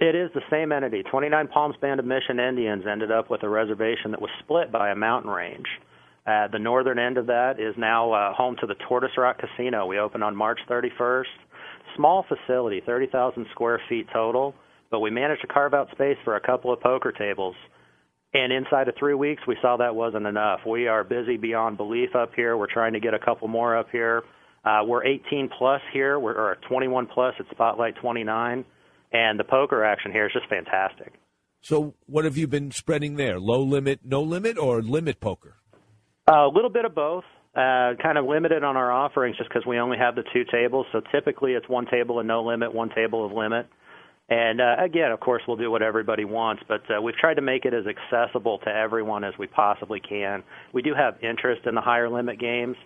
It 0.00 0.16
is 0.16 0.30
the 0.34 0.42
same 0.50 0.72
entity. 0.72 1.04
29 1.04 1.48
Palms 1.48 1.76
Band 1.80 2.00
of 2.00 2.06
Mission 2.06 2.40
Indians 2.40 2.84
ended 2.90 3.12
up 3.12 3.30
with 3.30 3.44
a 3.44 3.48
reservation 3.48 4.10
that 4.10 4.20
was 4.20 4.30
split 4.40 4.72
by 4.72 4.90
a 4.90 4.96
mountain 4.96 5.30
range. 5.30 5.66
Uh, 6.24 6.46
the 6.52 6.58
northern 6.58 6.98
end 6.98 7.18
of 7.18 7.26
that 7.26 7.58
is 7.58 7.74
now 7.76 8.12
uh, 8.12 8.32
home 8.32 8.56
to 8.60 8.66
the 8.66 8.74
Tortoise 8.88 9.16
Rock 9.16 9.40
Casino. 9.40 9.86
We 9.86 9.98
opened 9.98 10.22
on 10.22 10.36
March 10.36 10.60
31st. 10.70 11.24
Small 11.96 12.24
facility, 12.28 12.80
30,000 12.84 13.46
square 13.50 13.80
feet 13.88 14.06
total, 14.12 14.54
but 14.90 15.00
we 15.00 15.10
managed 15.10 15.42
to 15.42 15.48
carve 15.48 15.74
out 15.74 15.90
space 15.90 16.16
for 16.24 16.36
a 16.36 16.40
couple 16.40 16.72
of 16.72 16.80
poker 16.80 17.10
tables. 17.10 17.56
And 18.34 18.52
inside 18.52 18.88
of 18.88 18.94
three 18.98 19.14
weeks, 19.14 19.42
we 19.46 19.56
saw 19.60 19.76
that 19.76 19.94
wasn't 19.94 20.26
enough. 20.26 20.60
We 20.66 20.86
are 20.86 21.04
busy 21.04 21.36
beyond 21.36 21.76
belief 21.76 22.14
up 22.14 22.30
here. 22.34 22.56
We're 22.56 22.72
trying 22.72 22.94
to 22.94 23.00
get 23.00 23.14
a 23.14 23.18
couple 23.18 23.48
more 23.48 23.76
up 23.76 23.88
here. 23.90 24.22
Uh, 24.64 24.82
we're 24.86 25.04
18 25.04 25.50
plus 25.58 25.80
here, 25.92 26.20
we're 26.20 26.34
or 26.34 26.56
21 26.68 27.08
plus 27.12 27.34
at 27.40 27.46
Spotlight 27.50 27.96
29, 27.96 28.64
and 29.12 29.40
the 29.40 29.44
poker 29.44 29.84
action 29.84 30.12
here 30.12 30.26
is 30.26 30.32
just 30.32 30.48
fantastic. 30.48 31.12
So, 31.60 31.94
what 32.06 32.24
have 32.24 32.36
you 32.36 32.46
been 32.46 32.70
spreading 32.70 33.16
there? 33.16 33.40
Low 33.40 33.60
limit, 33.60 34.00
no 34.04 34.22
limit, 34.22 34.56
or 34.56 34.80
limit 34.80 35.20
poker? 35.20 35.56
Uh, 36.32 36.46
a 36.46 36.52
little 36.52 36.70
bit 36.70 36.86
of 36.86 36.94
both. 36.94 37.24
Uh, 37.54 37.92
kind 38.02 38.16
of 38.16 38.24
limited 38.24 38.64
on 38.64 38.78
our 38.78 38.90
offerings 38.90 39.36
just 39.36 39.50
because 39.50 39.66
we 39.66 39.78
only 39.78 39.98
have 39.98 40.14
the 40.14 40.22
two 40.32 40.42
tables. 40.50 40.86
So 40.90 41.02
typically 41.12 41.52
it's 41.52 41.68
one 41.68 41.84
table 41.84 42.18
of 42.18 42.24
no 42.24 42.42
limit, 42.42 42.74
one 42.74 42.88
table 42.94 43.26
of 43.26 43.32
limit. 43.32 43.66
And 44.30 44.58
uh, 44.58 44.76
again, 44.82 45.10
of 45.10 45.20
course, 45.20 45.42
we'll 45.46 45.58
do 45.58 45.70
what 45.70 45.82
everybody 45.82 46.24
wants, 46.24 46.62
but 46.66 46.80
uh, 46.88 47.02
we've 47.02 47.16
tried 47.16 47.34
to 47.34 47.42
make 47.42 47.66
it 47.66 47.74
as 47.74 47.84
accessible 47.86 48.58
to 48.60 48.70
everyone 48.70 49.22
as 49.22 49.34
we 49.38 49.46
possibly 49.46 50.00
can. 50.00 50.42
We 50.72 50.80
do 50.80 50.94
have 50.94 51.22
interest 51.22 51.66
in 51.66 51.74
the 51.74 51.82
higher 51.82 52.08
limit 52.08 52.40
games, 52.40 52.76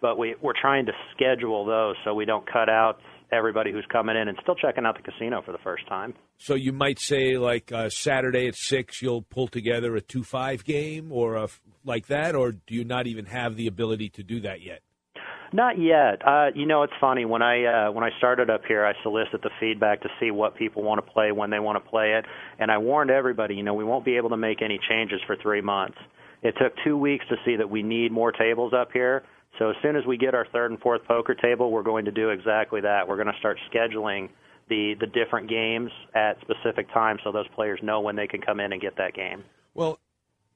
but 0.00 0.18
we, 0.18 0.34
we're 0.42 0.60
trying 0.60 0.86
to 0.86 0.92
schedule 1.14 1.64
those 1.64 1.94
so 2.04 2.14
we 2.14 2.24
don't 2.24 2.50
cut 2.52 2.68
out 2.68 2.98
everybody 3.30 3.70
who's 3.70 3.86
coming 3.92 4.16
in 4.16 4.26
and 4.26 4.36
still 4.42 4.56
checking 4.56 4.84
out 4.84 4.96
the 4.96 5.08
casino 5.08 5.42
for 5.44 5.52
the 5.52 5.58
first 5.58 5.86
time. 5.88 6.14
So 6.38 6.54
you 6.54 6.72
might 6.72 6.98
say, 6.98 7.38
like 7.38 7.70
uh, 7.70 7.88
Saturday 7.90 8.48
at 8.48 8.56
six, 8.56 9.00
you'll 9.00 9.22
pull 9.22 9.46
together 9.46 9.94
a 9.94 10.00
two-five 10.00 10.64
game, 10.64 11.12
or 11.12 11.36
a, 11.36 11.48
like 11.86 12.06
that, 12.08 12.34
or 12.34 12.52
do 12.52 12.74
you 12.74 12.84
not 12.84 13.06
even 13.06 13.26
have 13.26 13.56
the 13.56 13.66
ability 13.66 14.08
to 14.10 14.22
do 14.22 14.40
that 14.40 14.62
yet? 14.62 14.82
Not 15.52 15.78
yet. 15.78 16.26
Uh, 16.26 16.48
you 16.54 16.66
know, 16.66 16.82
it's 16.82 16.92
funny 17.00 17.24
when 17.24 17.40
I 17.40 17.64
uh, 17.64 17.92
when 17.92 18.04
I 18.04 18.10
started 18.18 18.50
up 18.50 18.62
here, 18.66 18.84
I 18.84 18.92
solicit 19.02 19.42
the 19.42 19.50
feedback 19.60 20.02
to 20.02 20.08
see 20.18 20.30
what 20.30 20.56
people 20.56 20.82
want 20.82 21.04
to 21.04 21.12
play 21.12 21.32
when 21.32 21.50
they 21.50 21.60
want 21.60 21.82
to 21.82 21.88
play 21.88 22.14
it, 22.14 22.24
and 22.58 22.70
I 22.70 22.78
warned 22.78 23.10
everybody. 23.10 23.54
You 23.54 23.62
know, 23.62 23.74
we 23.74 23.84
won't 23.84 24.04
be 24.04 24.16
able 24.16 24.30
to 24.30 24.36
make 24.36 24.60
any 24.60 24.78
changes 24.88 25.20
for 25.26 25.36
three 25.36 25.60
months. 25.60 25.98
It 26.42 26.54
took 26.60 26.72
two 26.84 26.96
weeks 26.96 27.24
to 27.28 27.36
see 27.44 27.56
that 27.56 27.70
we 27.70 27.82
need 27.82 28.12
more 28.12 28.32
tables 28.32 28.72
up 28.74 28.90
here. 28.92 29.22
So 29.58 29.70
as 29.70 29.76
soon 29.82 29.96
as 29.96 30.04
we 30.04 30.16
get 30.16 30.34
our 30.34 30.46
third 30.52 30.70
and 30.70 30.80
fourth 30.80 31.02
poker 31.06 31.34
table, 31.34 31.70
we're 31.70 31.82
going 31.82 32.04
to 32.04 32.10
do 32.10 32.30
exactly 32.30 32.80
that. 32.82 33.08
We're 33.08 33.16
going 33.16 33.32
to 33.32 33.38
start 33.38 33.58
scheduling 33.72 34.28
the 34.68 34.94
the 34.98 35.06
different 35.06 35.48
games 35.48 35.90
at 36.14 36.38
specific 36.40 36.92
times 36.92 37.20
so 37.24 37.32
those 37.32 37.48
players 37.54 37.78
know 37.82 38.00
when 38.00 38.16
they 38.16 38.26
can 38.26 38.40
come 38.40 38.60
in 38.60 38.72
and 38.72 38.82
get 38.82 38.96
that 38.96 39.14
game. 39.14 39.44
Well, 39.74 39.98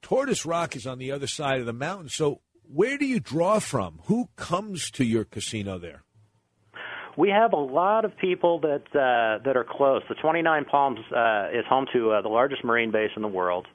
Tortoise 0.02 0.46
Rock 0.46 0.76
is 0.76 0.86
on 0.86 0.98
the 0.98 1.12
other 1.12 1.26
side 1.26 1.60
of 1.60 1.66
the 1.66 1.72
mountain, 1.72 2.08
so 2.08 2.40
where 2.72 2.96
do 2.96 3.06
you 3.06 3.20
draw 3.20 3.58
from? 3.58 4.00
Who 4.04 4.28
comes 4.36 4.90
to 4.92 5.04
your 5.04 5.24
casino 5.24 5.78
there? 5.78 6.04
We 7.18 7.28
have 7.30 7.52
a 7.52 7.56
lot 7.56 8.04
of 8.04 8.16
people 8.16 8.60
that 8.60 8.84
uh, 8.94 9.42
that 9.44 9.56
are 9.56 9.66
close. 9.68 10.02
The 10.08 10.14
29 10.14 10.64
Palms 10.66 11.00
uh, 11.14 11.48
is 11.52 11.64
home 11.68 11.86
to 11.92 12.12
uh, 12.12 12.22
the 12.22 12.28
largest 12.28 12.64
marine 12.64 12.92
base 12.92 13.10
in 13.16 13.22
the 13.22 13.28
world. 13.28 13.66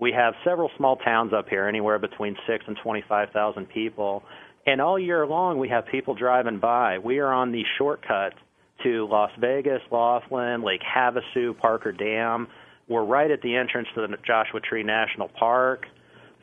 We 0.00 0.12
have 0.12 0.34
several 0.44 0.70
small 0.76 0.96
towns 0.96 1.32
up 1.32 1.48
here, 1.48 1.68
anywhere 1.68 2.00
between 2.00 2.36
six 2.48 2.64
and 2.66 2.76
25,000 2.82 3.66
people, 3.68 4.24
and 4.66 4.80
all 4.80 4.98
year 4.98 5.26
long 5.26 5.58
we 5.58 5.68
have 5.68 5.86
people 5.86 6.14
driving 6.14 6.58
by. 6.58 6.98
We 6.98 7.20
are 7.20 7.32
on 7.32 7.52
the 7.52 7.62
shortcut 7.78 8.34
to 8.82 9.06
Las 9.06 9.30
Vegas, 9.40 9.80
Laughlin, 9.90 10.62
Lake 10.62 10.82
Havasu, 10.82 11.56
Parker 11.56 11.92
Dam. 11.92 12.48
We're 12.88 13.04
right 13.04 13.30
at 13.30 13.42
the 13.42 13.56
entrance 13.56 13.88
to 13.94 14.06
the 14.06 14.16
Joshua 14.26 14.60
Tree 14.60 14.82
National 14.82 15.28
Park. 15.28 15.86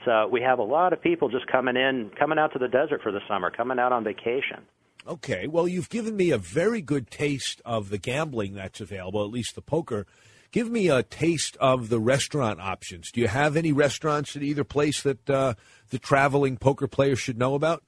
So 0.05 0.27
we 0.27 0.41
have 0.41 0.59
a 0.59 0.63
lot 0.63 0.93
of 0.93 1.01
people 1.01 1.29
just 1.29 1.45
coming 1.47 1.75
in, 1.75 2.11
coming 2.17 2.39
out 2.39 2.53
to 2.53 2.59
the 2.59 2.67
desert 2.67 3.01
for 3.03 3.11
the 3.11 3.19
summer, 3.27 3.51
coming 3.51 3.77
out 3.77 3.91
on 3.91 4.03
vacation. 4.03 4.61
Okay, 5.07 5.47
well, 5.47 5.67
you've 5.67 5.89
given 5.89 6.15
me 6.15 6.31
a 6.31 6.37
very 6.37 6.81
good 6.81 7.09
taste 7.09 7.61
of 7.65 7.89
the 7.89 7.97
gambling 7.97 8.53
that's 8.53 8.81
available, 8.81 9.23
at 9.23 9.31
least 9.31 9.55
the 9.55 9.61
poker. 9.61 10.05
Give 10.51 10.69
me 10.69 10.89
a 10.89 11.01
taste 11.01 11.55
of 11.57 11.89
the 11.89 11.99
restaurant 11.99 12.59
options. 12.59 13.11
Do 13.11 13.21
you 13.21 13.27
have 13.27 13.55
any 13.55 13.71
restaurants 13.71 14.35
at 14.35 14.43
either 14.43 14.63
place 14.63 15.01
that 15.03 15.29
uh, 15.29 15.53
the 15.89 15.97
traveling 15.97 16.57
poker 16.57 16.87
players 16.87 17.19
should 17.19 17.37
know 17.37 17.55
about? 17.55 17.83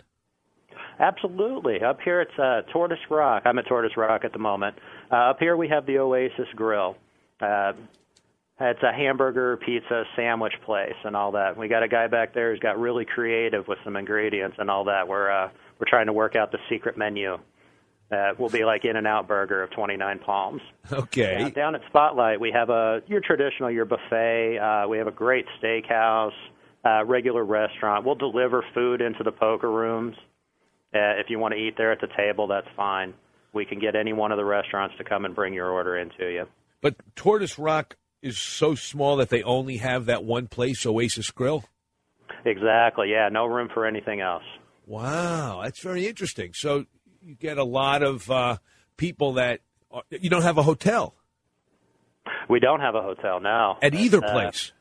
Absolutely. 1.00 1.82
Up 1.84 2.00
here 2.04 2.22
it's 2.22 2.38
uh, 2.40 2.62
Tortoise 2.72 3.00
Rock. 3.10 3.44
I'm 3.46 3.58
at 3.60 3.68
Tortoise 3.68 3.98
Rock 3.98 4.22
at 4.24 4.32
the 4.32 4.40
moment. 4.40 4.78
Uh, 5.12 5.32
up 5.32 5.40
here 5.40 5.58
we 5.58 5.68
have 5.68 5.86
the 5.86 5.98
Oasis 5.98 6.48
Grill. 6.56 6.96
It's 8.60 8.84
a 8.84 8.94
hamburger, 8.94 9.58
pizza, 9.58 10.04
sandwich 10.16 10.54
place, 10.64 10.96
and 11.04 11.16
all 11.16 11.32
that. 11.32 11.58
We 11.58 11.68
got 11.68 11.82
a 11.82 11.88
guy 11.88 12.08
back 12.08 12.34
there 12.34 12.52
who's 12.52 12.60
got 12.60 12.80
really 12.80 13.04
creative 13.04 13.68
with 13.68 13.80
some 13.84 13.96
ingredients 13.96 14.58
and 14.60 14.70
all 14.70 14.86
that. 14.86 15.08
We're 15.08 15.32
uh, 15.32 15.50
we're 15.80 15.90
trying 15.90 16.06
to 16.06 16.14
work 16.14 16.36
out 16.36 16.52
the 16.52 16.60
secret 16.70 16.98
menu. 16.98 17.38
Uh, 18.12 18.34
will 18.38 18.50
be 18.50 18.64
like 18.64 18.86
In 18.86 18.96
and 18.96 19.08
Out 19.08 19.28
Burger 19.28 19.64
of 19.64 19.72
29 19.72 20.20
Palms. 20.20 20.62
Okay. 20.92 21.50
Down 21.56 21.74
at 21.74 21.82
Spotlight, 21.88 22.40
we 22.40 22.52
have 22.52 22.70
a 22.70 23.02
your 23.08 23.22
traditional 23.22 23.72
your 23.72 23.86
buffet. 23.86 24.60
Uh, 24.60 24.88
we 24.88 25.00
have 25.00 25.08
a 25.08 25.12
great 25.12 25.46
steakhouse, 25.60 26.34
uh, 26.86 27.04
regular 27.06 27.44
restaurant. 27.44 28.06
We'll 28.06 28.16
deliver 28.16 28.64
food 28.76 29.02
into 29.02 29.24
the 29.24 29.32
poker 29.32 29.72
rooms. 29.72 30.16
Uh, 30.94 31.18
if 31.18 31.30
you 31.30 31.40
want 31.40 31.56
to 31.56 31.60
eat 31.60 31.74
there 31.76 31.92
at 31.92 32.02
the 32.02 32.10
table, 32.16 32.46
that's 32.48 32.68
fine. 32.76 33.16
We 33.52 33.66
can 33.66 33.80
get 33.80 33.96
any 33.96 34.14
one 34.14 34.32
of 34.32 34.38
the 34.38 34.46
restaurants 34.46 34.96
to 35.00 35.04
come 35.04 35.26
and 35.26 35.34
bring 35.34 35.54
your 35.54 35.72
order 35.72 35.98
into 35.98 36.30
you. 36.30 36.46
But 36.82 36.96
Tortoise 37.16 37.58
Rock 37.58 37.96
is 38.24 38.38
so 38.40 38.74
small 38.74 39.18
that 39.18 39.30
they 39.30 39.44
only 39.44 39.78
have 39.78 40.06
that 40.08 40.24
one 40.24 40.48
place, 40.48 40.86
Oasis 40.86 41.30
Grill? 41.30 41.66
Exactly, 42.46 43.12
yeah. 43.12 43.30
No 43.30 43.46
room 43.46 43.70
for 43.72 43.86
anything 43.86 44.22
else. 44.22 44.44
Wow, 44.88 45.62
that's 45.64 45.80
very 45.80 46.08
interesting. 46.08 46.54
So 46.54 46.86
you 47.22 47.36
get 47.36 47.58
a 47.58 47.64
lot 47.64 48.02
of 48.02 48.32
uh, 48.32 48.58
people 48.98 49.34
that 49.34 49.60
are, 49.92 50.04
you 50.10 50.30
don't 50.30 50.42
have 50.42 50.58
a 50.58 50.64
hotel. 50.64 51.14
We 52.50 52.60
don't 52.60 52.80
have 52.80 52.96
a 52.96 53.02
hotel 53.02 53.40
now. 53.40 53.78
At 53.82 53.94
either 53.94 54.24
Uh, 54.24 54.32
place? 54.32 54.72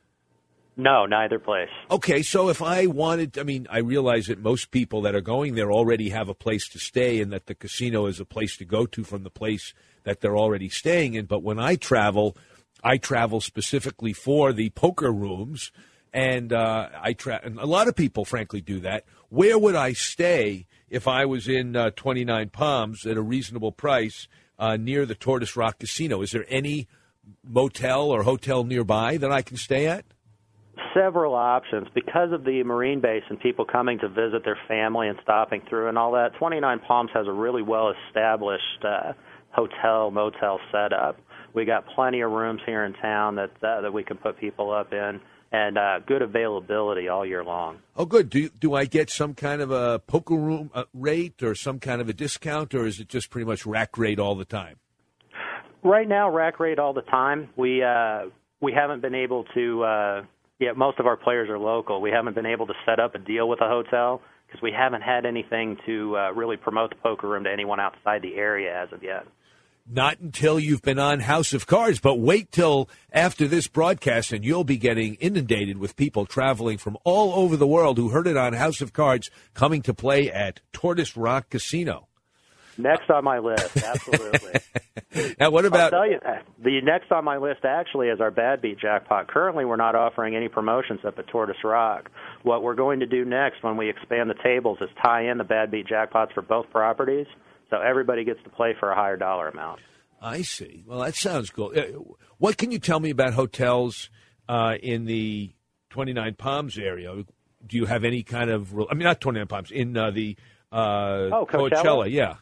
No, 0.74 1.04
neither 1.04 1.38
place. 1.38 1.68
Okay, 1.90 2.22
so 2.22 2.48
if 2.48 2.62
I 2.62 2.86
wanted, 2.86 3.38
I 3.38 3.42
mean, 3.42 3.66
I 3.70 3.78
realize 3.78 4.26
that 4.26 4.38
most 4.38 4.70
people 4.70 5.02
that 5.02 5.14
are 5.14 5.20
going 5.20 5.54
there 5.54 5.70
already 5.70 6.08
have 6.08 6.30
a 6.30 6.34
place 6.34 6.66
to 6.70 6.78
stay 6.78 7.20
and 7.20 7.30
that 7.30 7.44
the 7.46 7.54
casino 7.54 8.06
is 8.06 8.18
a 8.20 8.24
place 8.24 8.56
to 8.56 8.64
go 8.64 8.86
to 8.86 9.04
from 9.04 9.22
the 9.22 9.30
place 9.30 9.74
that 10.04 10.20
they're 10.20 10.36
already 10.36 10.70
staying 10.70 11.12
in. 11.14 11.26
But 11.26 11.42
when 11.42 11.58
I 11.58 11.76
travel, 11.76 12.36
I 12.82 12.96
travel 12.96 13.40
specifically 13.40 14.12
for 14.12 14.52
the 14.52 14.70
poker 14.70 15.12
rooms, 15.12 15.70
and 16.12 16.52
uh, 16.52 16.88
I 17.00 17.12
tra- 17.12 17.40
and 17.42 17.58
a 17.58 17.66
lot 17.66 17.88
of 17.88 17.96
people, 17.96 18.24
frankly, 18.24 18.60
do 18.60 18.80
that. 18.80 19.04
Where 19.28 19.58
would 19.58 19.74
I 19.74 19.92
stay 19.92 20.66
if 20.90 21.08
I 21.08 21.24
was 21.24 21.48
in 21.48 21.76
uh, 21.76 21.90
29 21.90 22.50
Palms 22.50 23.06
at 23.06 23.16
a 23.16 23.22
reasonable 23.22 23.72
price 23.72 24.28
uh, 24.58 24.76
near 24.76 25.06
the 25.06 25.14
Tortoise 25.14 25.56
Rock 25.56 25.78
Casino? 25.78 26.22
Is 26.22 26.32
there 26.32 26.44
any 26.48 26.88
motel 27.44 28.10
or 28.10 28.24
hotel 28.24 28.64
nearby 28.64 29.16
that 29.16 29.32
I 29.32 29.42
can 29.42 29.56
stay 29.56 29.86
at? 29.86 30.04
Several 30.94 31.34
options 31.34 31.86
because 31.94 32.32
of 32.32 32.44
the 32.44 32.62
marine 32.64 33.00
base 33.00 33.22
and 33.28 33.38
people 33.38 33.64
coming 33.64 33.98
to 34.00 34.08
visit 34.08 34.44
their 34.44 34.58
family 34.68 35.08
and 35.08 35.18
stopping 35.22 35.62
through 35.68 35.88
and 35.88 35.96
all 35.96 36.12
that. 36.12 36.34
29 36.38 36.80
Palms 36.80 37.10
has 37.14 37.26
a 37.26 37.32
really 37.32 37.62
well 37.62 37.92
established 38.08 38.84
uh, 38.84 39.12
hotel 39.50 40.10
motel 40.10 40.58
setup. 40.70 41.18
We 41.54 41.64
got 41.64 41.86
plenty 41.94 42.20
of 42.20 42.30
rooms 42.30 42.60
here 42.66 42.84
in 42.84 42.94
town 42.94 43.36
that 43.36 43.50
uh, 43.62 43.82
that 43.82 43.92
we 43.92 44.02
can 44.02 44.16
put 44.16 44.38
people 44.38 44.72
up 44.72 44.92
in, 44.92 45.20
and 45.52 45.76
uh, 45.76 46.00
good 46.06 46.22
availability 46.22 47.08
all 47.08 47.26
year 47.26 47.44
long. 47.44 47.78
Oh, 47.96 48.06
good. 48.06 48.30
Do 48.30 48.48
do 48.48 48.74
I 48.74 48.86
get 48.86 49.10
some 49.10 49.34
kind 49.34 49.60
of 49.60 49.70
a 49.70 49.98
poker 49.98 50.34
room 50.34 50.70
uh, 50.74 50.84
rate 50.94 51.42
or 51.42 51.54
some 51.54 51.78
kind 51.78 52.00
of 52.00 52.08
a 52.08 52.12
discount, 52.12 52.74
or 52.74 52.86
is 52.86 53.00
it 53.00 53.08
just 53.08 53.30
pretty 53.30 53.44
much 53.44 53.66
rack 53.66 53.98
rate 53.98 54.18
all 54.18 54.34
the 54.34 54.44
time? 54.44 54.76
Right 55.82 56.08
now, 56.08 56.30
rack 56.30 56.60
rate 56.60 56.78
all 56.78 56.92
the 56.92 57.02
time. 57.02 57.48
We 57.56 57.82
uh, 57.82 58.26
we 58.60 58.72
haven't 58.72 59.02
been 59.02 59.14
able 59.14 59.44
to. 59.54 59.82
Uh, 59.84 60.22
yeah, 60.58 60.72
most 60.76 61.00
of 61.00 61.06
our 61.06 61.16
players 61.16 61.50
are 61.50 61.58
local. 61.58 62.00
We 62.00 62.10
haven't 62.10 62.34
been 62.34 62.46
able 62.46 62.68
to 62.68 62.74
set 62.86 63.00
up 63.00 63.16
a 63.16 63.18
deal 63.18 63.48
with 63.48 63.60
a 63.60 63.68
hotel 63.68 64.22
because 64.46 64.62
we 64.62 64.70
haven't 64.70 65.02
had 65.02 65.26
anything 65.26 65.76
to 65.86 66.16
uh, 66.16 66.32
really 66.32 66.56
promote 66.56 66.90
the 66.90 66.96
poker 66.96 67.28
room 67.28 67.44
to 67.44 67.50
anyone 67.50 67.80
outside 67.80 68.22
the 68.22 68.36
area 68.36 68.82
as 68.82 68.92
of 68.92 69.02
yet. 69.02 69.26
Not 69.84 70.20
until 70.20 70.60
you've 70.60 70.82
been 70.82 71.00
on 71.00 71.20
House 71.20 71.52
of 71.52 71.66
Cards, 71.66 71.98
but 71.98 72.20
wait 72.20 72.52
till 72.52 72.88
after 73.12 73.48
this 73.48 73.66
broadcast 73.66 74.32
and 74.32 74.44
you'll 74.44 74.62
be 74.62 74.76
getting 74.76 75.14
inundated 75.16 75.78
with 75.78 75.96
people 75.96 76.24
traveling 76.24 76.78
from 76.78 76.96
all 77.02 77.34
over 77.34 77.56
the 77.56 77.66
world 77.66 77.98
who 77.98 78.10
heard 78.10 78.28
it 78.28 78.36
on 78.36 78.52
House 78.52 78.80
of 78.80 78.92
Cards 78.92 79.28
coming 79.54 79.82
to 79.82 79.92
play 79.92 80.30
at 80.30 80.60
Tortoise 80.72 81.16
Rock 81.16 81.50
Casino. 81.50 82.06
Next 82.78 83.10
on 83.10 83.24
my 83.24 83.38
list, 83.38 83.76
absolutely. 83.76 84.60
Now, 85.38 85.50
what 85.50 85.66
about 85.66 85.92
I'll 85.92 86.00
tell 86.00 86.10
you, 86.10 86.18
the 86.62 86.80
next 86.80 87.12
on 87.12 87.22
my 87.22 87.36
list 87.36 87.66
actually 87.66 88.08
is 88.08 88.18
our 88.18 88.30
Bad 88.30 88.62
Beat 88.62 88.78
jackpot. 88.78 89.28
Currently, 89.28 89.66
we're 89.66 89.76
not 89.76 89.94
offering 89.94 90.34
any 90.34 90.48
promotions 90.48 91.00
up 91.04 91.18
at 91.18 91.26
Tortoise 91.26 91.62
Rock. 91.62 92.10
What 92.44 92.62
we're 92.62 92.74
going 92.74 93.00
to 93.00 93.06
do 93.06 93.26
next 93.26 93.62
when 93.62 93.76
we 93.76 93.90
expand 93.90 94.30
the 94.30 94.42
tables 94.42 94.78
is 94.80 94.88
tie 95.02 95.30
in 95.30 95.36
the 95.36 95.44
Bad 95.44 95.70
Beat 95.70 95.86
jackpots 95.86 96.32
for 96.32 96.40
both 96.40 96.70
properties, 96.70 97.26
so 97.72 97.80
everybody 97.80 98.22
gets 98.22 98.38
to 98.44 98.50
play 98.50 98.74
for 98.78 98.90
a 98.90 98.94
higher 98.94 99.16
dollar 99.16 99.48
amount. 99.48 99.80
I 100.20 100.42
see. 100.42 100.84
Well, 100.86 101.00
that 101.00 101.16
sounds 101.16 101.50
cool. 101.50 101.72
Uh, 101.74 101.98
What 102.38 102.58
can 102.58 102.70
you 102.70 102.78
tell 102.78 103.00
me 103.00 103.10
about 103.10 103.32
hotels 103.32 104.10
uh, 104.48 104.76
in 104.80 105.06
the 105.06 105.50
29 105.90 106.34
Palms 106.34 106.78
area? 106.78 107.24
Do 107.66 107.76
you 107.76 107.86
have 107.86 108.04
any 108.04 108.22
kind 108.22 108.50
of, 108.50 108.72
I 108.90 108.94
mean, 108.94 109.04
not 109.04 109.20
29 109.20 109.46
Palms, 109.48 109.70
in 109.70 109.96
uh, 109.96 110.10
the 110.10 110.36
uh, 110.70 111.30
Oh, 111.32 111.46
Coachella? 111.50 112.10
Yeah. 112.10 112.36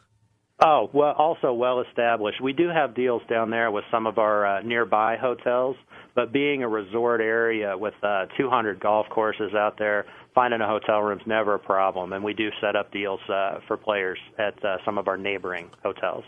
Oh, 0.63 0.89
well, 0.93 1.13
also 1.17 1.53
well 1.53 1.81
established. 1.81 2.39
We 2.41 2.53
do 2.53 2.69
have 2.69 2.93
deals 2.93 3.23
down 3.27 3.49
there 3.49 3.71
with 3.71 3.83
some 3.89 4.05
of 4.05 4.19
our 4.19 4.45
uh, 4.45 4.61
nearby 4.61 5.17
hotels, 5.19 5.75
but 6.13 6.31
being 6.31 6.61
a 6.61 6.67
resort 6.67 7.19
area 7.21 7.75
with 7.75 7.95
uh, 8.03 8.25
200 8.37 8.79
golf 8.79 9.07
courses 9.09 9.53
out 9.55 9.79
there, 9.79 10.05
finding 10.33 10.61
a 10.61 10.67
hotel 10.67 11.01
room's 11.01 11.25
never 11.25 11.55
a 11.55 11.59
problem, 11.59 12.13
and 12.13 12.23
we 12.23 12.33
do 12.33 12.49
set 12.61 12.75
up 12.75 12.91
deals 12.91 13.19
uh, 13.29 13.59
for 13.67 13.77
players 13.77 14.19
at 14.37 14.63
uh, 14.63 14.77
some 14.85 14.97
of 14.97 15.07
our 15.07 15.17
neighboring 15.17 15.69
hotels. 15.83 16.23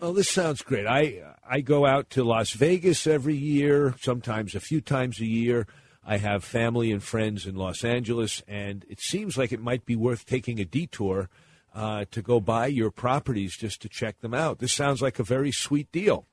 Well, 0.00 0.12
this 0.12 0.28
sounds 0.28 0.62
great. 0.62 0.86
I 0.86 1.22
I 1.48 1.60
go 1.60 1.86
out 1.86 2.10
to 2.10 2.24
Las 2.24 2.50
Vegas 2.50 3.06
every 3.06 3.36
year, 3.36 3.94
sometimes 4.00 4.54
a 4.54 4.60
few 4.60 4.80
times 4.80 5.20
a 5.20 5.26
year. 5.26 5.66
I 6.04 6.16
have 6.16 6.42
family 6.42 6.90
and 6.90 7.02
friends 7.02 7.46
in 7.46 7.54
Los 7.54 7.84
Angeles, 7.84 8.42
and 8.48 8.84
it 8.88 9.00
seems 9.00 9.38
like 9.38 9.52
it 9.52 9.60
might 9.60 9.86
be 9.86 9.94
worth 9.94 10.26
taking 10.26 10.58
a 10.58 10.64
detour 10.64 11.28
uh, 11.74 12.06
to 12.10 12.20
go 12.20 12.40
buy 12.40 12.66
your 12.66 12.90
properties 12.90 13.56
just 13.56 13.80
to 13.82 13.88
check 13.88 14.20
them 14.20 14.34
out. 14.34 14.58
This 14.58 14.72
sounds 14.72 15.00
like 15.00 15.20
a 15.20 15.24
very 15.24 15.52
sweet 15.52 15.92
deal. 15.92 16.26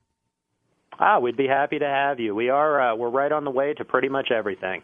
Ah, 1.00 1.20
we'd 1.20 1.38
be 1.38 1.48
happy 1.48 1.80
to 1.80 1.86
have 1.86 2.20
you. 2.20 2.34
We 2.34 2.50
are 2.50 2.82
uh, 2.82 2.96
we're 2.96 3.10
right 3.10 3.32
on 3.32 3.46
the 3.46 3.52
way 3.52 3.74
to 3.76 3.86
pretty 3.86 4.10
much 4.10 4.32
everything. 4.32 4.82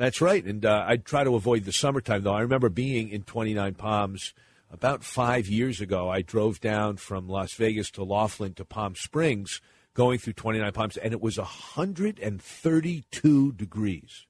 That's 0.00 0.20
right, 0.22 0.42
and 0.42 0.64
uh, 0.64 0.82
I 0.88 0.96
try 0.96 1.24
to 1.24 1.34
avoid 1.34 1.64
the 1.64 1.72
summertime 1.72 2.22
though. 2.22 2.32
I 2.32 2.40
remember 2.40 2.70
being 2.70 3.10
in 3.10 3.22
29 3.22 3.74
Palms 3.74 4.32
about 4.72 5.04
five 5.04 5.46
years 5.46 5.82
ago. 5.82 6.08
I 6.08 6.22
drove 6.22 6.58
down 6.58 6.96
from 6.96 7.28
Las 7.28 7.52
Vegas 7.52 7.90
to 7.90 8.02
Laughlin 8.02 8.54
to 8.54 8.64
Palm 8.64 8.94
Springs, 8.94 9.60
going 9.92 10.18
through 10.18 10.32
29 10.32 10.72
Palms, 10.72 10.96
and 10.96 11.12
it 11.12 11.20
was 11.20 11.36
132 11.36 13.52
degrees. 13.52 14.24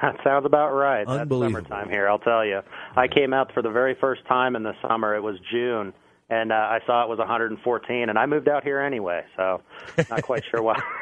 That 0.00 0.16
sounds 0.24 0.46
about 0.46 0.70
right. 0.70 1.06
That's 1.06 1.28
summertime 1.28 1.90
here, 1.90 2.08
I'll 2.08 2.18
tell 2.18 2.42
you. 2.42 2.60
I 2.96 3.06
came 3.06 3.34
out 3.34 3.52
for 3.52 3.62
the 3.62 3.68
very 3.68 3.94
first 4.00 4.26
time 4.26 4.56
in 4.56 4.62
the 4.62 4.72
summer. 4.88 5.14
It 5.14 5.22
was 5.22 5.36
June, 5.52 5.92
and 6.30 6.50
uh, 6.50 6.54
I 6.54 6.78
saw 6.86 7.04
it 7.04 7.10
was 7.10 7.18
114, 7.18 8.08
and 8.08 8.18
I 8.18 8.24
moved 8.24 8.48
out 8.48 8.64
here 8.64 8.80
anyway, 8.80 9.20
so 9.36 9.60
not 10.08 10.22
quite 10.22 10.44
sure 10.50 10.62
why. 10.62 10.80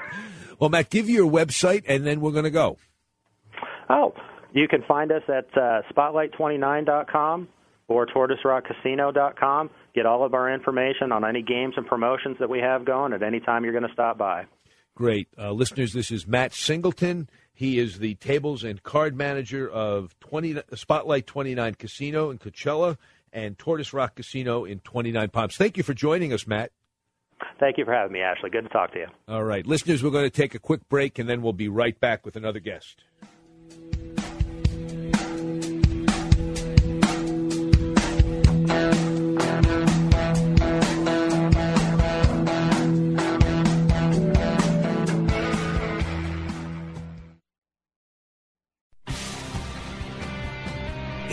Well, 0.59 0.71
Matt, 0.71 0.91
give 0.91 1.09
you 1.09 1.25
your 1.25 1.31
website, 1.31 1.85
and 1.89 2.07
then 2.07 2.21
we're 2.21 2.31
going 2.31 2.45
to 2.45 2.51
go. 2.51 2.77
Oh, 3.93 4.15
you 4.53 4.67
can 4.69 4.83
find 4.89 5.13
us 5.13 5.23
at 5.29 5.47
uh, 5.57 5.83
spotlight29.com 5.95 7.49
or 7.89 8.07
tortoiserockcasino.com. 8.07 9.71
Get 9.95 10.07
all 10.07 10.25
of 10.25 10.35
our 10.35 10.53
information 10.53 11.13
on 11.13 11.25
any 11.25 11.43
games 11.43 11.75
and 11.77 11.87
promotions 11.87 12.39
that 12.41 12.49
we 12.49 12.59
have 12.59 12.85
going 12.85 13.13
at 13.13 13.23
any 13.23 13.41
time 13.41 13.65
you're 13.65 13.73
going 13.73 13.87
to 13.87 13.93
stop 13.93 14.19
by. 14.19 14.47
Great. 14.95 15.29
Uh, 15.39 15.53
listeners, 15.53 15.93
this 15.93 16.11
is 16.11 16.27
Matt 16.27 16.53
Singleton. 16.53 17.29
He 17.55 17.79
is 17.79 17.99
the 17.99 18.15
tables 18.17 18.65
and 18.65 18.83
card 18.83 19.17
manager 19.17 19.69
of 19.69 20.19
20, 20.21 20.63
Spotlight 20.75 21.27
29 21.27 21.75
Casino 21.75 22.31
in 22.31 22.39
Coachella 22.39 22.97
and 23.33 23.59
Tortoise 23.59 23.93
Rock 23.93 24.17
Casino 24.17 24.65
in 24.65 24.81
29 24.81 25.29
Palms. 25.31 25.57
Thank 25.57 25.77
you 25.77 25.83
for 25.83 25.95
joining 25.95 26.33
us, 26.33 26.47
Matt. 26.47 26.73
Thank 27.59 27.79
you 27.79 27.85
for 27.85 27.93
having 27.93 28.13
me, 28.13 28.21
Ashley. 28.21 28.51
Good 28.51 28.65
to 28.65 28.69
talk 28.69 28.93
to 28.93 29.01
you. 29.01 29.07
All 29.29 29.45
right. 29.45 29.67
Listeners, 29.67 30.03
we're 30.03 30.11
going 30.11 30.25
to 30.25 30.31
take 30.31 30.55
a 30.55 30.59
quick 30.59 30.89
break 30.89 31.19
and 31.19 31.29
then 31.29 31.43
we'll 31.43 31.53
be 31.53 31.69
right 31.69 31.99
back 31.99 32.25
with 32.25 32.37
another 32.37 32.61
guest. 32.61 33.03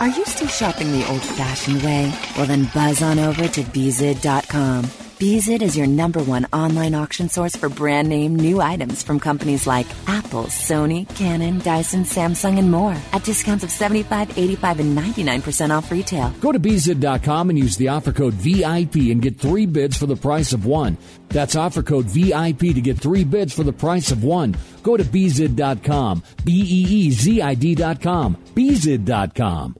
Are 0.00 0.08
you 0.08 0.24
still 0.24 0.48
shopping 0.48 0.92
the 0.92 1.06
old 1.10 1.20
fashioned 1.20 1.82
way? 1.82 2.10
Well, 2.34 2.46
then 2.46 2.70
buzz 2.72 3.02
on 3.02 3.18
over 3.18 3.46
to 3.48 3.62
Beezid.com. 3.62 4.84
Beezid 5.18 5.60
is 5.60 5.76
your 5.76 5.86
number 5.86 6.22
one 6.22 6.46
online 6.54 6.94
auction 6.94 7.28
source 7.28 7.54
for 7.54 7.68
brand 7.68 8.08
name 8.08 8.34
new 8.34 8.62
items 8.62 9.02
from 9.02 9.20
companies 9.20 9.66
like 9.66 9.86
Apple, 10.06 10.44
Sony, 10.44 11.06
Canon, 11.16 11.58
Dyson, 11.58 12.04
Samsung, 12.04 12.58
and 12.58 12.70
more 12.70 12.96
at 13.12 13.24
discounts 13.24 13.62
of 13.62 13.70
75, 13.70 14.38
85, 14.38 14.80
and 14.80 14.96
99% 14.96 15.76
off 15.76 15.90
retail. 15.90 16.30
Go 16.40 16.50
to 16.50 16.58
beezid.com 16.58 17.50
and 17.50 17.58
use 17.58 17.76
the 17.76 17.88
offer 17.88 18.12
code 18.12 18.32
VIP 18.32 19.12
and 19.12 19.20
get 19.20 19.36
three 19.36 19.66
bids 19.66 19.98
for 19.98 20.06
the 20.06 20.16
price 20.16 20.54
of 20.54 20.64
one. 20.64 20.96
That's 21.28 21.56
offer 21.56 21.82
code 21.82 22.06
VIP 22.06 22.72
to 22.72 22.80
get 22.80 22.96
three 22.96 23.24
bids 23.24 23.52
for 23.52 23.64
the 23.64 23.74
price 23.74 24.10
of 24.10 24.24
one. 24.24 24.56
Go 24.82 24.96
to 24.96 25.04
beezid.com. 25.04 26.22
B 26.42 26.52
E 26.62 26.86
E 26.88 27.10
Z 27.10 27.42
I 27.42 27.54
D.com. 27.54 28.38
beezid.com. 28.54 29.76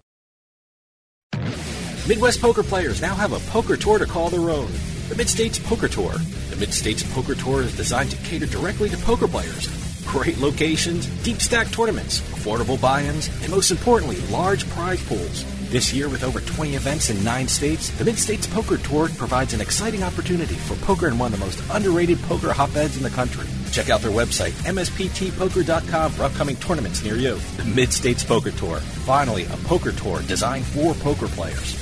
Midwest 2.11 2.41
poker 2.41 2.65
players 2.65 3.01
now 3.01 3.15
have 3.15 3.33
a 3.33 3.51
poker 3.51 3.77
tour 3.77 3.99
to 3.99 4.05
call 4.07 4.31
their 4.31 4.51
own. 4.51 4.69
The 5.09 5.15
Mid 5.15 5.29
States 5.29 5.61
Poker 5.61 5.87
Tour. 5.87 6.11
The 6.51 6.57
Mid 6.57 6.75
States 6.75 7.05
Poker 7.15 7.37
Tour 7.37 7.63
is 7.63 7.77
designed 7.77 8.11
to 8.11 8.17
cater 8.29 8.47
directly 8.47 8.89
to 8.89 8.97
poker 8.97 9.29
players. 9.29 9.69
Great 10.07 10.39
locations, 10.39 11.07
deep 11.23 11.41
stack 11.41 11.69
tournaments, 11.69 12.21
affordable 12.33 12.81
buy 12.81 13.03
ins, 13.03 13.29
and 13.43 13.51
most 13.51 13.71
importantly, 13.71 14.17
large 14.33 14.69
prize 14.71 15.01
pools. 15.07 15.45
This 15.71 15.95
year, 15.95 16.09
with 16.09 16.25
over 16.25 16.41
20 16.41 16.75
events 16.75 17.11
in 17.11 17.23
nine 17.23 17.47
states, 17.47 17.91
the 17.91 18.05
Mid 18.05 18.19
States 18.19 18.45
Poker 18.45 18.77
Tour 18.77 19.09
provides 19.11 19.55
an 19.55 19.61
exciting 19.61 20.03
opportunity 20.03 20.57
for 20.57 20.75
poker 20.85 21.07
in 21.07 21.17
one 21.17 21.33
of 21.33 21.39
the 21.39 21.47
most 21.47 21.63
underrated 21.71 22.21
poker 22.23 22.53
hotbeds 22.53 22.97
in 22.97 23.05
the 23.05 23.11
country. 23.11 23.47
Check 23.71 23.89
out 23.89 24.01
their 24.01 24.11
website, 24.11 24.51
msptpoker.com, 24.65 26.11
for 26.11 26.25
upcoming 26.25 26.57
tournaments 26.57 27.05
near 27.05 27.15
you. 27.15 27.37
The 27.57 27.65
Mid 27.67 27.93
States 27.93 28.25
Poker 28.25 28.51
Tour. 28.51 28.81
Finally, 28.81 29.45
a 29.45 29.57
poker 29.59 29.93
tour 29.93 30.23
designed 30.23 30.65
for 30.65 30.93
poker 30.95 31.29
players. 31.29 31.77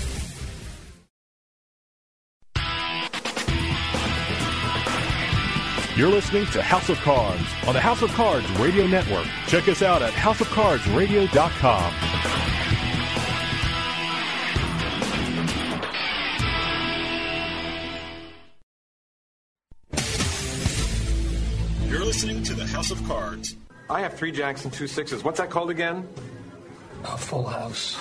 You're 5.97 6.11
listening 6.11 6.45
to 6.49 6.63
House 6.63 6.91
of 6.91 6.99
Cards 6.99 7.43
on 7.67 7.73
the 7.73 7.81
House 7.81 8.03
of 8.03 8.11
Cards 8.11 8.51
Radio 8.61 8.87
Network. 8.87 9.27
Check 9.47 9.67
us 9.67 9.81
out 9.81 10.03
at 10.03 10.13
houseofcardsradio.com. 10.13 12.48
listening 22.19 22.43
to 22.43 22.55
the 22.55 22.67
House 22.67 22.91
of 22.91 23.01
Cards. 23.07 23.55
I 23.89 24.01
have 24.01 24.15
three 24.15 24.33
jacks 24.33 24.65
and 24.65 24.75
two 24.75 24.89
sixes. 24.89 25.23
What's 25.23 25.39
that 25.39 25.51
called 25.51 25.71
again? 25.71 26.05
A 27.05 27.17
full 27.17 27.47
house. 27.47 27.95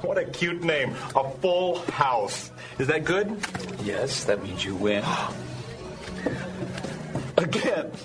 What 0.00 0.16
a 0.16 0.24
cute 0.24 0.62
name. 0.62 0.96
A 1.14 1.30
full 1.42 1.80
house. 1.80 2.50
Is 2.78 2.86
that 2.86 3.04
good? 3.04 3.38
Yes, 3.82 4.24
that 4.24 4.42
means 4.42 4.64
you 4.64 4.74
win. 4.74 5.04
Again. 7.36 7.92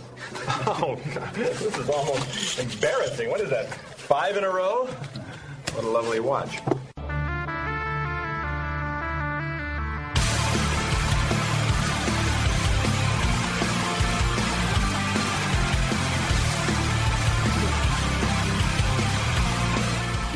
Oh, 0.66 0.99
God. 1.14 1.34
This 1.34 1.61
is 1.61 1.89
almost 1.89 2.59
embarrassing. 2.59 3.30
What 3.30 3.39
is 3.39 3.49
that? 3.49 3.74
Five 3.74 4.36
in 4.36 4.43
a 4.43 4.49
row? 4.49 4.88
What 4.88 5.86
a 5.86 5.88
lovely 5.88 6.20
watch. 6.20 6.59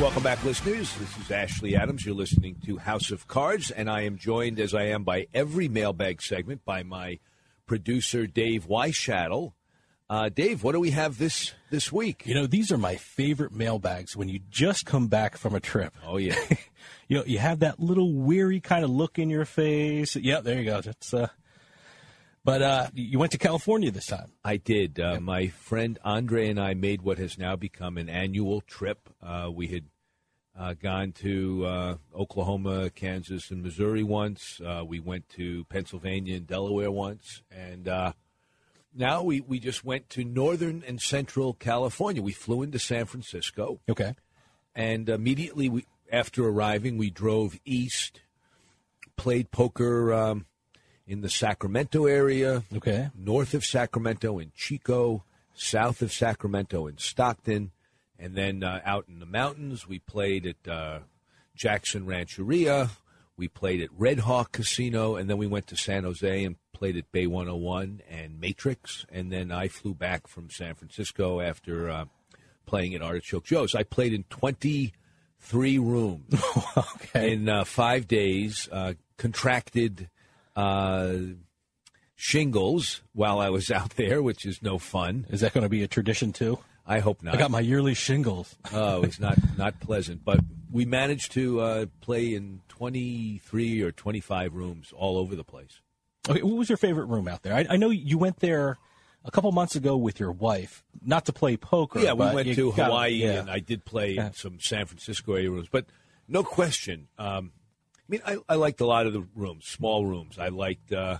Welcome 0.08 0.22
back, 0.22 0.42
listeners. 0.42 0.96
This 0.96 1.18
is 1.18 1.30
Ashley 1.30 1.76
Adams. 1.76 2.06
You're 2.06 2.14
listening 2.14 2.56
to 2.64 2.78
House 2.78 3.10
of 3.10 3.28
Cards, 3.28 3.70
and 3.70 3.90
I 3.90 4.04
am 4.04 4.16
joined, 4.16 4.58
as 4.58 4.72
I 4.72 4.84
am 4.84 5.04
by 5.04 5.26
every 5.34 5.68
mailbag 5.68 6.22
segment, 6.22 6.64
by 6.64 6.82
my 6.82 7.18
producer, 7.66 8.26
Dave 8.26 8.66
Weishattle. 8.66 9.52
Uh, 10.08 10.30
Dave, 10.30 10.64
what 10.64 10.72
do 10.72 10.80
we 10.80 10.92
have 10.92 11.18
this 11.18 11.52
this 11.68 11.92
week? 11.92 12.22
You 12.24 12.34
know, 12.34 12.46
these 12.46 12.72
are 12.72 12.78
my 12.78 12.96
favorite 12.96 13.52
mailbags 13.52 14.16
when 14.16 14.30
you 14.30 14.40
just 14.48 14.86
come 14.86 15.08
back 15.08 15.36
from 15.36 15.54
a 15.54 15.60
trip. 15.60 15.94
Oh 16.02 16.16
yeah, 16.16 16.38
you 17.08 17.18
know, 17.18 17.24
you 17.26 17.38
have 17.38 17.58
that 17.58 17.78
little 17.78 18.14
weary 18.14 18.60
kind 18.60 18.84
of 18.84 18.90
look 18.90 19.18
in 19.18 19.28
your 19.28 19.44
face. 19.44 20.16
Yeah, 20.16 20.40
there 20.40 20.58
you 20.58 20.64
go. 20.64 20.80
That's 20.80 21.12
uh, 21.12 21.28
but 22.44 22.62
uh, 22.62 22.86
you 22.94 23.18
went 23.18 23.32
to 23.32 23.38
California 23.38 23.90
this 23.90 24.06
time. 24.06 24.32
I 24.42 24.56
did. 24.56 24.98
Uh, 24.98 25.20
My 25.20 25.48
friend 25.48 25.98
Andre 26.02 26.48
and 26.48 26.58
I 26.58 26.72
made 26.72 27.02
what 27.02 27.18
has 27.18 27.36
now 27.36 27.56
become 27.56 27.98
an 27.98 28.08
annual 28.08 28.62
trip. 28.62 29.10
Uh, 29.22 29.50
we 29.52 29.66
had 29.66 29.84
uh, 30.58 30.74
gone 30.74 31.12
to 31.12 31.64
uh, 31.64 31.96
Oklahoma, 32.14 32.90
Kansas, 32.90 33.50
and 33.50 33.62
Missouri 33.62 34.02
once. 34.02 34.60
Uh, 34.64 34.82
we 34.86 34.98
went 34.98 35.28
to 35.30 35.64
Pennsylvania 35.64 36.36
and 36.36 36.46
Delaware 36.46 36.90
once, 36.90 37.42
and 37.50 37.86
uh, 37.86 38.12
now 38.94 39.22
we, 39.22 39.40
we 39.40 39.60
just 39.60 39.84
went 39.84 40.10
to 40.10 40.24
northern 40.24 40.82
and 40.86 41.00
central 41.00 41.54
California. 41.54 42.20
We 42.20 42.32
flew 42.32 42.62
into 42.62 42.78
San 42.78 43.06
Francisco. 43.06 43.80
Okay. 43.88 44.14
And 44.74 45.08
immediately 45.08 45.68
we, 45.68 45.86
after 46.10 46.46
arriving, 46.46 46.98
we 46.98 47.10
drove 47.10 47.58
east, 47.64 48.20
played 49.16 49.50
poker 49.50 50.12
um, 50.12 50.46
in 51.06 51.20
the 51.20 51.30
Sacramento 51.30 52.06
area. 52.06 52.64
Okay. 52.74 53.10
North 53.16 53.54
of 53.54 53.64
Sacramento 53.64 54.38
in 54.38 54.52
Chico, 54.56 55.24
south 55.54 56.02
of 56.02 56.12
Sacramento 56.12 56.86
in 56.86 56.98
Stockton, 56.98 57.70
And 58.18 58.34
then 58.34 58.64
uh, 58.64 58.80
out 58.84 59.06
in 59.08 59.20
the 59.20 59.26
mountains, 59.26 59.86
we 59.86 60.00
played 60.00 60.46
at 60.46 60.68
uh, 60.68 60.98
Jackson 61.54 62.06
Rancheria. 62.06 62.90
We 63.36 63.46
played 63.46 63.80
at 63.80 63.90
Red 63.96 64.20
Hawk 64.20 64.50
Casino, 64.52 65.14
and 65.14 65.30
then 65.30 65.38
we 65.38 65.46
went 65.46 65.68
to 65.68 65.76
San 65.76 66.02
Jose 66.02 66.44
and 66.44 66.56
played 66.72 66.96
at 66.96 67.10
Bay 67.12 67.26
101 67.26 68.02
and 68.10 68.40
Matrix. 68.40 69.06
And 69.10 69.32
then 69.32 69.52
I 69.52 69.68
flew 69.68 69.94
back 69.94 70.26
from 70.26 70.50
San 70.50 70.74
Francisco 70.74 71.40
after 71.40 71.88
uh, 71.88 72.04
playing 72.66 72.94
at 72.94 73.02
Artichoke 73.02 73.44
Joe's. 73.44 73.74
I 73.76 73.84
played 73.84 74.12
in 74.12 74.24
23 74.24 75.78
rooms 75.78 76.42
in 77.14 77.48
uh, 77.48 77.64
five 77.64 78.08
days, 78.08 78.68
uh, 78.72 78.94
contracted 79.16 80.10
uh, 80.56 81.14
shingles 82.16 83.02
while 83.12 83.38
I 83.38 83.50
was 83.50 83.70
out 83.70 83.90
there, 83.96 84.20
which 84.20 84.44
is 84.44 84.62
no 84.62 84.78
fun. 84.78 85.26
Is 85.30 85.40
that 85.40 85.54
going 85.54 85.62
to 85.62 85.68
be 85.68 85.84
a 85.84 85.88
tradition 85.88 86.32
too? 86.32 86.58
I 86.88 87.00
hope 87.00 87.22
not. 87.22 87.34
I 87.34 87.38
got 87.38 87.50
my 87.50 87.60
yearly 87.60 87.94
shingles. 87.94 88.56
oh, 88.72 89.02
it's 89.02 89.20
not 89.20 89.36
not 89.58 89.78
pleasant, 89.80 90.24
but 90.24 90.40
we 90.72 90.84
managed 90.84 91.32
to 91.32 91.60
uh, 91.60 91.86
play 92.00 92.34
in 92.34 92.62
23 92.68 93.82
or 93.82 93.92
25 93.92 94.54
rooms 94.54 94.92
all 94.96 95.18
over 95.18 95.36
the 95.36 95.44
place. 95.44 95.80
Okay, 96.28 96.42
what 96.42 96.56
was 96.56 96.68
your 96.68 96.78
favorite 96.78 97.06
room 97.06 97.28
out 97.28 97.42
there? 97.42 97.54
I, 97.54 97.66
I 97.70 97.76
know 97.76 97.90
you 97.90 98.18
went 98.18 98.40
there 98.40 98.78
a 99.24 99.30
couple 99.30 99.50
months 99.52 99.76
ago 99.76 99.96
with 99.96 100.18
your 100.18 100.32
wife, 100.32 100.82
not 101.04 101.26
to 101.26 101.32
play 101.32 101.56
poker. 101.56 102.00
Yeah, 102.00 102.14
we 102.14 102.26
went 102.34 102.54
to 102.54 102.72
got- 102.72 102.86
Hawaii, 102.86 103.12
yeah. 103.12 103.40
and 103.40 103.50
I 103.50 103.58
did 103.60 103.84
play 103.84 104.12
Yeah. 104.12 104.28
in 104.28 104.32
some 104.34 104.58
San 104.60 104.86
Francisco 104.86 105.34
area 105.34 105.50
rooms, 105.50 105.68
but 105.70 105.86
no 106.26 106.42
question. 106.42 107.08
Um, 107.18 107.52
I 107.98 108.04
mean, 108.08 108.20
I, 108.26 108.38
I 108.48 108.54
liked 108.54 108.80
a 108.80 108.86
lot 108.86 109.06
of 109.06 109.12
the 109.12 109.26
rooms, 109.34 109.66
small 109.66 110.06
rooms. 110.06 110.38
I 110.38 110.48
liked 110.48 110.92
uh, 110.92 111.18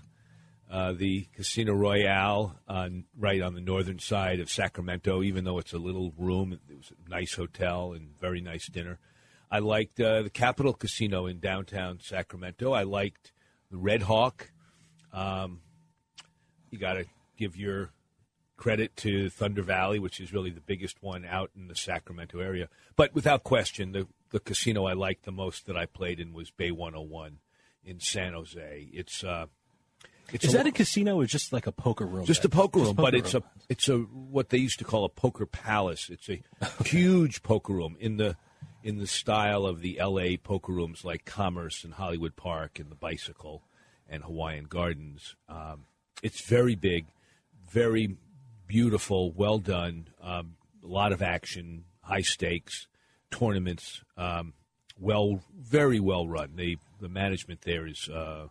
uh, 0.71 0.93
the 0.93 1.27
Casino 1.35 1.73
Royale 1.73 2.59
on, 2.69 3.05
right 3.17 3.41
on 3.41 3.55
the 3.55 3.61
northern 3.61 3.99
side 3.99 4.41
of 4.41 4.51
Sacramento, 4.51 5.23
even 5.23 5.45
though 5.45 5.59
it's 5.59 5.73
a 5.73 5.79
little 5.79 6.13
room. 6.19 6.53
It 6.53 6.77
was 6.77 6.93
a 7.07 7.11
nice 7.11 7.35
hotel 7.35 7.93
and 7.93 8.19
very 8.21 8.41
nice 8.41 8.67
dinner. 8.69 8.99
I 9.51 9.61
liked 9.61 9.99
uh, 9.99 10.23
the 10.23 10.31
Capitol 10.31 10.75
Casino 10.75 11.27
in 11.27 11.41
downtown 11.41 12.01
Sacramento. 12.03 12.73
I 12.73 12.83
liked 12.83 13.33
the 13.71 13.79
Red 13.79 14.03
Hawk. 14.03 14.51
Um, 15.13 15.61
you 16.71 16.79
got 16.79 16.95
to 16.95 17.07
give 17.39 17.57
your 17.57 17.91
credit 18.59 18.95
to 18.97 19.31
Thunder 19.31 19.63
Valley, 19.63 19.99
which 19.99 20.21
is 20.21 20.35
really 20.35 20.51
the 20.51 20.61
biggest 20.61 21.03
one 21.03 21.25
out 21.25 21.51
in 21.57 21.69
the 21.69 21.77
Sacramento 21.77 22.41
area. 22.41 22.69
But 22.95 23.15
without 23.15 23.43
question, 23.43 23.93
the, 23.93 24.07
the 24.31 24.41
casino 24.41 24.85
I 24.85 24.93
liked 24.93 25.25
the 25.25 25.33
most 25.33 25.67
that 25.67 25.77
I 25.77 25.87
played 25.87 26.21
in 26.21 26.35
was 26.35 26.51
Bay 26.51 26.71
101 26.71 27.39
in 27.85 28.01
San 28.01 28.35
Jose. 28.35 28.89
It's 28.93 29.25
uh, 29.25 29.47
it's 30.33 30.45
Is 30.45 30.55
a, 30.55 30.59
that 30.59 30.67
a 30.67 30.73
casino 30.73 31.17
or 31.21 31.27
just 31.27 31.53
like 31.53 31.67
a 31.67 31.73
poker 31.73 32.07
room? 32.07 32.25
just 32.25 32.45
a 32.45 32.49
poker 32.49 32.81
Just 32.81 32.89
room, 32.89 32.97
but 32.97 33.15
it's 33.15 33.35
a 33.35 33.43
it's 33.69 33.89
a 33.89 33.99
what 33.99 34.51
they 34.51 34.59
used 34.59 34.79
to 34.79 34.85
call 34.85 35.05
a 35.05 35.09
poker 35.09 35.47
palace. 35.47 36.11
It's 36.11 36.29
a 36.29 36.43
huge 36.85 37.43
poker 37.43 37.73
room 37.73 37.97
in 37.99 38.17
the 38.17 38.37
in 38.83 38.99
the 38.99 39.07
style 39.07 39.67
of 39.67 39.81
the 39.81 39.99
L.A. 39.99 40.37
poker 40.37 40.73
rooms 40.73 41.05
like 41.05 41.25
Commerce 41.25 41.85
and 41.85 41.95
Hollywood 41.95 42.37
Park 42.37 42.79
and 42.79 42.91
the 42.91 42.95
Bicycle 42.95 43.63
and 44.09 44.23
Hawaiian 44.23 44.65
Gardens. 44.65 45.35
Um, 45.49 45.85
it's 46.23 46.41
very 46.41 46.75
big, 46.75 47.07
very 47.71 48.17
beautiful, 48.67 49.33
well 49.33 49.59
done. 49.59 50.09
Um, 50.23 50.57
a 50.83 50.87
lot 50.87 51.13
of 51.13 51.23
action, 51.23 51.85
high 52.03 52.23
stakes, 52.23 52.87
tournaments. 53.31 54.03
Um, 54.17 54.55
well, 54.99 55.41
very 55.57 56.01
well 56.01 56.29
run. 56.29 56.53
The 56.57 56.79
the 57.01 57.09
management 57.09 57.63
there 57.63 57.87
is 57.87 58.09
uh, 58.09 58.49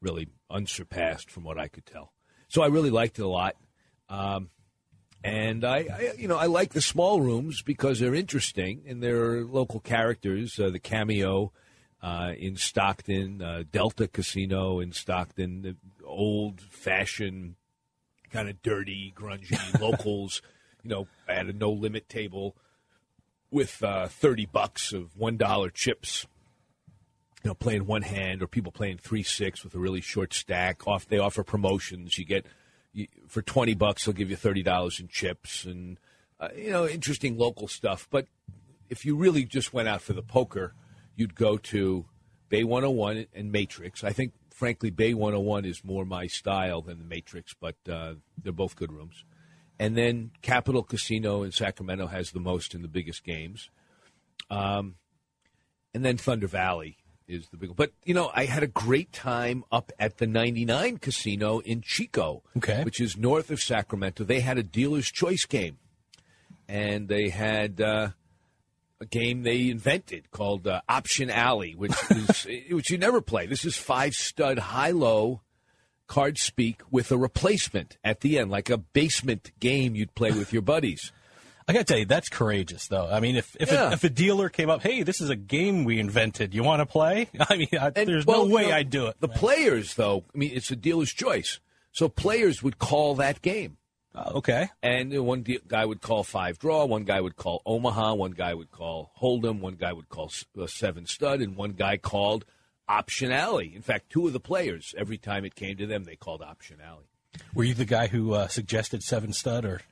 really 0.00 0.28
unsurpassed 0.50 1.30
from 1.30 1.44
what 1.44 1.58
I 1.58 1.68
could 1.68 1.86
tell. 1.86 2.12
So 2.48 2.62
I 2.62 2.66
really 2.66 2.90
liked 2.90 3.18
it 3.18 3.22
a 3.22 3.28
lot. 3.28 3.56
Um, 4.08 4.50
and 5.22 5.64
I, 5.64 5.76
I, 5.76 6.12
you 6.16 6.28
know, 6.28 6.36
I 6.36 6.46
like 6.46 6.72
the 6.72 6.80
small 6.80 7.20
rooms 7.20 7.62
because 7.62 7.98
they're 7.98 8.14
interesting 8.14 8.84
and 8.86 9.02
they're 9.02 9.44
local 9.44 9.80
characters. 9.80 10.58
Uh, 10.58 10.70
the 10.70 10.78
cameo 10.78 11.52
uh, 12.02 12.32
in 12.38 12.56
Stockton, 12.56 13.42
uh, 13.42 13.64
Delta 13.70 14.06
Casino 14.06 14.80
in 14.80 14.92
Stockton, 14.92 15.62
the 15.62 15.76
old-fashioned, 16.04 17.56
kind 18.30 18.48
of 18.48 18.62
dirty, 18.62 19.12
grungy 19.16 19.80
locals. 19.80 20.40
You 20.84 20.90
know, 20.90 21.08
at 21.26 21.46
a 21.46 21.52
no 21.52 21.70
limit 21.70 22.08
table 22.08 22.56
with 23.50 23.82
uh, 23.82 24.06
thirty 24.06 24.46
bucks 24.46 24.92
of 24.92 25.16
one 25.16 25.36
dollar 25.36 25.70
chips 25.70 26.26
you 27.42 27.48
know, 27.48 27.54
playing 27.54 27.86
one 27.86 28.02
hand 28.02 28.42
or 28.42 28.46
people 28.46 28.72
playing 28.72 28.98
three 28.98 29.22
six 29.22 29.62
with 29.64 29.74
a 29.74 29.78
really 29.78 30.00
short 30.00 30.34
stack. 30.34 30.86
Off 30.86 31.06
they 31.06 31.18
offer 31.18 31.42
promotions. 31.42 32.18
You 32.18 32.24
get 32.24 32.46
you, 32.92 33.06
for 33.26 33.42
twenty 33.42 33.74
bucks, 33.74 34.04
they'll 34.04 34.14
give 34.14 34.30
you 34.30 34.36
thirty 34.36 34.62
dollars 34.62 34.98
in 35.00 35.08
chips 35.08 35.64
and 35.64 35.98
uh, 36.40 36.48
you 36.56 36.70
know 36.70 36.86
interesting 36.86 37.38
local 37.38 37.68
stuff. 37.68 38.08
But 38.10 38.26
if 38.88 39.04
you 39.04 39.16
really 39.16 39.44
just 39.44 39.72
went 39.72 39.88
out 39.88 40.02
for 40.02 40.12
the 40.12 40.22
poker, 40.22 40.74
you'd 41.14 41.34
go 41.34 41.58
to 41.58 42.06
Bay 42.48 42.64
101 42.64 43.26
and 43.34 43.52
Matrix. 43.52 44.02
I 44.02 44.12
think, 44.12 44.32
frankly, 44.50 44.90
Bay 44.90 45.14
101 45.14 45.64
is 45.64 45.84
more 45.84 46.04
my 46.04 46.26
style 46.26 46.80
than 46.80 46.98
the 46.98 47.04
Matrix, 47.04 47.54
but 47.54 47.76
uh, 47.90 48.14
they're 48.42 48.52
both 48.52 48.76
good 48.76 48.92
rooms. 48.92 49.24
And 49.78 49.96
then 49.96 50.32
Capitol 50.42 50.82
Casino 50.82 51.42
in 51.42 51.52
Sacramento 51.52 52.06
has 52.06 52.32
the 52.32 52.40
most 52.40 52.74
and 52.74 52.82
the 52.82 52.88
biggest 52.88 53.22
games. 53.22 53.70
Um, 54.50 54.96
and 55.94 56.04
then 56.04 56.16
Thunder 56.16 56.46
Valley 56.46 56.97
is 57.28 57.48
the 57.48 57.56
big 57.56 57.68
one. 57.70 57.76
But, 57.76 57.92
you 58.04 58.14
know, 58.14 58.30
I 58.34 58.46
had 58.46 58.62
a 58.62 58.66
great 58.66 59.12
time 59.12 59.62
up 59.70 59.92
at 59.98 60.16
the 60.18 60.26
99 60.26 60.98
Casino 60.98 61.58
in 61.60 61.82
Chico, 61.82 62.42
Okay. 62.56 62.82
which 62.84 63.00
is 63.00 63.16
north 63.16 63.50
of 63.50 63.60
Sacramento. 63.60 64.24
They 64.24 64.40
had 64.40 64.58
a 64.58 64.62
dealer's 64.62 65.10
choice 65.10 65.44
game. 65.44 65.78
And 66.68 67.08
they 67.08 67.28
had 67.30 67.80
uh, 67.80 68.08
a 69.00 69.06
game 69.06 69.42
they 69.42 69.70
invented 69.70 70.30
called 70.30 70.66
uh, 70.66 70.80
Option 70.88 71.30
Alley, 71.30 71.74
which 71.74 71.92
is 72.10 72.46
which 72.70 72.90
you 72.90 72.98
never 72.98 73.20
play. 73.20 73.46
This 73.46 73.64
is 73.64 73.76
five 73.76 74.14
stud 74.14 74.58
high 74.58 74.90
low 74.90 75.40
card 76.06 76.38
speak 76.38 76.80
with 76.90 77.10
a 77.12 77.16
replacement 77.18 77.96
at 78.04 78.20
the 78.20 78.38
end, 78.38 78.50
like 78.50 78.68
a 78.70 78.76
basement 78.78 79.50
game 79.60 79.94
you'd 79.94 80.14
play 80.14 80.30
with 80.32 80.52
your 80.52 80.62
buddies. 80.62 81.12
I 81.68 81.72
got 81.74 81.80
to 81.80 81.84
tell 81.84 81.98
you, 81.98 82.06
that's 82.06 82.28
courageous, 82.30 82.88
though. 82.88 83.06
I 83.10 83.20
mean, 83.20 83.36
if 83.36 83.54
if, 83.60 83.70
Yeah. 83.70 83.90
a, 83.90 83.92
if 83.92 84.02
a 84.02 84.08
dealer 84.08 84.48
came 84.48 84.70
up, 84.70 84.82
hey, 84.82 85.02
this 85.02 85.20
is 85.20 85.28
a 85.28 85.36
game 85.36 85.84
we 85.84 86.00
invented. 86.00 86.54
You 86.54 86.62
want 86.64 86.80
to 86.80 86.86
play? 86.86 87.28
I 87.40 87.56
mean, 87.56 87.68
I, 87.78 87.90
there's 87.90 88.24
well, 88.24 88.46
no 88.46 88.54
way 88.54 88.62
you 88.64 88.68
know, 88.70 88.74
I'd 88.76 88.90
do 88.90 89.06
it. 89.08 89.16
The 89.20 89.28
players, 89.28 89.94
though, 89.94 90.24
I 90.34 90.38
mean, 90.38 90.52
it's 90.54 90.70
a 90.70 90.76
dealer's 90.76 91.12
choice. 91.12 91.60
So 91.92 92.08
players 92.08 92.62
would 92.62 92.78
call 92.78 93.14
that 93.16 93.42
game. 93.42 93.76
okay. 94.16 94.68
And 94.82 95.12
one 95.26 95.42
de- 95.42 95.60
guy 95.68 95.84
would 95.84 96.00
call 96.00 96.24
five 96.24 96.58
draw, 96.58 96.84
one 96.86 97.04
guy 97.04 97.20
would 97.20 97.36
call 97.36 97.60
Omaha, 97.66 98.14
one 98.14 98.32
guy 98.32 98.54
would 98.54 98.70
call 98.70 99.12
Hold'em, 99.20 99.60
one 99.60 99.74
guy 99.74 99.92
would 99.92 100.08
call 100.08 100.26
s- 100.26 100.44
uh, 100.60 100.66
seven 100.66 101.06
stud, 101.06 101.40
and 101.40 101.54
one 101.56 101.72
guy 101.72 101.96
called 101.98 102.44
Option 102.88 103.30
Alley. 103.30 103.72
In 103.76 103.82
fact, 103.82 104.10
two 104.10 104.26
of 104.26 104.32
the 104.32 104.40
players, 104.40 104.94
every 104.96 105.18
time 105.18 105.44
it 105.44 105.54
came 105.54 105.76
to 105.76 105.86
them, 105.86 106.04
they 106.04 106.16
called 106.16 106.40
Option 106.42 106.78
Alley. 106.80 107.04
Were 107.54 107.64
you 107.64 107.74
the 107.74 107.84
guy 107.84 108.06
who 108.06 108.32
uh, 108.32 108.48
suggested 108.48 109.02
seven 109.02 109.32
stud 109.32 109.64
or? 109.66 109.82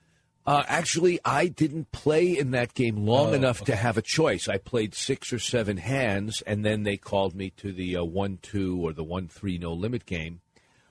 Uh, 0.47 0.62
actually, 0.68 1.18
I 1.24 1.49
didn't 1.49 1.90
play 1.90 2.38
in 2.38 2.53
that 2.53 2.72
game 2.74 3.05
long 3.05 3.30
Oh, 3.30 3.32
enough 3.32 3.62
to 3.64 3.74
have 3.74 3.97
a 3.99 4.03
choice. 4.03 4.49
I 4.49 4.59
played 4.59 4.94
six 4.94 5.32
or 5.32 5.38
seven 5.40 5.76
hands, 5.76 6.42
and 6.47 6.64
then 6.64 6.84
they 6.84 6.97
called 6.97 7.34
me 7.34 7.51
to 7.57 7.72
the 7.72 7.97
uh, 7.97 8.05
one-two 8.05 8.78
or 8.80 8.92
the 8.92 9.03
one-three 9.05 9.59
no 9.59 9.72
limit 9.72 10.07
game, 10.07 10.40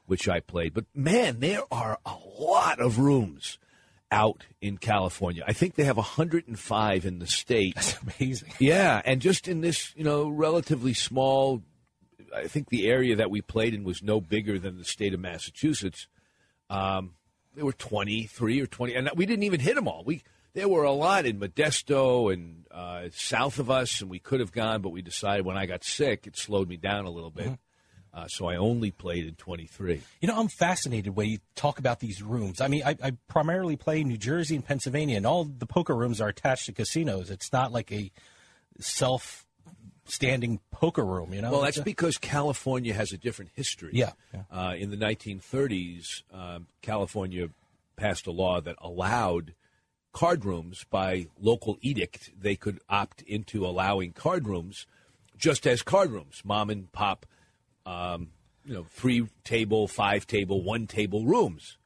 which 0.07 0.27
I 0.27 0.41
played. 0.41 0.73
But 0.73 0.85
man, 0.93 1.39
there 1.39 1.61
are 1.71 1.99
a 2.05 2.15
lot 2.37 2.79
of 2.81 2.99
rooms 2.99 3.57
out 4.11 4.43
in 4.61 4.77
California. 4.77 5.43
I 5.47 5.53
think 5.53 5.75
they 5.75 5.85
have 5.85 5.97
105 5.97 7.05
in 7.05 7.19
the 7.19 7.27
state. 7.27 7.75
That's 7.75 7.97
amazing. 8.19 8.51
Yeah, 8.59 9.01
and 9.05 9.21
just 9.21 9.47
in 9.47 9.61
this, 9.61 9.93
you 9.95 10.03
know, 10.03 10.27
relatively 10.29 10.93
small. 10.93 11.63
I 12.35 12.47
think 12.47 12.69
the 12.69 12.87
area 12.87 13.15
that 13.15 13.31
we 13.31 13.41
played 13.41 13.73
in 13.73 13.83
was 13.85 14.03
no 14.03 14.19
bigger 14.19 14.59
than 14.59 14.77
the 14.77 14.83
state 14.83 15.13
of 15.13 15.21
Massachusetts. 15.21 16.07
Um, 16.69 17.13
there 17.55 17.65
were 17.65 17.73
23 17.73 18.61
or 18.61 18.67
20, 18.67 18.93
and 18.93 19.09
we 19.15 19.25
didn't 19.25 19.43
even 19.43 19.59
hit 19.59 19.75
them 19.75 19.87
all. 19.87 20.03
We 20.05 20.23
there 20.53 20.69
were 20.69 20.83
a 20.83 20.91
lot 20.91 21.25
in 21.25 21.39
Modesto 21.39 22.31
and 22.33 22.65
uh, 22.71 23.09
south 23.13 23.59
of 23.59 23.69
us, 23.69 24.01
and 24.01 24.09
we 24.09 24.19
could 24.19 24.39
have 24.39 24.53
gone, 24.53 24.81
but 24.81 24.89
we 24.89 25.01
decided 25.01 25.45
when 25.45 25.57
I 25.57 25.65
got 25.65 25.83
sick, 25.83 26.27
it 26.27 26.37
slowed 26.37 26.69
me 26.69 26.77
down 26.77 27.05
a 27.05 27.09
little 27.09 27.29
bit. 27.29 27.59
Uh, 28.13 28.27
so 28.27 28.47
I 28.47 28.55
only 28.55 28.91
played 28.91 29.25
in 29.25 29.35
23. 29.35 30.01
You 30.21 30.27
know, 30.29 30.39
I'm 30.39 30.47
fascinated 30.47 31.17
when 31.17 31.27
you 31.27 31.39
talk 31.55 31.79
about 31.79 31.99
these 31.99 32.23
rooms. 32.23 32.61
I 32.61 32.69
mean, 32.69 32.81
I, 32.85 32.95
I 33.03 33.11
primarily 33.27 33.75
play 33.75 33.99
in 33.99 34.07
New 34.07 34.17
Jersey 34.17 34.55
and 34.55 34.65
Pennsylvania, 34.65 35.17
and 35.17 35.25
all 35.25 35.43
the 35.43 35.65
poker 35.65 35.93
rooms 35.93 36.21
are 36.21 36.29
attached 36.29 36.67
to 36.67 36.71
casinos. 36.71 37.29
It's 37.29 37.51
not 37.51 37.73
like 37.73 37.91
a 37.91 38.09
self-standing 40.05 40.59
poker 40.71 41.03
room. 41.03 41.33
You 41.33 41.41
know, 41.41 41.51
well, 41.51 41.61
that's 41.61 41.77
a- 41.77 41.83
because 41.83 42.17
California 42.17 42.93
has 42.93 43.11
a 43.11 43.17
different 43.17 43.51
history. 43.55 43.91
Yeah, 43.93 44.11
yeah. 44.33 44.43
Uh, 44.51 44.73
in 44.75 44.91
the 44.91 44.97
1930s, 44.97 46.23
um, 46.33 46.67
California 46.81 47.49
passed 47.95 48.27
a 48.27 48.31
law 48.31 48.61
that 48.61 48.75
allowed 48.81 49.53
card 50.13 50.45
rooms 50.45 50.85
by 50.89 51.27
local 51.39 51.77
edict. 51.81 52.31
They 52.39 52.55
could 52.55 52.79
opt 52.89 53.21
into 53.23 53.65
allowing 53.65 54.13
card 54.13 54.47
rooms 54.47 54.85
just 55.37 55.67
as 55.67 55.81
card 55.81 56.11
rooms, 56.11 56.41
mom 56.45 56.69
and 56.69 56.89
pop, 56.91 57.25
um, 57.85 58.29
you 58.65 58.73
know, 58.73 58.85
three 58.89 59.27
table, 59.43 59.87
five 59.87 60.25
table, 60.25 60.61
one 60.63 60.87
table 60.87 61.25
rooms. 61.25 61.77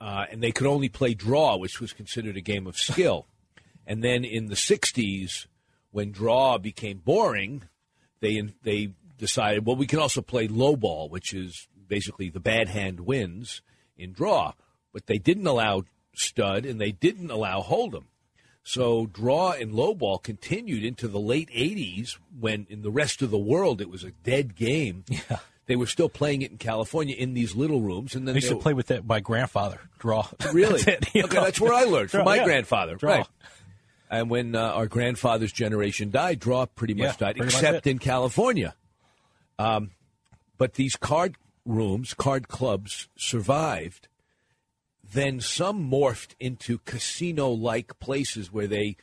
Uh, 0.00 0.26
and 0.30 0.42
they 0.42 0.52
could 0.52 0.66
only 0.66 0.88
play 0.88 1.14
draw, 1.14 1.56
which 1.56 1.80
was 1.80 1.92
considered 1.92 2.36
a 2.36 2.40
game 2.40 2.66
of 2.66 2.76
skill. 2.76 3.26
And 3.86 4.02
then 4.02 4.24
in 4.24 4.46
the 4.46 4.54
'60s, 4.56 5.46
when 5.92 6.10
draw 6.10 6.58
became 6.58 6.98
boring, 6.98 7.62
they 8.20 8.40
they 8.62 8.94
decided, 9.18 9.64
well, 9.64 9.76
we 9.76 9.86
can 9.86 10.00
also 10.00 10.20
play 10.20 10.48
low 10.48 10.74
ball, 10.74 11.08
which 11.08 11.32
is 11.32 11.68
basically 11.86 12.28
the 12.28 12.40
bad 12.40 12.68
hand 12.68 13.00
wins 13.00 13.62
in 13.96 14.12
draw. 14.12 14.52
But 14.92 15.06
they 15.06 15.18
didn't 15.18 15.46
allow 15.46 15.84
stud 16.14 16.66
and 16.66 16.80
they 16.80 16.90
didn't 16.90 17.30
allow 17.30 17.62
hold'em. 17.62 18.04
So 18.64 19.06
draw 19.06 19.52
and 19.52 19.72
low 19.72 19.94
ball 19.94 20.18
continued 20.18 20.84
into 20.84 21.08
the 21.08 21.18
late 21.20 21.50
80s 21.50 22.18
when 22.38 22.66
in 22.68 22.82
the 22.82 22.90
rest 22.90 23.22
of 23.22 23.30
the 23.30 23.38
world 23.38 23.80
it 23.80 23.90
was 23.90 24.04
a 24.04 24.10
dead 24.10 24.56
game. 24.56 25.04
Yeah. 25.30 25.38
They 25.66 25.76
were 25.76 25.86
still 25.86 26.08
playing 26.08 26.42
it 26.42 26.50
in 26.50 26.58
California 26.58 27.14
in 27.16 27.34
these 27.34 27.54
little 27.54 27.80
rooms, 27.80 28.16
and 28.16 28.26
then 28.26 28.34
I 28.34 28.38
used 28.38 28.48
they 28.48 28.54
to 28.54 28.60
play 28.60 28.74
with 28.74 28.88
that, 28.88 29.06
my 29.06 29.20
grandfather. 29.20 29.80
Draw. 30.00 30.26
Really? 30.52 30.82
That's 30.82 31.06
it, 31.14 31.24
okay, 31.24 31.36
know? 31.36 31.44
that's 31.44 31.60
where 31.60 31.72
I 31.72 31.84
learned 31.84 32.10
from 32.10 32.18
Draw, 32.18 32.24
my 32.24 32.36
yeah. 32.36 32.44
grandfather. 32.44 32.96
Draw. 32.96 33.14
Right. 33.14 33.26
And 34.12 34.28
when 34.28 34.54
uh, 34.54 34.60
our 34.60 34.86
grandfather's 34.86 35.52
generation 35.52 36.10
died, 36.10 36.38
draw 36.38 36.66
pretty 36.66 36.92
much 36.92 37.04
Yeah, 37.04 37.16
died, 37.18 37.36
pretty 37.38 37.54
except 37.54 37.86
it. 37.86 37.90
in 37.92 37.98
California. 37.98 38.74
Um, 39.58 39.92
but 40.58 40.74
these 40.74 40.96
card 40.96 41.36
rooms, 41.64 42.12
card 42.12 42.46
clubs 42.46 43.08
survived. 43.16 44.08
Then 45.02 45.40
some 45.40 45.90
morphed 45.90 46.34
into 46.38 46.78
casino 46.78 47.48
like 47.50 47.98
places 48.00 48.52
where 48.52 48.66
they 48.66 48.96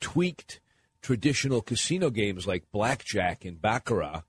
tweaked 0.00 0.60
traditional 1.02 1.60
casino 1.60 2.08
games 2.08 2.46
like 2.46 2.64
blackjack 2.72 3.44
and 3.44 3.60
baccarat 3.60 4.22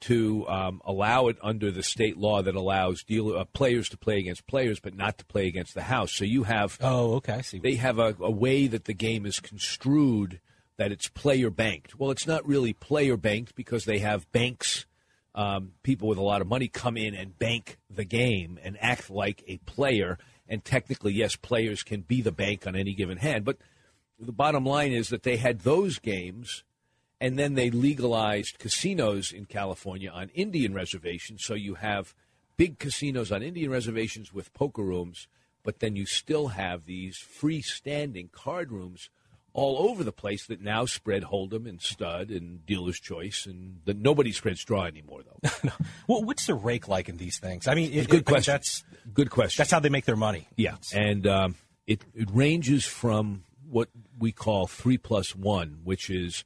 to 0.00 0.48
um, 0.48 0.80
allow 0.84 1.28
it 1.28 1.36
under 1.42 1.70
the 1.70 1.82
state 1.82 2.16
law 2.16 2.42
that 2.42 2.54
allows 2.54 3.02
dealer, 3.02 3.38
uh, 3.38 3.44
players 3.44 3.88
to 3.90 3.96
play 3.96 4.18
against 4.18 4.46
players, 4.46 4.80
but 4.80 4.94
not 4.94 5.18
to 5.18 5.24
play 5.24 5.46
against 5.46 5.74
the 5.74 5.82
house. 5.82 6.12
So 6.14 6.24
you 6.24 6.44
have 6.44 6.78
oh, 6.80 7.14
okay, 7.16 7.34
I 7.34 7.40
see. 7.42 7.58
They 7.58 7.74
have 7.74 7.98
a, 7.98 8.16
a 8.20 8.30
way 8.30 8.66
that 8.66 8.84
the 8.84 8.94
game 8.94 9.26
is 9.26 9.40
construed 9.40 10.40
that 10.80 10.92
it's 10.92 11.08
player 11.08 11.50
banked. 11.50 11.98
Well, 11.98 12.10
it's 12.10 12.26
not 12.26 12.46
really 12.46 12.72
player 12.72 13.18
banked 13.18 13.54
because 13.54 13.84
they 13.84 13.98
have 13.98 14.30
banks. 14.32 14.86
Um, 15.34 15.72
people 15.82 16.08
with 16.08 16.18
a 16.18 16.22
lot 16.22 16.40
of 16.40 16.48
money 16.48 16.68
come 16.68 16.96
in 16.96 17.14
and 17.14 17.38
bank 17.38 17.78
the 17.88 18.04
game 18.04 18.58
and 18.62 18.76
act 18.80 19.10
like 19.10 19.44
a 19.46 19.58
player. 19.58 20.18
And 20.48 20.64
technically, 20.64 21.12
yes, 21.12 21.36
players 21.36 21.82
can 21.82 22.00
be 22.00 22.22
the 22.22 22.32
bank 22.32 22.66
on 22.66 22.74
any 22.74 22.94
given 22.94 23.18
hand. 23.18 23.44
But 23.44 23.58
the 24.18 24.32
bottom 24.32 24.64
line 24.64 24.90
is 24.92 25.10
that 25.10 25.22
they 25.22 25.36
had 25.36 25.60
those 25.60 25.98
games 25.98 26.64
and 27.20 27.38
then 27.38 27.54
they 27.54 27.70
legalized 27.70 28.58
casinos 28.58 29.32
in 29.32 29.44
California 29.44 30.10
on 30.10 30.30
Indian 30.30 30.72
reservations. 30.74 31.44
So 31.44 31.54
you 31.54 31.74
have 31.74 32.14
big 32.56 32.78
casinos 32.78 33.30
on 33.30 33.42
Indian 33.42 33.70
reservations 33.70 34.32
with 34.32 34.52
poker 34.54 34.82
rooms, 34.82 35.28
but 35.62 35.80
then 35.80 35.96
you 35.96 36.06
still 36.06 36.48
have 36.48 36.86
these 36.86 37.18
freestanding 37.18 38.32
card 38.32 38.72
rooms 38.72 39.10
all 39.52 39.90
over 39.90 40.04
the 40.04 40.12
place 40.12 40.46
that 40.46 40.60
now 40.60 40.84
spread 40.86 41.24
Hold'em 41.24 41.68
and 41.68 41.80
Stud 41.82 42.30
and 42.30 42.64
Dealer's 42.64 43.00
Choice, 43.00 43.46
and 43.46 43.80
the, 43.84 43.92
nobody 43.94 44.30
spreads 44.30 44.64
Draw 44.64 44.84
anymore, 44.84 45.22
though. 45.24 45.70
Well, 46.06 46.22
what's 46.24 46.46
the 46.46 46.54
rake 46.54 46.86
like 46.88 47.08
in 47.08 47.16
these 47.16 47.38
things? 47.38 47.66
I 47.68 47.74
mean, 47.74 47.92
it, 47.92 48.08
Good 48.08 48.20
it- 48.20 48.24
question. 48.26 48.52
That's 48.52 48.84
Good 49.12 49.30
question. 49.30 49.60
that's 49.60 49.70
how 49.72 49.80
they 49.80 49.88
make 49.88 50.04
their 50.04 50.16
money. 50.16 50.46
Yeah, 50.56 50.76
and 50.94 51.26
um, 51.26 51.54
it 51.86 52.04
it 52.14 52.28
ranges 52.32 52.84
from 52.84 53.44
what 53.68 53.88
we 54.18 54.30
call 54.32 54.66
three 54.68 54.98
plus 54.98 55.34
one, 55.34 55.80
which 55.84 56.10
is 56.10 56.44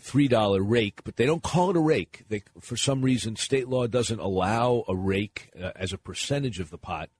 three 0.00 0.28
dollar 0.28 0.62
rake, 0.62 1.00
but 1.04 1.16
they 1.16 1.26
don't 1.26 1.42
call 1.42 1.70
it 1.70 1.76
a 1.76 1.80
rake. 1.80 2.24
They, 2.28 2.42
for 2.60 2.76
some 2.76 3.02
reason, 3.02 3.36
state 3.36 3.68
law 3.68 3.86
doesn't 3.86 4.18
allow 4.20 4.84
a 4.88 4.94
rake 4.94 5.50
uh, 5.60 5.72
as 5.76 5.92
a 5.92 5.98
percentage 5.98 6.60
of 6.60 6.70
the 6.70 6.78
pot, 6.78 7.10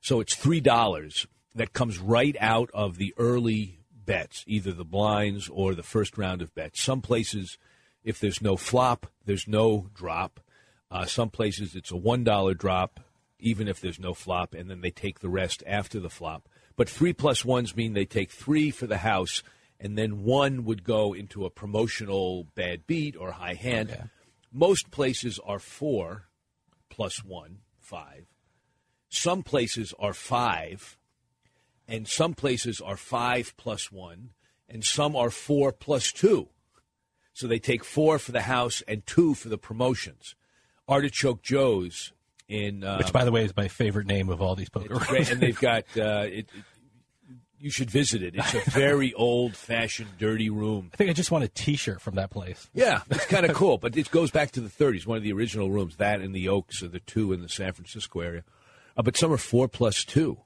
so 0.00 0.20
it's 0.20 0.34
three 0.34 0.60
dollars 0.60 1.26
that 1.54 1.72
comes 1.72 1.98
right 1.98 2.36
out 2.40 2.70
of 2.74 2.98
the 2.98 3.14
early 3.16 3.78
bets, 4.04 4.44
either 4.46 4.72
the 4.72 4.84
blinds 4.84 5.48
or 5.48 5.74
the 5.74 5.82
first 5.82 6.18
round 6.18 6.42
of 6.42 6.54
bets. 6.54 6.80
Some 6.80 7.00
places, 7.00 7.58
if 8.02 8.18
there's 8.18 8.42
no 8.42 8.56
flop, 8.56 9.06
there's 9.24 9.48
no 9.48 9.88
drop. 9.94 10.40
Uh, 10.90 11.06
some 11.06 11.30
places 11.30 11.74
it's 11.74 11.90
a 11.90 11.96
one 11.96 12.24
dollar 12.24 12.54
drop, 12.54 13.00
even 13.38 13.68
if 13.68 13.80
there's 13.80 14.00
no 14.00 14.14
flop, 14.14 14.54
and 14.54 14.70
then 14.70 14.80
they 14.80 14.90
take 14.90 15.20
the 15.20 15.28
rest 15.28 15.62
after 15.66 16.00
the 16.00 16.10
flop. 16.10 16.48
But 16.76 16.88
three 16.88 17.12
plus 17.12 17.44
ones 17.44 17.76
mean 17.76 17.92
they 17.92 18.04
take 18.04 18.30
three 18.30 18.70
for 18.70 18.86
the 18.86 18.98
house, 18.98 19.42
and 19.80 19.98
then 19.98 20.22
one 20.24 20.64
would 20.64 20.84
go 20.84 21.12
into 21.12 21.44
a 21.44 21.50
promotional 21.50 22.44
bad 22.54 22.86
beat 22.86 23.16
or 23.16 23.32
high 23.32 23.54
hand. 23.54 24.08
Most 24.52 24.90
places 24.90 25.38
are 25.44 25.58
four 25.58 26.28
plus 26.88 27.24
one, 27.24 27.58
five. 27.78 28.26
Some 29.08 29.42
places 29.42 29.92
are 29.98 30.14
five, 30.14 30.96
and 31.86 32.08
some 32.08 32.34
places 32.34 32.80
are 32.80 32.96
five 32.96 33.54
plus 33.56 33.92
one, 33.92 34.30
and 34.68 34.84
some 34.84 35.14
are 35.16 35.30
four 35.30 35.72
plus 35.72 36.12
two. 36.12 36.48
So 37.32 37.46
they 37.46 37.58
take 37.58 37.84
four 37.84 38.18
for 38.18 38.32
the 38.32 38.42
house 38.42 38.82
and 38.86 39.04
two 39.06 39.34
for 39.34 39.48
the 39.48 39.58
promotions. 39.58 40.34
Artichoke 40.88 41.42
Joe's 41.42 42.12
in 42.48 42.84
um, 42.84 42.98
Which, 42.98 43.12
by 43.12 43.24
the 43.24 43.32
way, 43.32 43.44
is 43.44 43.56
my 43.56 43.68
favorite 43.68 44.06
name 44.06 44.28
of 44.28 44.40
all 44.42 44.54
these 44.54 44.68
poker 44.68 44.94
it's 44.94 45.06
great, 45.06 45.30
and 45.30 45.40
they've 45.40 45.58
got 45.58 45.84
uh, 45.96 46.26
it- 46.26 46.48
You 47.64 47.70
should 47.70 47.90
visit 47.90 48.22
it. 48.22 48.34
It's 48.36 48.52
a 48.52 48.60
very 48.70 49.14
old-fashioned, 49.14 50.18
dirty 50.18 50.50
room. 50.50 50.90
I 50.92 50.96
think 50.98 51.08
I 51.08 51.12
just 51.14 51.30
want 51.30 51.44
a 51.44 51.48
T-shirt 51.48 51.98
from 52.00 52.16
that 52.16 52.28
place. 52.30 52.68
Yeah, 52.74 53.00
it's 53.10 53.24
kind 53.24 53.46
of 53.46 53.54
cool, 53.56 53.78
but 53.78 53.96
it 53.96 54.10
goes 54.10 54.30
back 54.30 54.50
to 54.52 54.60
the 54.60 54.68
30s. 54.68 55.06
One 55.06 55.16
of 55.16 55.22
the 55.22 55.32
original 55.32 55.70
rooms, 55.70 55.96
that 55.96 56.20
and 56.20 56.34
the 56.34 56.48
Oaks 56.50 56.82
are 56.82 56.88
the 56.88 57.00
two 57.00 57.32
in 57.32 57.40
the 57.40 57.48
San 57.48 57.72
Francisco 57.72 58.20
area. 58.20 58.44
Uh, 58.98 59.02
but 59.02 59.16
some 59.16 59.32
are 59.32 59.38
four 59.38 59.66
plus 59.66 60.04
two, 60.04 60.36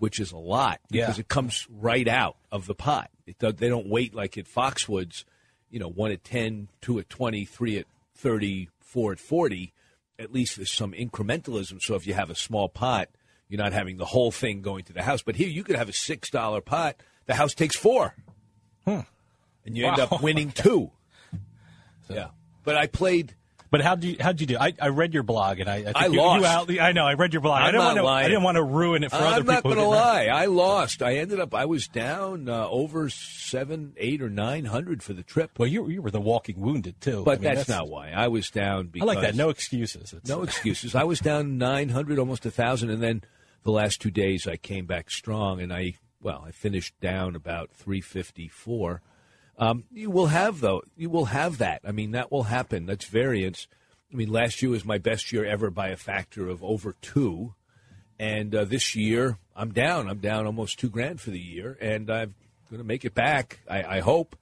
which 0.00 0.18
is 0.18 0.32
a 0.32 0.36
lot 0.36 0.80
because 0.90 1.16
Yeah. 1.16 1.20
it 1.20 1.28
comes 1.28 1.66
right 1.70 2.08
out 2.08 2.36
of 2.50 2.66
the 2.66 2.74
pot. 2.74 3.08
It 3.26 3.38
they 3.38 3.68
don't 3.68 3.86
wait 3.88 4.12
like 4.12 4.36
at 4.36 4.46
Foxwoods, 4.46 5.22
you 5.70 5.78
know, 5.78 5.88
one 5.88 6.10
at 6.10 6.24
10, 6.24 6.70
two 6.80 6.98
at 6.98 7.08
20, 7.08 7.44
three 7.44 7.78
at 7.78 7.86
30, 8.16 8.68
four 8.80 9.12
at 9.12 9.20
40. 9.20 9.72
At 10.18 10.32
least 10.32 10.56
there's 10.56 10.72
some 10.72 10.90
incrementalism. 10.92 11.80
So 11.80 11.94
if 11.94 12.04
you 12.04 12.14
have 12.14 12.30
a 12.30 12.34
small 12.34 12.68
pot, 12.68 13.10
you're 13.48 13.62
not 13.62 13.72
having 13.72 13.96
the 13.96 14.04
whole 14.04 14.30
thing 14.30 14.62
going 14.62 14.84
to 14.84 14.92
the 14.92 15.02
house. 15.02 15.22
But 15.22 15.36
here 15.36 15.48
you 15.48 15.64
could 15.64 15.76
have 15.76 15.88
a 15.88 15.92
$6 15.92 16.64
pot. 16.64 16.96
The 17.26 17.34
house 17.34 17.54
takes 17.54 17.76
four. 17.76 18.14
And 18.86 19.76
you 19.76 19.86
end 19.86 19.98
up 19.98 20.22
winning 20.22 20.50
two. 20.52 20.90
Yeah. 22.10 22.28
But 22.64 22.74
I 22.76 22.86
played. 22.86 23.34
But 23.70 23.82
how 23.82 23.94
do 23.94 24.08
you 24.08 24.16
how'd 24.18 24.40
you 24.40 24.46
do? 24.46 24.56
I, 24.58 24.72
I 24.80 24.88
read 24.88 25.12
your 25.12 25.22
blog 25.22 25.60
and 25.60 25.68
I 25.68 25.74
I, 25.74 25.82
think 25.82 25.96
I 25.96 26.06
you, 26.06 26.18
lost. 26.18 26.40
You 26.40 26.46
out, 26.46 26.80
I 26.88 26.92
know 26.92 27.04
I 27.04 27.14
read 27.14 27.34
your 27.34 27.42
blog. 27.42 27.60
I 27.60 27.66
I'm 27.66 27.72
didn't 27.72 27.80
not 27.80 27.86
want 27.88 27.96
to. 27.98 28.02
lying. 28.04 28.24
I 28.24 28.28
didn't 28.28 28.42
want 28.44 28.56
to 28.56 28.62
ruin 28.62 29.04
it 29.04 29.10
for 29.10 29.16
other 29.16 29.40
people. 29.40 29.50
I'm 29.50 29.54
not 29.56 29.62
going 29.62 29.74
to 29.76 29.80
didn't 29.82 29.90
know. 29.90 29.96
lie. 29.98 30.24
I 30.26 30.46
lost. 30.46 31.02
I 31.02 31.16
ended 31.16 31.38
up. 31.38 31.54
I 31.54 31.66
was 31.66 31.86
down 31.86 32.48
uh, 32.48 32.66
over 32.66 33.10
seven, 33.10 33.92
eight, 33.98 34.22
or 34.22 34.30
nine 34.30 34.64
hundred 34.64 35.02
for 35.02 35.12
the 35.12 35.22
trip. 35.22 35.50
Well, 35.58 35.68
you 35.68 35.86
you 35.90 36.00
were 36.00 36.10
the 36.10 36.18
walking 36.20 36.60
wounded 36.60 36.98
too. 37.02 37.24
But 37.24 37.40
I 37.40 37.42
mean, 37.42 37.54
that's, 37.56 37.68
not 37.68 37.90
why. 37.90 38.10
I 38.10 38.28
was 38.28 38.48
down. 38.48 38.90
I 38.98 39.04
like 39.04 39.20
that. 39.20 39.34
No 39.34 39.50
excuses. 39.50 40.14
It's, 40.14 40.30
no 40.30 40.42
excuses. 40.44 40.94
I 40.94 41.04
was 41.04 41.20
down 41.20 41.58
nine 41.58 41.90
hundred, 41.90 42.18
almost 42.18 42.46
a 42.46 42.50
thousand, 42.50 42.88
and 42.88 43.02
then 43.02 43.22
the 43.64 43.72
last 43.72 44.00
two 44.00 44.10
days 44.10 44.46
I 44.46 44.56
came 44.56 44.86
back 44.86 45.10
strong, 45.10 45.60
and 45.60 45.72
I 45.72 45.94
well, 46.20 46.44
I 46.46 46.50
finished 46.50 46.98
down 47.00 47.36
about 47.36 47.70
three 47.70 48.00
fifty 48.00 48.48
four. 48.48 49.02
Um, 49.58 49.84
you 49.90 50.10
will 50.10 50.26
have 50.28 50.60
though. 50.60 50.82
You 50.96 51.10
will 51.10 51.26
have 51.26 51.58
that. 51.58 51.80
I 51.84 51.92
mean, 51.92 52.12
that 52.12 52.30
will 52.30 52.44
happen. 52.44 52.86
That's 52.86 53.06
variance. 53.06 53.66
I 54.12 54.16
mean, 54.16 54.30
last 54.30 54.62
year 54.62 54.70
was 54.70 54.84
my 54.84 54.98
best 54.98 55.32
year 55.32 55.44
ever 55.44 55.70
by 55.70 55.88
a 55.88 55.96
factor 55.96 56.48
of 56.48 56.64
over 56.64 56.94
two, 57.02 57.54
and 58.18 58.54
uh, 58.54 58.64
this 58.64 58.94
year 58.94 59.38
I'm 59.54 59.72
down. 59.72 60.08
I'm 60.08 60.18
down 60.18 60.46
almost 60.46 60.78
two 60.78 60.88
grand 60.88 61.20
for 61.20 61.30
the 61.30 61.40
year, 61.40 61.76
and 61.80 62.08
I'm 62.10 62.34
going 62.70 62.78
to 62.78 62.86
make 62.86 63.04
it 63.04 63.14
back. 63.14 63.60
I, 63.68 63.96
I 63.96 64.00
hope. 64.00 64.36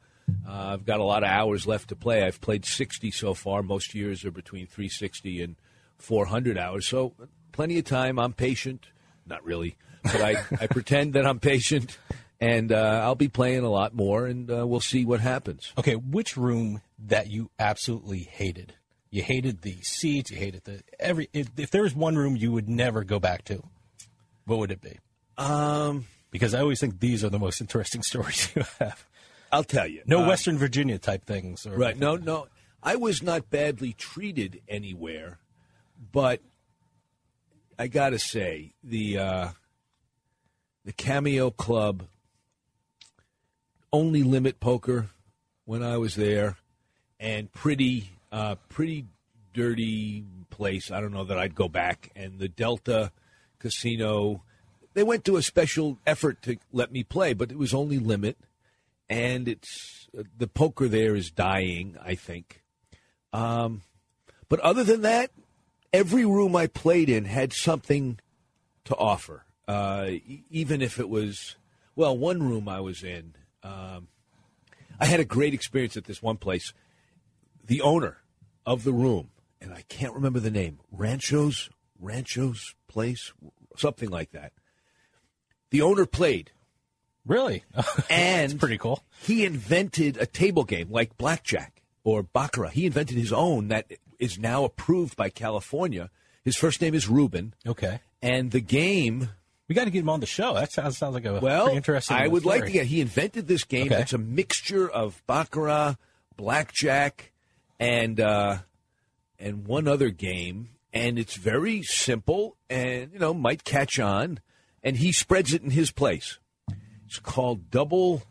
Uh, 0.46 0.72
I've 0.72 0.84
got 0.84 1.00
a 1.00 1.04
lot 1.04 1.22
of 1.22 1.28
hours 1.28 1.66
left 1.66 1.88
to 1.90 1.96
play. 1.96 2.24
I've 2.24 2.40
played 2.40 2.64
60 2.64 3.12
so 3.12 3.32
far. 3.32 3.62
Most 3.62 3.94
years 3.94 4.24
are 4.24 4.32
between 4.32 4.66
360 4.66 5.40
and 5.40 5.56
400 5.98 6.58
hours, 6.58 6.86
so 6.86 7.14
plenty 7.52 7.78
of 7.78 7.84
time. 7.84 8.18
I'm 8.18 8.32
patient. 8.32 8.88
Not 9.26 9.44
really, 9.44 9.76
but 10.02 10.20
I, 10.20 10.36
I 10.60 10.66
pretend 10.66 11.14
that 11.14 11.26
I'm 11.26 11.40
patient, 11.40 11.98
and 12.40 12.70
uh, 12.72 13.00
I'll 13.04 13.14
be 13.14 13.28
playing 13.28 13.64
a 13.64 13.70
lot 13.70 13.94
more, 13.94 14.26
and 14.26 14.50
uh, 14.50 14.66
we'll 14.66 14.80
see 14.80 15.04
what 15.04 15.20
happens. 15.20 15.72
Okay, 15.76 15.94
which 15.94 16.36
room 16.36 16.80
that 16.98 17.28
you 17.28 17.50
absolutely 17.58 18.20
hated? 18.20 18.74
You 19.10 19.22
hated 19.22 19.62
the 19.62 19.76
seats. 19.82 20.30
You 20.30 20.36
hated 20.36 20.64
the 20.64 20.82
every. 20.98 21.28
If, 21.32 21.48
if 21.56 21.70
there 21.70 21.82
was 21.82 21.94
one 21.94 22.16
room 22.16 22.36
you 22.36 22.52
would 22.52 22.68
never 22.68 23.04
go 23.04 23.18
back 23.18 23.44
to, 23.46 23.62
what 24.44 24.58
would 24.58 24.70
it 24.70 24.80
be? 24.80 24.98
Um, 25.38 26.06
because 26.30 26.54
I 26.54 26.60
always 26.60 26.80
think 26.80 27.00
these 27.00 27.24
are 27.24 27.28
the 27.30 27.38
most 27.38 27.60
interesting 27.60 28.02
stories 28.04 28.50
you 28.54 28.62
have. 28.78 29.06
I'll 29.52 29.64
tell 29.64 29.86
you. 29.86 30.02
No 30.06 30.24
Uh, 30.24 30.28
Western 30.28 30.58
Virginia 30.58 30.98
type 30.98 31.24
things. 31.24 31.66
Or 31.66 31.76
Right. 31.76 31.96
No, 31.98 32.16
no. 32.16 32.48
I 32.82 32.96
was 32.96 33.22
not 33.22 33.48
badly 33.48 33.92
treated 33.92 34.60
anywhere, 34.68 35.38
but 36.12 36.40
I 37.78 37.88
got 37.88 38.10
to 38.10 38.18
say 38.18 38.72
the 38.82 39.18
uh, 39.18 39.48
the 40.84 40.92
Cameo 40.92 41.50
Club 41.50 42.04
only 43.92 44.22
limit 44.22 44.60
poker 44.60 45.10
when 45.64 45.82
I 45.82 45.96
was 45.98 46.14
there, 46.16 46.56
and 47.20 47.52
pretty 47.52 48.10
uh, 48.32 48.56
pretty 48.68 49.06
dirty 49.52 50.24
place. 50.50 50.90
I 50.90 51.00
don't 51.00 51.12
know 51.12 51.24
that 51.24 51.38
I'd 51.38 51.54
go 51.54 51.68
back. 51.68 52.10
And 52.14 52.38
the 52.38 52.48
Delta 52.48 53.12
Casino, 53.58 54.42
they 54.94 55.02
went 55.02 55.24
to 55.24 55.36
a 55.36 55.42
special 55.42 55.98
effort 56.06 56.42
to 56.42 56.56
let 56.72 56.92
me 56.92 57.02
play, 57.04 57.32
but 57.34 57.50
it 57.50 57.58
was 57.58 57.74
only 57.74 57.98
limit. 57.98 58.36
and 59.08 59.48
it's 59.48 60.08
the 60.38 60.46
poker 60.46 60.88
there 60.88 61.14
is 61.14 61.30
dying. 61.30 61.96
I 62.02 62.14
think. 62.14 62.62
Um, 63.32 63.82
but 64.48 64.60
other 64.60 64.84
than 64.84 65.02
that, 65.02 65.30
every 65.96 66.26
room 66.26 66.54
I 66.54 66.66
played 66.66 67.08
in 67.08 67.24
had 67.24 67.54
something 67.54 68.20
to 68.84 68.94
offer. 68.96 69.46
Uh, 69.66 70.10
even 70.50 70.82
if 70.82 71.00
it 71.00 71.08
was, 71.08 71.56
well, 71.96 72.16
one 72.16 72.42
room 72.42 72.68
I 72.68 72.80
was 72.80 73.02
in, 73.02 73.34
um, 73.62 74.08
I 75.00 75.06
had 75.06 75.20
a 75.20 75.24
great 75.24 75.54
experience 75.54 75.96
at 75.96 76.04
this 76.04 76.22
one 76.22 76.36
place. 76.36 76.74
The 77.66 77.80
owner 77.80 78.18
of 78.66 78.84
the 78.84 78.92
room, 78.92 79.30
and 79.60 79.72
I 79.72 79.82
can't 79.88 80.14
remember 80.14 80.38
the 80.38 80.50
name, 80.50 80.78
Rancho's 80.92 81.70
Rancho's 81.98 82.74
Place, 82.88 83.32
something 83.76 84.10
like 84.10 84.32
that. 84.32 84.52
The 85.70 85.80
owner 85.80 86.04
played. 86.04 86.52
Really? 87.24 87.64
and 88.10 88.60
pretty 88.60 88.78
cool. 88.78 89.02
He 89.22 89.44
invented 89.44 90.18
a 90.18 90.26
table 90.26 90.64
game 90.64 90.90
like 90.90 91.16
blackjack 91.16 91.82
or 92.04 92.22
baccarat. 92.22 92.70
He 92.70 92.86
invented 92.86 93.16
his 93.16 93.32
own 93.32 93.68
that 93.68 93.90
is 94.18 94.38
now 94.38 94.64
approved 94.64 95.16
by 95.16 95.28
California. 95.30 96.10
His 96.44 96.56
first 96.56 96.80
name 96.80 96.94
is 96.94 97.08
Ruben. 97.08 97.54
Okay. 97.66 98.00
And 98.22 98.50
the 98.50 98.60
game. 98.60 99.30
We 99.68 99.74
got 99.74 99.84
to 99.84 99.90
get 99.90 100.00
him 100.00 100.08
on 100.08 100.20
the 100.20 100.26
show. 100.26 100.54
That 100.54 100.70
sounds, 100.72 100.96
sounds 100.96 101.14
like 101.14 101.24
a 101.24 101.40
Well, 101.40 101.68
interesting. 101.68 102.16
I 102.16 102.28
would 102.28 102.44
like 102.44 102.66
to 102.66 102.70
get. 102.70 102.86
He 102.86 103.00
invented 103.00 103.48
this 103.48 103.64
game. 103.64 103.86
Okay. 103.86 104.00
It's 104.00 104.12
a 104.12 104.18
mixture 104.18 104.88
of 104.88 105.20
baccarat, 105.26 105.96
blackjack, 106.36 107.32
and 107.80 108.20
uh, 108.20 108.58
and 109.40 109.66
one 109.66 109.88
other 109.88 110.10
game, 110.10 110.68
and 110.92 111.18
it's 111.18 111.34
very 111.34 111.82
simple, 111.82 112.56
and 112.70 113.12
you 113.12 113.18
know 113.18 113.34
might 113.34 113.64
catch 113.64 113.98
on. 113.98 114.38
And 114.84 114.96
he 114.98 115.10
spreads 115.10 115.52
it 115.52 115.62
in 115.64 115.70
his 115.70 115.90
place. 115.90 116.38
It's 117.06 117.18
called 117.18 117.70
Double. 117.72 118.22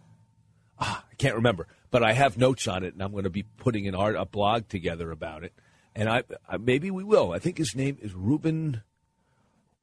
Ah, 0.79 1.03
I 1.11 1.15
can't 1.15 1.35
remember, 1.35 1.67
but 1.91 2.01
I 2.01 2.13
have 2.13 2.37
notes 2.37 2.65
on 2.65 2.83
it, 2.83 2.93
and 2.93 3.03
I'm 3.03 3.11
going 3.11 3.25
to 3.25 3.29
be 3.29 3.43
putting 3.43 3.89
an 3.89 3.95
art 3.95 4.15
a 4.15 4.25
blog 4.25 4.69
together 4.69 5.11
about 5.11 5.43
it. 5.43 5.53
And 5.95 6.09
I, 6.09 6.23
I 6.49 6.57
maybe 6.57 6.91
we 6.91 7.03
will. 7.03 7.31
I 7.31 7.39
think 7.39 7.57
his 7.57 7.75
name 7.75 7.97
is 8.01 8.13
Ruben. 8.13 8.81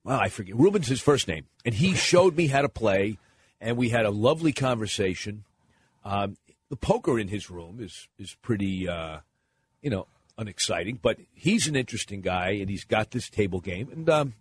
Well, 0.04 0.18
I 0.18 0.28
forget. 0.28 0.56
Ruben's 0.56 0.88
his 0.88 1.00
first 1.00 1.28
name, 1.28 1.46
and 1.64 1.74
he 1.74 1.94
showed 1.94 2.36
me 2.36 2.48
how 2.48 2.62
to 2.62 2.68
play, 2.68 3.18
and 3.60 3.76
we 3.76 3.88
had 3.90 4.04
a 4.04 4.10
lovely 4.10 4.52
conversation. 4.52 5.44
Um, 6.04 6.36
the 6.68 6.76
poker 6.76 7.18
in 7.18 7.28
his 7.28 7.50
room 7.50 7.78
is 7.80 8.08
is 8.18 8.36
pretty, 8.42 8.88
uh, 8.88 9.18
you 9.80 9.90
know, 9.90 10.06
unexciting, 10.36 10.98
but 11.00 11.18
he's 11.32 11.66
an 11.66 11.76
interesting 11.76 12.20
guy, 12.20 12.50
and 12.50 12.68
he's 12.68 12.84
got 12.84 13.12
this 13.12 13.30
table 13.30 13.60
game, 13.60 13.88
and 13.90 14.10
um, 14.10 14.34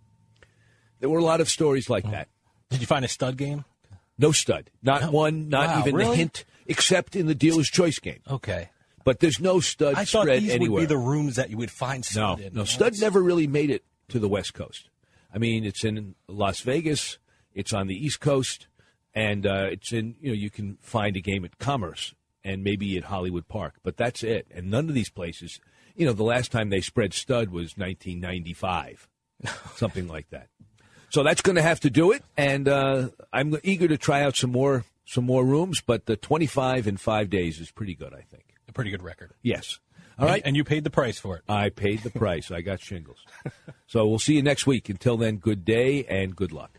there 1.00 1.08
were 1.08 1.18
a 1.20 1.24
lot 1.24 1.40
of 1.40 1.48
stories 1.48 1.88
like 1.88 2.10
that. 2.10 2.28
Did 2.70 2.80
you 2.80 2.86
find 2.86 3.04
a 3.04 3.08
stud 3.08 3.36
game? 3.36 3.64
No 4.18 4.32
stud, 4.32 4.70
not 4.82 5.12
one, 5.12 5.48
not 5.48 5.68
Wow, 5.68 5.80
even 5.80 5.94
really? 5.94 6.10
the 6.10 6.16
hint, 6.16 6.44
except 6.66 7.16
in 7.16 7.26
the 7.26 7.34
dealer's 7.34 7.68
choice 7.68 7.98
game. 7.98 8.20
Okay. 8.30 8.68
But 9.04 9.20
there's 9.20 9.40
no 9.40 9.60
stud 9.60 9.94
I 9.94 10.04
thought 10.04 10.22
spread 10.24 10.42
these 10.42 10.50
anywhere. 10.52 10.80
would 10.82 10.88
be 10.88 10.94
the 10.94 10.98
rooms 10.98 11.36
that 11.36 11.50
you 11.50 11.56
would 11.56 11.70
find 11.70 12.04
No, 12.14 12.34
stud 12.36 12.40
in. 12.40 12.54
no, 12.54 12.64
Stud 12.64 13.00
never 13.00 13.20
really 13.22 13.46
made 13.46 13.70
it 13.70 13.84
to 14.08 14.18
the 14.18 14.28
West 14.28 14.54
Coast. 14.54 14.88
I 15.34 15.38
mean, 15.38 15.64
it's 15.64 15.82
in 15.84 16.14
Las 16.28 16.60
Vegas, 16.60 17.18
it's 17.54 17.72
on 17.72 17.86
the 17.86 17.94
East 17.96 18.20
Coast, 18.20 18.66
and 19.14 19.46
uh, 19.46 19.68
it's 19.70 19.92
in 19.92 20.14
you 20.20 20.28
know 20.28 20.34
you 20.34 20.50
can 20.50 20.78
find 20.80 21.16
a 21.16 21.20
game 21.20 21.44
at 21.44 21.58
Commerce 21.58 22.14
and 22.44 22.62
maybe 22.64 22.96
at 22.96 23.04
Hollywood 23.04 23.48
Park, 23.48 23.74
but 23.82 23.96
that's 23.96 24.22
it. 24.22 24.46
And 24.50 24.70
none 24.70 24.88
of 24.88 24.94
these 24.94 25.10
places, 25.10 25.60
you 25.94 26.04
know, 26.04 26.12
the 26.12 26.24
last 26.24 26.50
time 26.50 26.70
they 26.70 26.80
spread 26.80 27.14
Stud 27.14 27.50
was 27.50 27.76
1995, 27.76 29.08
something 29.76 30.08
like 30.08 30.28
that. 30.30 30.48
So 31.10 31.22
that's 31.22 31.42
going 31.42 31.56
to 31.56 31.62
have 31.62 31.80
to 31.80 31.90
do 31.90 32.10
it, 32.12 32.22
and 32.36 32.66
uh, 32.68 33.08
I'm 33.32 33.56
eager 33.62 33.86
to 33.88 33.98
try 33.98 34.22
out 34.22 34.36
some 34.36 34.50
more 34.52 34.84
some 35.04 35.24
more 35.24 35.44
rooms. 35.44 35.80
But 35.84 36.06
the 36.06 36.16
25 36.16 36.86
in 36.86 36.96
five 36.96 37.28
days 37.30 37.60
is 37.60 37.70
pretty 37.70 37.94
good, 37.94 38.14
I 38.14 38.22
think. 38.22 38.44
A 38.72 38.74
pretty 38.74 38.90
good 38.90 39.02
record. 39.02 39.32
Yes. 39.42 39.80
All 40.18 40.24
right. 40.24 40.36
And, 40.36 40.46
and 40.46 40.56
you 40.56 40.64
paid 40.64 40.82
the 40.82 40.88
price 40.88 41.18
for 41.18 41.36
it. 41.36 41.42
I 41.46 41.68
paid 41.68 42.02
the 42.02 42.08
price. 42.08 42.50
I 42.50 42.62
got 42.62 42.80
shingles. 42.80 43.18
So 43.86 44.06
we'll 44.06 44.18
see 44.18 44.34
you 44.34 44.42
next 44.42 44.66
week. 44.66 44.88
Until 44.88 45.18
then, 45.18 45.36
good 45.36 45.62
day 45.66 46.06
and 46.06 46.34
good 46.34 46.52
luck. 46.52 46.78